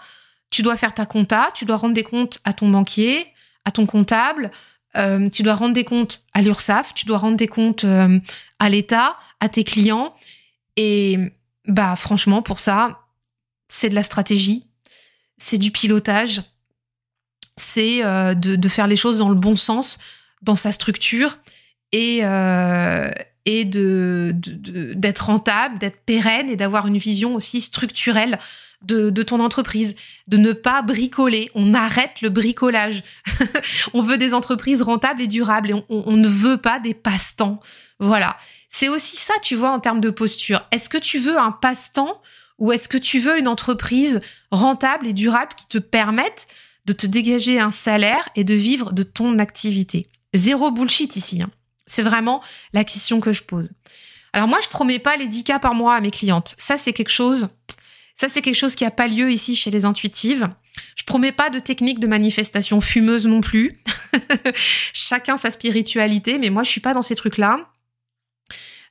tu 0.49 0.61
dois 0.61 0.77
faire 0.77 0.93
ta 0.93 1.05
compta, 1.05 1.49
tu 1.53 1.65
dois 1.65 1.75
rendre 1.75 1.95
des 1.95 2.03
comptes 2.03 2.39
à 2.43 2.53
ton 2.53 2.69
banquier, 2.69 3.25
à 3.65 3.71
ton 3.71 3.85
comptable, 3.85 4.51
euh, 4.95 5.29
tu 5.29 5.43
dois 5.43 5.55
rendre 5.55 5.73
des 5.73 5.83
comptes 5.83 6.23
à 6.33 6.41
l'URSSAF, 6.41 6.93
tu 6.93 7.05
dois 7.05 7.17
rendre 7.17 7.37
des 7.37 7.47
comptes 7.47 7.83
euh, 7.83 8.19
à 8.59 8.69
l'État, 8.69 9.17
à 9.39 9.49
tes 9.49 9.63
clients. 9.63 10.15
Et 10.77 11.17
bah 11.65 11.95
franchement, 11.95 12.41
pour 12.41 12.59
ça, 12.59 13.07
c'est 13.67 13.89
de 13.89 13.95
la 13.95 14.03
stratégie, 14.03 14.67
c'est 15.37 15.57
du 15.57 15.71
pilotage, 15.71 16.43
c'est 17.57 18.05
euh, 18.05 18.35
de, 18.35 18.69
faire 18.69 18.87
les 18.87 18.95
choses 18.95 19.17
dans 19.17 19.29
le 19.29 19.35
bon 19.35 19.55
sens, 19.55 19.97
dans 20.43 20.55
sa 20.55 20.71
structure 20.71 21.39
et, 21.91 22.21
et 23.47 23.63
de, 23.63 24.35
d'être 24.35 25.27
rentable, 25.27 25.79
d'être 25.79 26.01
pérenne 26.05 26.49
et 26.49 26.57
d'avoir 26.57 26.85
une 26.85 26.97
vision 26.97 27.33
aussi 27.33 27.61
structurelle 27.61 28.39
de, 28.81 29.09
ton 29.23 29.39
entreprise, 29.39 29.95
de 30.27 30.35
ne 30.35 30.51
pas 30.51 30.81
bricoler. 30.81 31.49
On 31.55 31.73
arrête 31.73 32.21
le 32.21 32.27
bricolage. 32.27 33.03
on 33.93 34.01
veut 34.01 34.17
des 34.17 34.33
entreprises 34.33 34.81
rentables 34.81 35.21
et 35.21 35.27
durables 35.27 35.71
et 35.71 35.83
on, 35.87 36.17
ne 36.17 36.27
veut 36.27 36.57
pas 36.57 36.79
des 36.79 36.93
passe-temps. 36.93 37.61
Voilà. 37.99 38.37
C'est 38.69 38.89
aussi 38.89 39.15
ça, 39.15 39.33
tu 39.41 39.55
vois, 39.55 39.71
en 39.71 39.79
termes 39.79 40.01
de 40.01 40.09
posture. 40.09 40.61
Est-ce 40.71 40.89
que 40.89 40.97
tu 40.97 41.17
veux 41.17 41.39
un 41.39 41.51
passe-temps 41.51 42.21
ou 42.59 42.73
est-ce 42.73 42.89
que 42.89 42.97
tu 42.97 43.19
veux 43.19 43.39
une 43.39 43.47
entreprise 43.47 44.19
rentable 44.51 45.07
et 45.07 45.13
durable 45.13 45.53
qui 45.55 45.67
te 45.67 45.77
permette 45.77 46.47
de 46.85 46.91
te 46.91 47.07
dégager 47.07 47.61
un 47.61 47.71
salaire 47.71 48.27
et 48.35 48.43
de 48.43 48.55
vivre 48.55 48.91
de 48.91 49.03
ton 49.03 49.39
activité? 49.39 50.09
Zéro 50.33 50.69
bullshit 50.69 51.15
ici. 51.15 51.41
Hein. 51.41 51.49
C'est 51.87 52.03
vraiment 52.03 52.43
la 52.73 52.83
question 52.83 53.19
que 53.19 53.33
je 53.33 53.43
pose. 53.43 53.71
Alors 54.33 54.47
moi, 54.47 54.59
je 54.63 54.69
promets 54.69 54.99
pas 54.99 55.17
les 55.17 55.27
10 55.27 55.43
cas 55.43 55.59
par 55.59 55.73
mois 55.73 55.95
à 55.95 56.01
mes 56.01 56.11
clientes. 56.11 56.53
Ça, 56.57 56.77
c'est 56.77 56.93
quelque 56.93 57.09
chose 57.09 57.47
qui 58.75 58.83
n'a 58.83 58.91
pas 58.91 59.07
lieu 59.07 59.31
ici 59.31 59.55
chez 59.55 59.71
les 59.71 59.85
intuitives. 59.85 60.47
Je 60.95 61.03
promets 61.03 61.31
pas 61.31 61.49
de 61.49 61.59
technique 61.59 61.99
de 61.99 62.07
manifestation 62.07 62.81
fumeuse 62.81 63.25
non 63.25 63.41
plus. 63.41 63.81
Chacun 64.93 65.37
sa 65.37 65.49
spiritualité, 65.49 66.37
mais 66.37 66.49
moi, 66.49 66.63
je 66.63 66.69
suis 66.69 66.81
pas 66.81 66.93
dans 66.93 67.01
ces 67.01 67.15
trucs-là. 67.15 67.69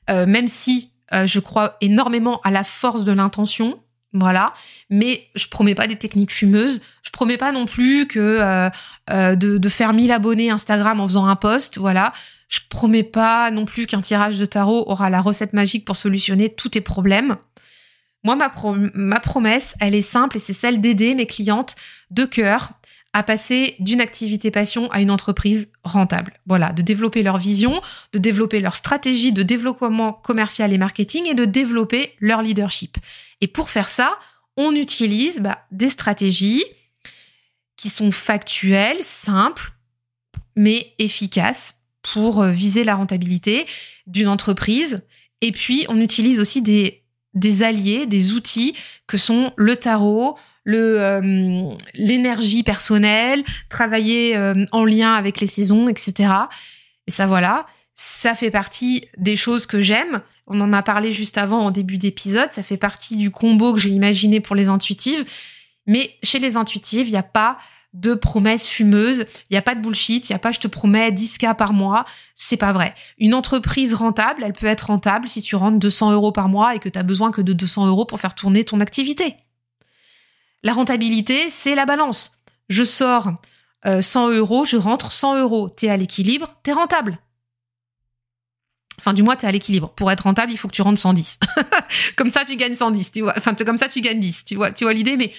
Euh, 0.08 0.26
même 0.26 0.48
si 0.48 0.92
euh, 1.14 1.26
je 1.26 1.40
crois 1.40 1.76
énormément 1.80 2.40
à 2.42 2.50
la 2.50 2.64
force 2.64 3.04
de 3.04 3.12
l'intention, 3.12 3.80
voilà. 4.12 4.54
Mais 4.88 5.28
je 5.34 5.46
promets 5.46 5.74
pas 5.74 5.86
des 5.86 5.96
techniques 5.96 6.32
fumeuses. 6.32 6.80
Je 7.02 7.10
promets 7.10 7.36
pas 7.36 7.52
non 7.52 7.66
plus 7.66 8.08
euh, 8.16 8.70
de, 9.08 9.58
de, 9.58 9.68
faire 9.68 9.92
1000 9.92 10.10
abonnés 10.10 10.50
Instagram 10.50 11.00
en 11.00 11.08
faisant 11.08 11.26
un 11.26 11.36
post, 11.36 11.78
voilà. 11.78 12.12
Je 12.48 12.60
promets 12.68 13.02
pas 13.02 13.50
non 13.50 13.64
plus 13.64 13.86
qu'un 13.86 14.00
tirage 14.00 14.38
de 14.38 14.44
tarot 14.44 14.84
aura 14.88 15.10
la 15.10 15.20
recette 15.20 15.52
magique 15.52 15.84
pour 15.84 15.96
solutionner 15.96 16.48
tous 16.48 16.70
tes 16.70 16.80
problèmes. 16.80 17.36
Moi, 18.24 18.36
ma, 18.36 19.20
promesse, 19.20 19.74
elle 19.80 19.94
est 19.94 20.02
simple 20.02 20.36
et 20.36 20.40
c'est 20.40 20.52
celle 20.52 20.80
d'aider 20.80 21.14
mes 21.14 21.26
clientes 21.26 21.76
de 22.10 22.24
cœur 22.24 22.70
à 23.12 23.22
passer 23.22 23.76
d'une 23.78 24.00
activité 24.00 24.50
passion 24.50 24.90
à 24.90 25.00
une 25.00 25.10
entreprise 25.10 25.70
rentable. 25.84 26.34
Voilà, 26.44 26.72
de 26.72 26.82
développer 26.82 27.22
leur 27.22 27.38
vision, 27.38 27.80
de 28.12 28.18
développer 28.18 28.60
leur 28.60 28.76
stratégie 28.76 29.32
de 29.32 29.42
développement 29.42 30.12
commercial 30.12 30.72
et 30.72 30.78
marketing 30.78 31.26
et 31.26 31.34
de 31.34 31.44
développer 31.44 32.14
leur 32.20 32.42
leadership. 32.42 32.98
Et 33.40 33.46
pour 33.46 33.70
faire 33.70 33.88
ça, 33.88 34.18
on 34.56 34.72
utilise 34.72 35.38
bah, 35.38 35.64
des 35.70 35.88
stratégies 35.88 36.64
qui 37.76 37.90
sont 37.90 38.10
factuelles, 38.10 39.02
simples, 39.02 39.72
mais 40.56 40.92
efficaces 40.98 41.75
pour 42.12 42.42
euh, 42.42 42.50
viser 42.50 42.84
la 42.84 42.94
rentabilité 42.94 43.66
d'une 44.06 44.28
entreprise. 44.28 45.02
Et 45.40 45.52
puis, 45.52 45.86
on 45.88 46.00
utilise 46.00 46.40
aussi 46.40 46.62
des, 46.62 47.02
alliés, 47.62 48.06
des 48.06 48.32
outils 48.32 48.74
que 49.06 49.18
sont 49.18 49.52
le 49.56 49.76
tarot, 49.76 50.38
euh, 50.68 51.70
l'énergie 51.94 52.62
personnelle, 52.62 53.44
travailler 53.68 54.36
euh, 54.36 54.64
en 54.72 54.84
lien 54.84 55.14
avec 55.14 55.40
les 55.40 55.46
saisons, 55.46 55.88
etc. 55.88 56.32
Et 57.06 57.10
ça, 57.10 57.26
voilà, 57.26 57.66
ça 57.94 58.34
fait 58.34 58.50
partie 58.50 59.04
des 59.16 59.36
choses 59.36 59.66
que 59.66 59.80
j'aime. 59.80 60.22
On 60.46 60.60
en 60.60 60.72
a 60.72 60.82
parlé 60.82 61.12
juste 61.12 61.38
avant 61.38 61.60
en 61.60 61.70
début 61.70 61.98
d'épisode. 61.98 62.52
Ça 62.52 62.62
fait 62.62 62.76
partie 62.76 63.16
du 63.16 63.30
combo 63.30 63.74
que 63.74 63.80
j'ai 63.80 63.90
imaginé 63.90 64.40
pour 64.40 64.56
les 64.56 64.68
intuitives. 64.68 65.24
Mais 65.86 66.16
chez 66.22 66.38
les 66.38 66.56
intuitives, 66.56 67.08
il 67.08 67.12
n'y 67.12 67.16
a 67.16 67.22
pas 67.22 67.58
de 68.00 68.14
promesses 68.14 68.66
fumeuses. 68.66 69.26
Il 69.50 69.54
n'y 69.54 69.56
a 69.56 69.62
pas 69.62 69.74
de 69.74 69.80
bullshit. 69.80 70.28
Il 70.28 70.32
n'y 70.32 70.36
a 70.36 70.38
pas 70.38 70.52
je 70.52 70.60
te 70.60 70.68
promets 70.68 71.10
10K 71.10 71.56
par 71.56 71.72
mois. 71.72 72.04
C'est 72.34 72.56
pas 72.56 72.72
vrai. 72.72 72.94
Une 73.18 73.34
entreprise 73.34 73.94
rentable, 73.94 74.42
elle 74.44 74.52
peut 74.52 74.66
être 74.66 74.88
rentable 74.88 75.28
si 75.28 75.42
tu 75.42 75.56
rentres 75.56 75.78
200 75.78 76.12
euros 76.12 76.32
par 76.32 76.48
mois 76.48 76.74
et 76.74 76.78
que 76.78 76.88
tu 76.88 76.98
as 76.98 77.02
besoin 77.02 77.30
que 77.30 77.40
de 77.40 77.52
200 77.52 77.86
euros 77.86 78.04
pour 78.04 78.20
faire 78.20 78.34
tourner 78.34 78.64
ton 78.64 78.80
activité. 78.80 79.36
La 80.62 80.72
rentabilité, 80.72 81.48
c'est 81.50 81.74
la 81.74 81.86
balance. 81.86 82.42
Je 82.68 82.84
sors 82.84 83.32
100 83.84 84.28
euh, 84.30 84.38
euros, 84.38 84.64
je 84.64 84.76
rentre 84.76 85.12
100 85.12 85.38
euros. 85.38 85.68
T'es 85.68 85.88
à 85.88 85.96
l'équilibre, 85.96 86.56
t'es 86.62 86.72
rentable. 86.72 87.18
Enfin, 88.98 89.12
du 89.12 89.22
moins, 89.22 89.36
tu 89.36 89.44
es 89.44 89.48
à 89.48 89.52
l'équilibre. 89.52 89.90
Pour 89.90 90.10
être 90.10 90.22
rentable, 90.22 90.52
il 90.52 90.56
faut 90.58 90.68
que 90.68 90.74
tu 90.74 90.82
rentres 90.82 91.00
110. 91.00 91.38
comme 92.16 92.30
ça, 92.30 92.44
tu 92.44 92.56
gagnes 92.56 92.74
110, 92.74 93.12
tu 93.12 93.20
vois. 93.20 93.34
Enfin, 93.36 93.54
comme 93.54 93.78
ça, 93.78 93.88
tu 93.88 94.00
gagnes 94.00 94.20
10, 94.20 94.44
tu 94.44 94.56
vois. 94.56 94.72
Tu 94.72 94.84
vois 94.84 94.94
l'idée, 94.94 95.16
mais 95.16 95.32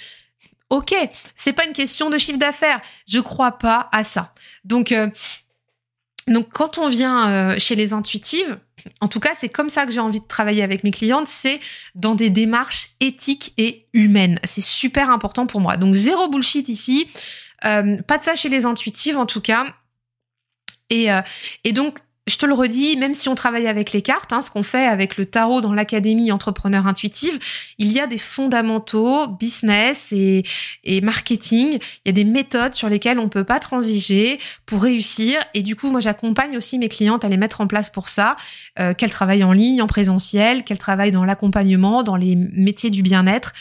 ok, 0.69 0.93
c'est 1.35 1.53
pas 1.53 1.65
une 1.65 1.73
question 1.73 2.09
de 2.09 2.17
chiffre 2.17 2.37
d'affaires. 2.37 2.81
Je 3.07 3.19
crois 3.19 3.53
pas 3.53 3.89
à 3.91 4.03
ça. 4.03 4.33
Donc, 4.63 4.91
euh, 4.91 5.09
donc 6.27 6.49
quand 6.49 6.77
on 6.77 6.89
vient 6.89 7.29
euh, 7.29 7.59
chez 7.59 7.75
les 7.75 7.93
intuitives, 7.93 8.59
en 9.01 9.07
tout 9.07 9.19
cas, 9.19 9.31
c'est 9.37 9.49
comme 9.49 9.69
ça 9.69 9.85
que 9.85 9.91
j'ai 9.91 9.99
envie 9.99 10.19
de 10.19 10.27
travailler 10.27 10.63
avec 10.63 10.83
mes 10.83 10.91
clientes, 10.91 11.27
c'est 11.27 11.59
dans 11.95 12.15
des 12.15 12.29
démarches 12.29 12.91
éthiques 12.99 13.53
et 13.57 13.85
humaines. 13.93 14.39
C'est 14.43 14.63
super 14.63 15.09
important 15.09 15.45
pour 15.45 15.61
moi. 15.61 15.77
Donc, 15.77 15.93
zéro 15.93 16.29
bullshit 16.29 16.69
ici. 16.69 17.07
Euh, 17.65 17.97
pas 18.03 18.17
de 18.17 18.23
ça 18.23 18.35
chez 18.35 18.49
les 18.49 18.65
intuitives, 18.65 19.17
en 19.17 19.25
tout 19.25 19.41
cas. 19.41 19.65
Et, 20.89 21.09
et 21.65 21.73
donc, 21.73 21.99
je 22.27 22.37
te 22.37 22.45
le 22.45 22.53
redis, 22.53 22.97
même 22.97 23.13
si 23.13 23.29
on 23.29 23.35
travaille 23.35 23.67
avec 23.67 23.93
les 23.93 24.01
cartes, 24.01 24.33
hein, 24.33 24.41
ce 24.41 24.51
qu'on 24.51 24.63
fait 24.63 24.85
avec 24.85 25.17
le 25.17 25.25
tarot 25.25 25.61
dans 25.61 25.73
l'académie 25.73 26.31
entrepreneur 26.31 26.85
intuitive, 26.85 27.39
il 27.77 27.91
y 27.91 27.99
a 27.99 28.07
des 28.07 28.17
fondamentaux 28.17 29.27
business 29.27 30.11
et, 30.11 30.43
marketing. 31.01 31.79
Il 32.05 32.07
y 32.07 32.09
a 32.09 32.11
des 32.11 32.25
méthodes 32.25 32.73
sur 32.73 32.89
lesquelles 32.89 33.19
on 33.19 33.29
peut 33.29 33.45
pas 33.45 33.59
transiger 33.59 34.39
pour 34.65 34.83
réussir. 34.83 35.39
Et 35.53 35.61
du 35.61 35.75
coup, 35.75 35.89
moi, 35.89 36.01
j'accompagne 36.01 36.57
aussi 36.57 36.77
mes 36.77 36.89
clientes 36.89 37.23
à 37.23 37.29
les 37.29 37.37
mettre 37.37 37.61
en 37.61 37.67
place 37.67 37.89
pour 37.89 38.09
ça, 38.09 38.35
euh, 38.79 38.93
qu'elles 38.93 39.11
travaillent 39.11 39.43
en 39.43 39.53
ligne, 39.53 39.81
en 39.81 39.87
présentiel, 39.87 40.63
qu'elles 40.63 40.77
travaillent 40.77 41.11
dans 41.11 41.25
l'accompagnement, 41.25 42.03
dans 42.03 42.17
les 42.17 42.35
métiers 42.35 42.89
du 42.89 43.03
bien-être. 43.03 43.53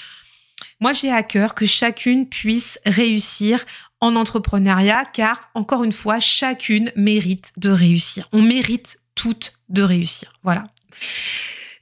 Moi, 0.80 0.92
j'ai 0.92 1.10
à 1.10 1.22
cœur 1.22 1.54
que 1.54 1.66
chacune 1.66 2.28
puisse 2.28 2.78
réussir 2.84 3.64
en 4.00 4.14
entrepreneuriat, 4.14 5.04
car 5.12 5.50
encore 5.54 5.84
une 5.84 5.92
fois, 5.92 6.20
chacune 6.20 6.92
mérite 6.96 7.52
de 7.56 7.70
réussir. 7.70 8.28
On 8.32 8.42
mérite 8.42 8.98
toutes 9.14 9.54
de 9.68 9.82
réussir. 9.82 10.32
Voilà. 10.42 10.64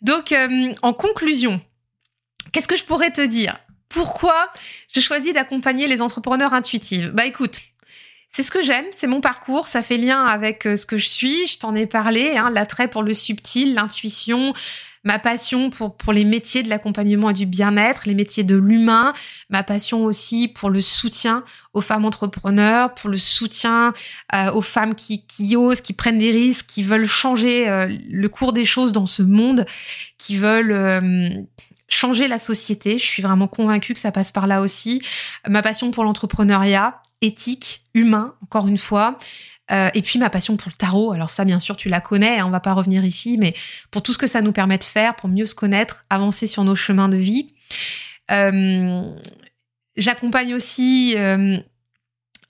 Donc, 0.00 0.32
euh, 0.32 0.72
en 0.82 0.92
conclusion, 0.92 1.60
qu'est-ce 2.52 2.68
que 2.68 2.76
je 2.76 2.84
pourrais 2.84 3.10
te 3.10 3.20
dire? 3.20 3.58
Pourquoi 3.88 4.52
je 4.92 5.00
choisis 5.00 5.32
d'accompagner 5.32 5.86
les 5.86 6.00
entrepreneurs 6.00 6.52
intuitifs 6.52 7.10
Bah 7.10 7.26
écoute, 7.26 7.60
c'est 8.30 8.42
ce 8.42 8.50
que 8.50 8.62
j'aime, 8.62 8.86
c'est 8.90 9.06
mon 9.06 9.20
parcours, 9.20 9.68
ça 9.68 9.82
fait 9.82 9.96
lien 9.96 10.24
avec 10.24 10.66
euh, 10.66 10.74
ce 10.76 10.86
que 10.86 10.98
je 10.98 11.06
suis, 11.06 11.46
je 11.46 11.58
t'en 11.58 11.74
ai 11.74 11.86
parlé, 11.86 12.36
hein, 12.36 12.50
l'attrait 12.50 12.88
pour 12.88 13.04
le 13.04 13.14
subtil, 13.14 13.74
l'intuition, 13.74 14.52
ma 15.04 15.18
passion 15.18 15.70
pour, 15.70 15.96
pour 15.96 16.12
les 16.12 16.24
métiers 16.24 16.62
de 16.62 16.68
l'accompagnement 16.68 17.30
et 17.30 17.34
du 17.34 17.46
bien-être, 17.46 18.02
les 18.06 18.14
métiers 18.14 18.42
de 18.42 18.56
l'humain, 18.56 19.12
ma 19.50 19.62
passion 19.62 20.04
aussi 20.04 20.48
pour 20.48 20.70
le 20.70 20.80
soutien 20.80 21.44
aux 21.74 21.82
femmes 21.82 22.04
entrepreneurs, 22.04 22.94
pour 22.94 23.10
le 23.10 23.18
soutien 23.18 23.92
euh, 24.34 24.50
aux 24.52 24.62
femmes 24.62 24.94
qui, 24.94 25.22
osent, 25.56 25.82
qui 25.82 25.92
prennent 25.92 26.18
des 26.18 26.30
risques, 26.30 26.66
qui 26.66 26.82
veulent 26.82 27.06
changer 27.06 27.68
euh, 27.68 27.88
le 28.10 28.28
cours 28.28 28.52
des 28.52 28.64
choses 28.64 28.92
dans 28.92 29.06
ce 29.06 29.22
monde, 29.22 29.66
qui 30.18 30.36
veulent 30.36 30.72
euh, 30.72 31.28
changer 31.88 32.26
la 32.26 32.38
société. 32.38 32.98
Je 32.98 33.04
suis 33.04 33.22
vraiment 33.22 33.48
convaincue 33.48 33.94
que 33.94 34.00
ça 34.00 34.12
passe 34.12 34.32
par 34.32 34.46
là 34.46 34.62
aussi. 34.62 35.02
Ma 35.48 35.62
passion 35.62 35.90
pour 35.90 36.04
l'entrepreneuriat, 36.04 37.00
éthique, 37.20 37.82
humain, 37.94 38.34
encore 38.42 38.68
une 38.68 38.78
fois. 38.78 39.18
Euh, 39.70 39.88
et 39.94 40.02
puis 40.02 40.18
ma 40.18 40.28
passion 40.28 40.56
pour 40.56 40.68
le 40.68 40.76
tarot, 40.76 41.12
alors 41.12 41.30
ça 41.30 41.44
bien 41.44 41.58
sûr 41.58 41.76
tu 41.76 41.88
la 41.88 42.00
connais, 42.00 42.38
hein, 42.38 42.46
on 42.46 42.50
va 42.50 42.60
pas 42.60 42.74
revenir 42.74 43.04
ici, 43.04 43.38
mais 43.38 43.54
pour 43.90 44.02
tout 44.02 44.12
ce 44.12 44.18
que 44.18 44.26
ça 44.26 44.42
nous 44.42 44.52
permet 44.52 44.76
de 44.76 44.84
faire, 44.84 45.16
pour 45.16 45.28
mieux 45.28 45.46
se 45.46 45.54
connaître, 45.54 46.04
avancer 46.10 46.46
sur 46.46 46.64
nos 46.64 46.76
chemins 46.76 47.08
de 47.08 47.16
vie. 47.16 47.54
Euh, 48.30 49.02
j'accompagne 49.96 50.54
aussi 50.54 51.14
euh, 51.16 51.58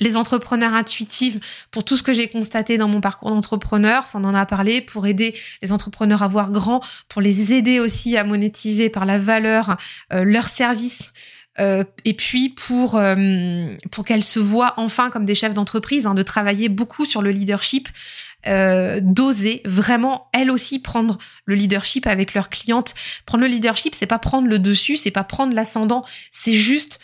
les 0.01 0.17
entrepreneurs 0.17 0.75
intuitifs 0.75 1.39
pour 1.71 1.85
tout 1.85 1.97
ce 1.97 2.03
que 2.03 2.13
j'ai 2.13 2.27
constaté 2.27 2.79
dans 2.79 2.89
mon 2.89 3.01
parcours 3.01 3.31
d'entrepreneur, 3.31 4.09
ça 4.09 4.19
en 4.19 4.35
a 4.35 4.45
parlé, 4.45 4.81
pour 4.81 5.07
aider 5.07 5.37
les 5.63 5.71
entrepreneurs 5.71 6.25
à 6.25 6.29
voir 6.29 6.51
grand, 6.51 6.85
pour 7.09 7.23
les 7.23 7.53
aider 7.53 7.79
aussi 7.79 8.17
à 8.17 8.25
monétiser 8.25 8.91
par 8.91 9.07
la 9.07 9.19
valeur 9.19 9.77
leurs 10.11 10.49
services. 10.49 11.13
Euh, 11.61 11.85
et 12.05 12.15
puis 12.15 12.49
pour 12.49 12.97
euh, 12.97 13.69
pour 13.93 14.05
qu'elles 14.05 14.25
se 14.25 14.41
voient 14.41 14.75
enfin 14.77 15.11
comme 15.11 15.25
des 15.25 15.35
chefs 15.35 15.55
d'entreprise, 15.55 16.07
hein, 16.07 16.15
de 16.15 16.23
travailler 16.23 16.69
beaucoup 16.69 17.05
sur 17.05 17.23
le 17.23 17.31
leadership, 17.31 17.89
euh, 18.47 19.01
d'oser 19.01 19.63
vraiment 19.65 20.29
elles 20.33 20.51
aussi 20.51 20.81
prendre 20.81 21.17
le 21.45 21.55
leadership 21.55 22.07
avec 22.07 22.35
leurs 22.35 22.51
clientes. 22.51 22.95
Prendre 23.25 23.45
le 23.45 23.51
leadership, 23.51 23.95
c'est 23.95 24.07
pas 24.07 24.19
prendre 24.19 24.49
le 24.49 24.59
dessus, 24.59 24.97
c'est 24.97 25.13
pas 25.13 25.25
prendre 25.25 25.55
l'ascendant, 25.55 26.05
c'est 26.33 26.57
juste 26.57 26.99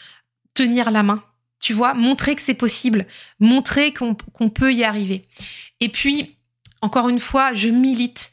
tenir 0.54 0.90
la 0.90 1.04
main. 1.04 1.22
Tu 1.60 1.72
vois, 1.72 1.94
montrer 1.94 2.34
que 2.34 2.42
c'est 2.42 2.54
possible, 2.54 3.06
montrer 3.38 3.92
qu'on 3.92 4.14
qu'on 4.14 4.48
peut 4.48 4.72
y 4.72 4.82
arriver. 4.82 5.28
Et 5.78 5.90
puis 5.90 6.36
encore 6.82 7.08
une 7.08 7.20
fois, 7.20 7.54
je 7.54 7.68
milite 7.68 8.32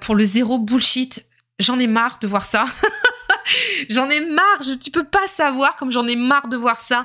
pour 0.00 0.16
le 0.16 0.24
zéro 0.24 0.58
bullshit. 0.58 1.24
J'en 1.60 1.78
ai 1.78 1.86
marre 1.86 2.18
de 2.20 2.26
voir 2.26 2.44
ça. 2.44 2.66
j'en 3.88 4.08
ai 4.10 4.20
marre, 4.20 4.62
tu 4.80 4.90
peux 4.90 5.04
pas 5.04 5.26
savoir 5.28 5.76
comme 5.76 5.90
j'en 5.90 6.06
ai 6.06 6.16
marre 6.16 6.48
de 6.48 6.56
voir 6.56 6.80
ça. 6.80 7.04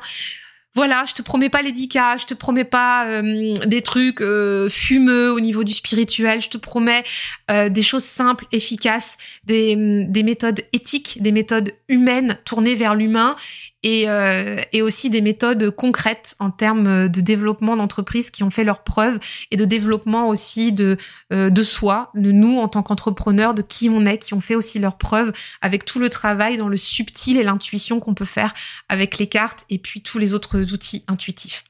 Voilà, 0.75 1.05
je 1.07 1.13
te 1.13 1.21
promets 1.21 1.49
pas 1.49 1.61
les 1.61 1.71
10K, 1.71 2.21
je 2.21 2.25
te 2.25 2.33
promets 2.33 2.63
pas 2.63 3.05
euh, 3.05 3.53
des 3.65 3.83
trucs 3.83 4.21
euh, 4.21 4.69
fumeux 4.69 5.31
au 5.31 5.39
niveau 5.39 5.63
du 5.63 5.73
spirituel, 5.73 6.41
je 6.41 6.49
te 6.49 6.57
promets 6.57 7.03
euh, 7.51 7.69
des 7.69 7.83
choses 7.83 8.03
simples, 8.03 8.45
efficaces, 8.51 9.17
des 9.43 9.75
méthodes 9.75 10.61
éthiques, 10.73 11.21
des 11.21 11.31
méthodes 11.31 11.73
humaines 11.89 12.39
tournées 12.43 12.73
vers 12.73 12.95
l'humain 12.95 13.35
et, 13.84 14.05
euh, 14.07 14.57
et, 14.71 14.81
aussi 14.81 15.09
des 15.09 15.21
méthodes 15.21 15.69
concrètes 15.71 16.36
en 16.39 16.49
termes 16.49 17.09
de 17.09 17.21
développement 17.21 17.75
d'entreprises 17.75 18.31
qui 18.31 18.43
ont 18.43 18.49
fait 18.49 18.63
leurs 18.63 18.84
preuves 18.84 19.19
et 19.51 19.57
de 19.57 19.65
développement 19.65 20.27
aussi 20.29 20.71
de, 20.71 20.97
euh, 21.31 21.49
de 21.49 21.63
soi, 21.63 22.11
de 22.15 22.31
nous 22.31 22.59
en 22.59 22.67
tant 22.67 22.81
qu'entrepreneurs, 22.81 23.53
de 23.53 23.61
qui 23.61 23.89
on 23.89 24.05
est, 24.05 24.17
qui 24.17 24.34
ont 24.34 24.39
fait 24.39 24.55
aussi 24.55 24.79
leurs 24.79 24.97
preuves 24.97 25.34
avec 25.61 25.86
tout 25.86 25.99
le 25.99 26.09
travail 26.09 26.57
dans 26.57 26.69
le 26.69 26.77
subtil 26.77 27.38
et 27.38 27.43
l'intuition 27.43 27.99
qu'on 27.99 28.13
peut 28.13 28.25
faire 28.25 28.53
avec 28.89 29.17
les 29.17 29.27
cartes 29.27 29.65
et 29.69 29.77
puis 29.77 30.01
tous 30.01 30.17
les 30.17 30.34
autres 30.34 30.73
outils 30.73 31.03
intuitifs. 31.07 31.65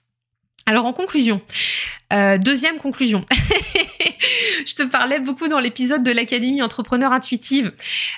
Alors 0.66 0.86
en 0.86 0.94
conclusion, 0.94 1.42
euh, 2.14 2.38
deuxième 2.38 2.78
conclusion, 2.78 3.26
je 4.66 4.76
te 4.76 4.84
parlais 4.84 5.20
beaucoup 5.20 5.50
dans 5.50 5.60
l'épisode 5.60 6.04
de 6.04 6.12
l'Académie 6.12 6.62
Entrepreneur 6.62 7.12
Intuitive. 7.12 7.74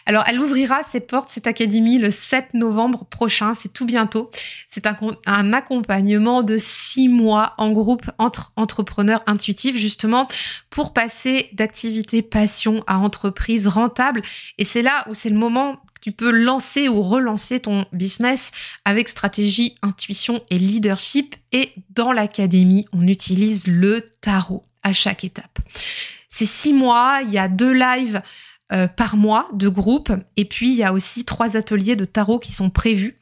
Alors 0.05 0.23
elle 0.27 0.39
ouvrira 0.39 0.83
ses 0.83 0.99
portes, 0.99 1.31
cette 1.31 1.47
académie, 1.47 1.97
le 1.97 2.11
7 2.11 2.53
novembre 2.53 3.05
prochain, 3.05 3.55
c'est 3.55 3.73
tout 3.73 3.85
bientôt. 3.87 4.29
C'est 4.67 4.85
un, 4.85 4.95
un, 5.25 5.53
accompagnement 5.53 6.43
de 6.43 6.57
six 6.57 7.07
mois 7.07 7.53
en 7.57 7.71
groupe 7.71 8.11
entre 8.19 8.51
entrepreneurs 8.57 9.23
intuitifs, 9.25 9.77
justement 9.77 10.27
pour 10.69 10.93
passer 10.93 11.49
d'activité 11.53 12.21
passion 12.21 12.83
à 12.85 12.99
entreprise 12.99 13.67
rentable. 13.67 14.21
Et 14.59 14.65
c'est 14.65 14.83
là 14.83 15.03
où 15.09 15.15
c'est 15.15 15.31
le 15.31 15.37
moment 15.37 15.79
tu 16.05 16.11
peux 16.11 16.29
lancer 16.29 16.87
ou 16.87 17.01
relancer 17.01 17.61
ton 17.61 17.83
business 17.91 18.51
avec 18.85 19.09
stratégie, 19.09 19.75
intuition 19.81 20.43
et 20.51 20.59
leadership. 20.59 21.35
Et 21.51 21.73
dans 21.89 22.11
l'académie, 22.11 22.85
on 22.93 23.07
utilise 23.07 23.65
le 23.65 24.11
tarot 24.21 24.63
à 24.83 24.93
chaque 24.93 25.23
étape. 25.23 25.57
C'est 26.29 26.45
six 26.45 26.73
mois, 26.73 27.21
il 27.25 27.31
y 27.31 27.39
a 27.39 27.47
deux 27.47 27.73
lives 27.73 28.21
euh, 28.71 28.85
par 28.87 29.17
mois 29.17 29.49
de 29.53 29.67
groupe, 29.67 30.11
et 30.37 30.45
puis 30.45 30.69
il 30.69 30.75
y 30.75 30.83
a 30.83 30.93
aussi 30.93 31.25
trois 31.25 31.57
ateliers 31.57 31.95
de 31.95 32.05
tarot 32.05 32.37
qui 32.37 32.51
sont 32.51 32.69
prévus. 32.69 33.19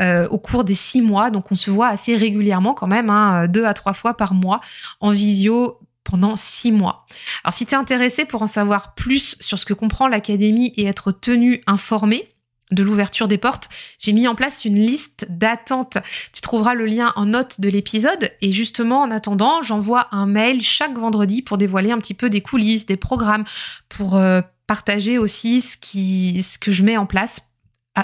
Euh, 0.00 0.28
au 0.28 0.38
cours 0.38 0.62
des 0.62 0.74
six 0.74 1.02
mois. 1.02 1.30
Donc 1.30 1.50
on 1.50 1.56
se 1.56 1.72
voit 1.72 1.88
assez 1.88 2.16
régulièrement 2.16 2.72
quand 2.72 2.86
même, 2.86 3.10
hein, 3.10 3.48
deux 3.48 3.64
à 3.64 3.74
trois 3.74 3.94
fois 3.94 4.16
par 4.16 4.32
mois 4.32 4.60
en 5.00 5.10
visio 5.10 5.80
pendant 6.08 6.36
six 6.36 6.72
mois. 6.72 7.06
Alors 7.44 7.52
si 7.52 7.66
tu 7.66 7.74
es 7.74 7.76
intéressé 7.76 8.24
pour 8.24 8.42
en 8.42 8.46
savoir 8.46 8.94
plus 8.94 9.36
sur 9.40 9.58
ce 9.58 9.66
que 9.66 9.74
comprend 9.74 10.08
l'académie 10.08 10.72
et 10.76 10.86
être 10.86 11.12
tenu 11.12 11.60
informé, 11.66 12.28
de 12.70 12.82
l'ouverture 12.82 13.28
des 13.28 13.38
portes, 13.38 13.70
j'ai 13.98 14.12
mis 14.12 14.28
en 14.28 14.34
place 14.34 14.66
une 14.66 14.78
liste 14.78 15.26
d'attente. 15.30 15.96
Tu 16.34 16.42
trouveras 16.42 16.74
le 16.74 16.84
lien 16.84 17.14
en 17.16 17.24
note 17.24 17.62
de 17.62 17.70
l'épisode 17.70 18.30
et 18.42 18.52
justement 18.52 19.00
en 19.00 19.10
attendant, 19.10 19.62
j'envoie 19.62 20.08
un 20.12 20.26
mail 20.26 20.62
chaque 20.62 20.98
vendredi 20.98 21.40
pour 21.40 21.56
dévoiler 21.56 21.92
un 21.92 21.98
petit 21.98 22.12
peu 22.12 22.28
des 22.28 22.42
coulisses, 22.42 22.84
des 22.84 22.98
programmes, 22.98 23.44
pour 23.88 24.16
euh, 24.16 24.42
partager 24.66 25.16
aussi 25.16 25.62
ce, 25.62 25.78
ce 25.80 26.58
que 26.58 26.70
je 26.70 26.84
mets 26.84 26.98
en 26.98 27.06
place 27.06 27.40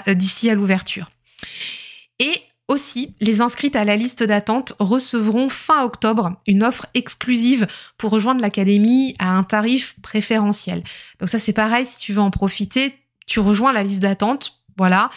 d'ici 0.07 0.49
à 0.49 0.55
l'ouverture. 0.55 1.11
Et 2.17 2.41
aussi, 2.67 3.13
les 3.21 3.41
inscrites 3.41 3.75
à 3.75 3.85
la 3.85 3.95
liste 3.95 4.23
d'attente 4.23 4.73
recevront 4.79 5.49
fin 5.49 5.83
octobre 5.83 6.35
une 6.47 6.63
offre 6.63 6.87
exclusive 6.95 7.67
pour 7.97 8.09
rejoindre 8.11 8.41
l'académie 8.41 9.15
à 9.19 9.29
un 9.29 9.43
tarif 9.43 9.95
préférentiel. 10.01 10.83
Donc 11.19 11.29
ça 11.29 11.37
c'est 11.37 11.53
pareil, 11.53 11.85
si 11.85 11.99
tu 11.99 12.13
veux 12.13 12.21
en 12.21 12.31
profiter, 12.31 12.95
tu 13.27 13.39
rejoins 13.39 13.71
la 13.71 13.83
liste 13.83 14.01
d'attente, 14.01 14.61
voilà, 14.77 15.11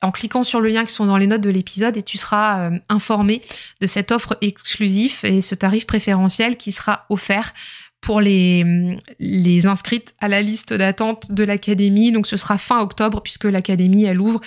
en 0.00 0.12
cliquant 0.12 0.44
sur 0.44 0.60
le 0.60 0.68
lien 0.70 0.84
qui 0.84 0.94
sont 0.94 1.06
dans 1.06 1.18
les 1.18 1.26
notes 1.26 1.42
de 1.42 1.50
l'épisode 1.50 1.96
et 1.96 2.02
tu 2.02 2.16
seras 2.16 2.70
euh, 2.70 2.78
informé 2.88 3.42
de 3.80 3.86
cette 3.86 4.10
offre 4.10 4.36
exclusive 4.40 5.18
et 5.24 5.40
ce 5.42 5.54
tarif 5.54 5.86
préférentiel 5.86 6.56
qui 6.56 6.72
sera 6.72 7.04
offert 7.10 7.52
pour 8.00 8.20
les, 8.20 8.98
les 9.18 9.66
inscrites 9.66 10.14
à 10.20 10.28
la 10.28 10.42
liste 10.42 10.74
d'attente 10.74 11.32
de 11.32 11.42
l'académie. 11.42 12.12
Donc 12.12 12.26
ce 12.26 12.36
sera 12.36 12.58
fin 12.58 12.80
octobre 12.80 13.22
puisque 13.22 13.44
l'académie 13.44 14.04
elle 14.04 14.20
ouvre 14.20 14.40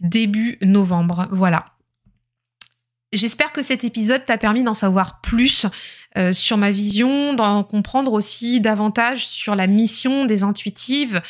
début 0.00 0.58
novembre. 0.62 1.28
Voilà. 1.30 1.73
J'espère 3.14 3.52
que 3.52 3.62
cet 3.62 3.84
épisode 3.84 4.24
t'a 4.24 4.38
permis 4.38 4.64
d'en 4.64 4.74
savoir 4.74 5.20
plus 5.20 5.66
euh, 6.18 6.32
sur 6.32 6.56
ma 6.56 6.70
vision, 6.70 7.32
d'en 7.34 7.62
comprendre 7.62 8.12
aussi 8.12 8.60
davantage 8.60 9.26
sur 9.26 9.54
la 9.54 9.66
mission 9.66 10.26
des 10.26 10.42
intuitives. 10.42 11.20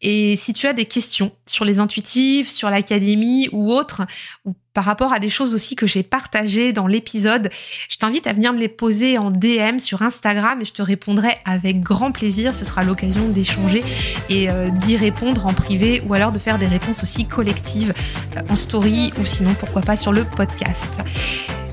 Et 0.00 0.34
si 0.36 0.52
tu 0.52 0.66
as 0.66 0.72
des 0.72 0.86
questions 0.86 1.32
sur 1.46 1.64
les 1.64 1.78
intuitives, 1.78 2.50
sur 2.50 2.70
l'académie 2.70 3.48
ou 3.52 3.70
autres, 3.72 4.02
ou 4.44 4.54
par 4.76 4.84
rapport 4.84 5.14
à 5.14 5.20
des 5.20 5.30
choses 5.30 5.54
aussi 5.54 5.74
que 5.74 5.86
j'ai 5.86 6.02
partagées 6.02 6.74
dans 6.74 6.86
l'épisode, 6.86 7.48
je 7.88 7.96
t'invite 7.96 8.26
à 8.26 8.34
venir 8.34 8.52
me 8.52 8.58
les 8.58 8.68
poser 8.68 9.16
en 9.16 9.30
DM 9.30 9.78
sur 9.78 10.02
Instagram 10.02 10.60
et 10.60 10.66
je 10.66 10.74
te 10.74 10.82
répondrai 10.82 11.30
avec 11.46 11.80
grand 11.80 12.12
plaisir. 12.12 12.54
Ce 12.54 12.66
sera 12.66 12.84
l'occasion 12.84 13.26
d'échanger 13.26 13.82
et 14.28 14.50
euh, 14.50 14.68
d'y 14.68 14.98
répondre 14.98 15.46
en 15.46 15.54
privé 15.54 16.02
ou 16.06 16.12
alors 16.12 16.30
de 16.30 16.38
faire 16.38 16.58
des 16.58 16.66
réponses 16.66 17.02
aussi 17.02 17.24
collectives 17.24 17.94
euh, 18.36 18.40
en 18.50 18.54
story 18.54 19.14
ou 19.18 19.24
sinon 19.24 19.54
pourquoi 19.54 19.80
pas 19.80 19.96
sur 19.96 20.12
le 20.12 20.24
podcast. 20.24 20.90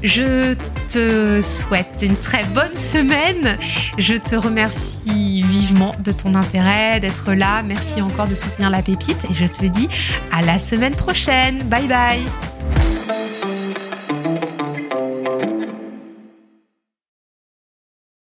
Je 0.01 0.55
te 0.87 1.41
souhaite 1.41 1.99
une 2.03 2.15
très 2.15 2.45
bonne 2.45 2.77
semaine. 2.77 3.57
Je 3.97 4.13
te 4.13 4.35
remercie 4.35 5.41
vivement 5.41 5.93
de 5.99 6.13
ton 6.13 6.35
intérêt, 6.35 7.01
d'être 7.01 7.33
là. 7.33 7.63
Merci 7.63 8.01
encore 8.01 8.29
de 8.29 8.35
soutenir 8.35 8.69
la 8.69 8.81
pépite 8.81 9.25
et 9.29 9.33
je 9.33 9.45
te 9.45 9.65
dis 9.65 9.89
à 10.31 10.41
la 10.41 10.57
semaine 10.57 10.95
prochaine. 10.95 11.63
Bye 11.63 11.87
bye. 11.87 12.52
you 12.81 13.22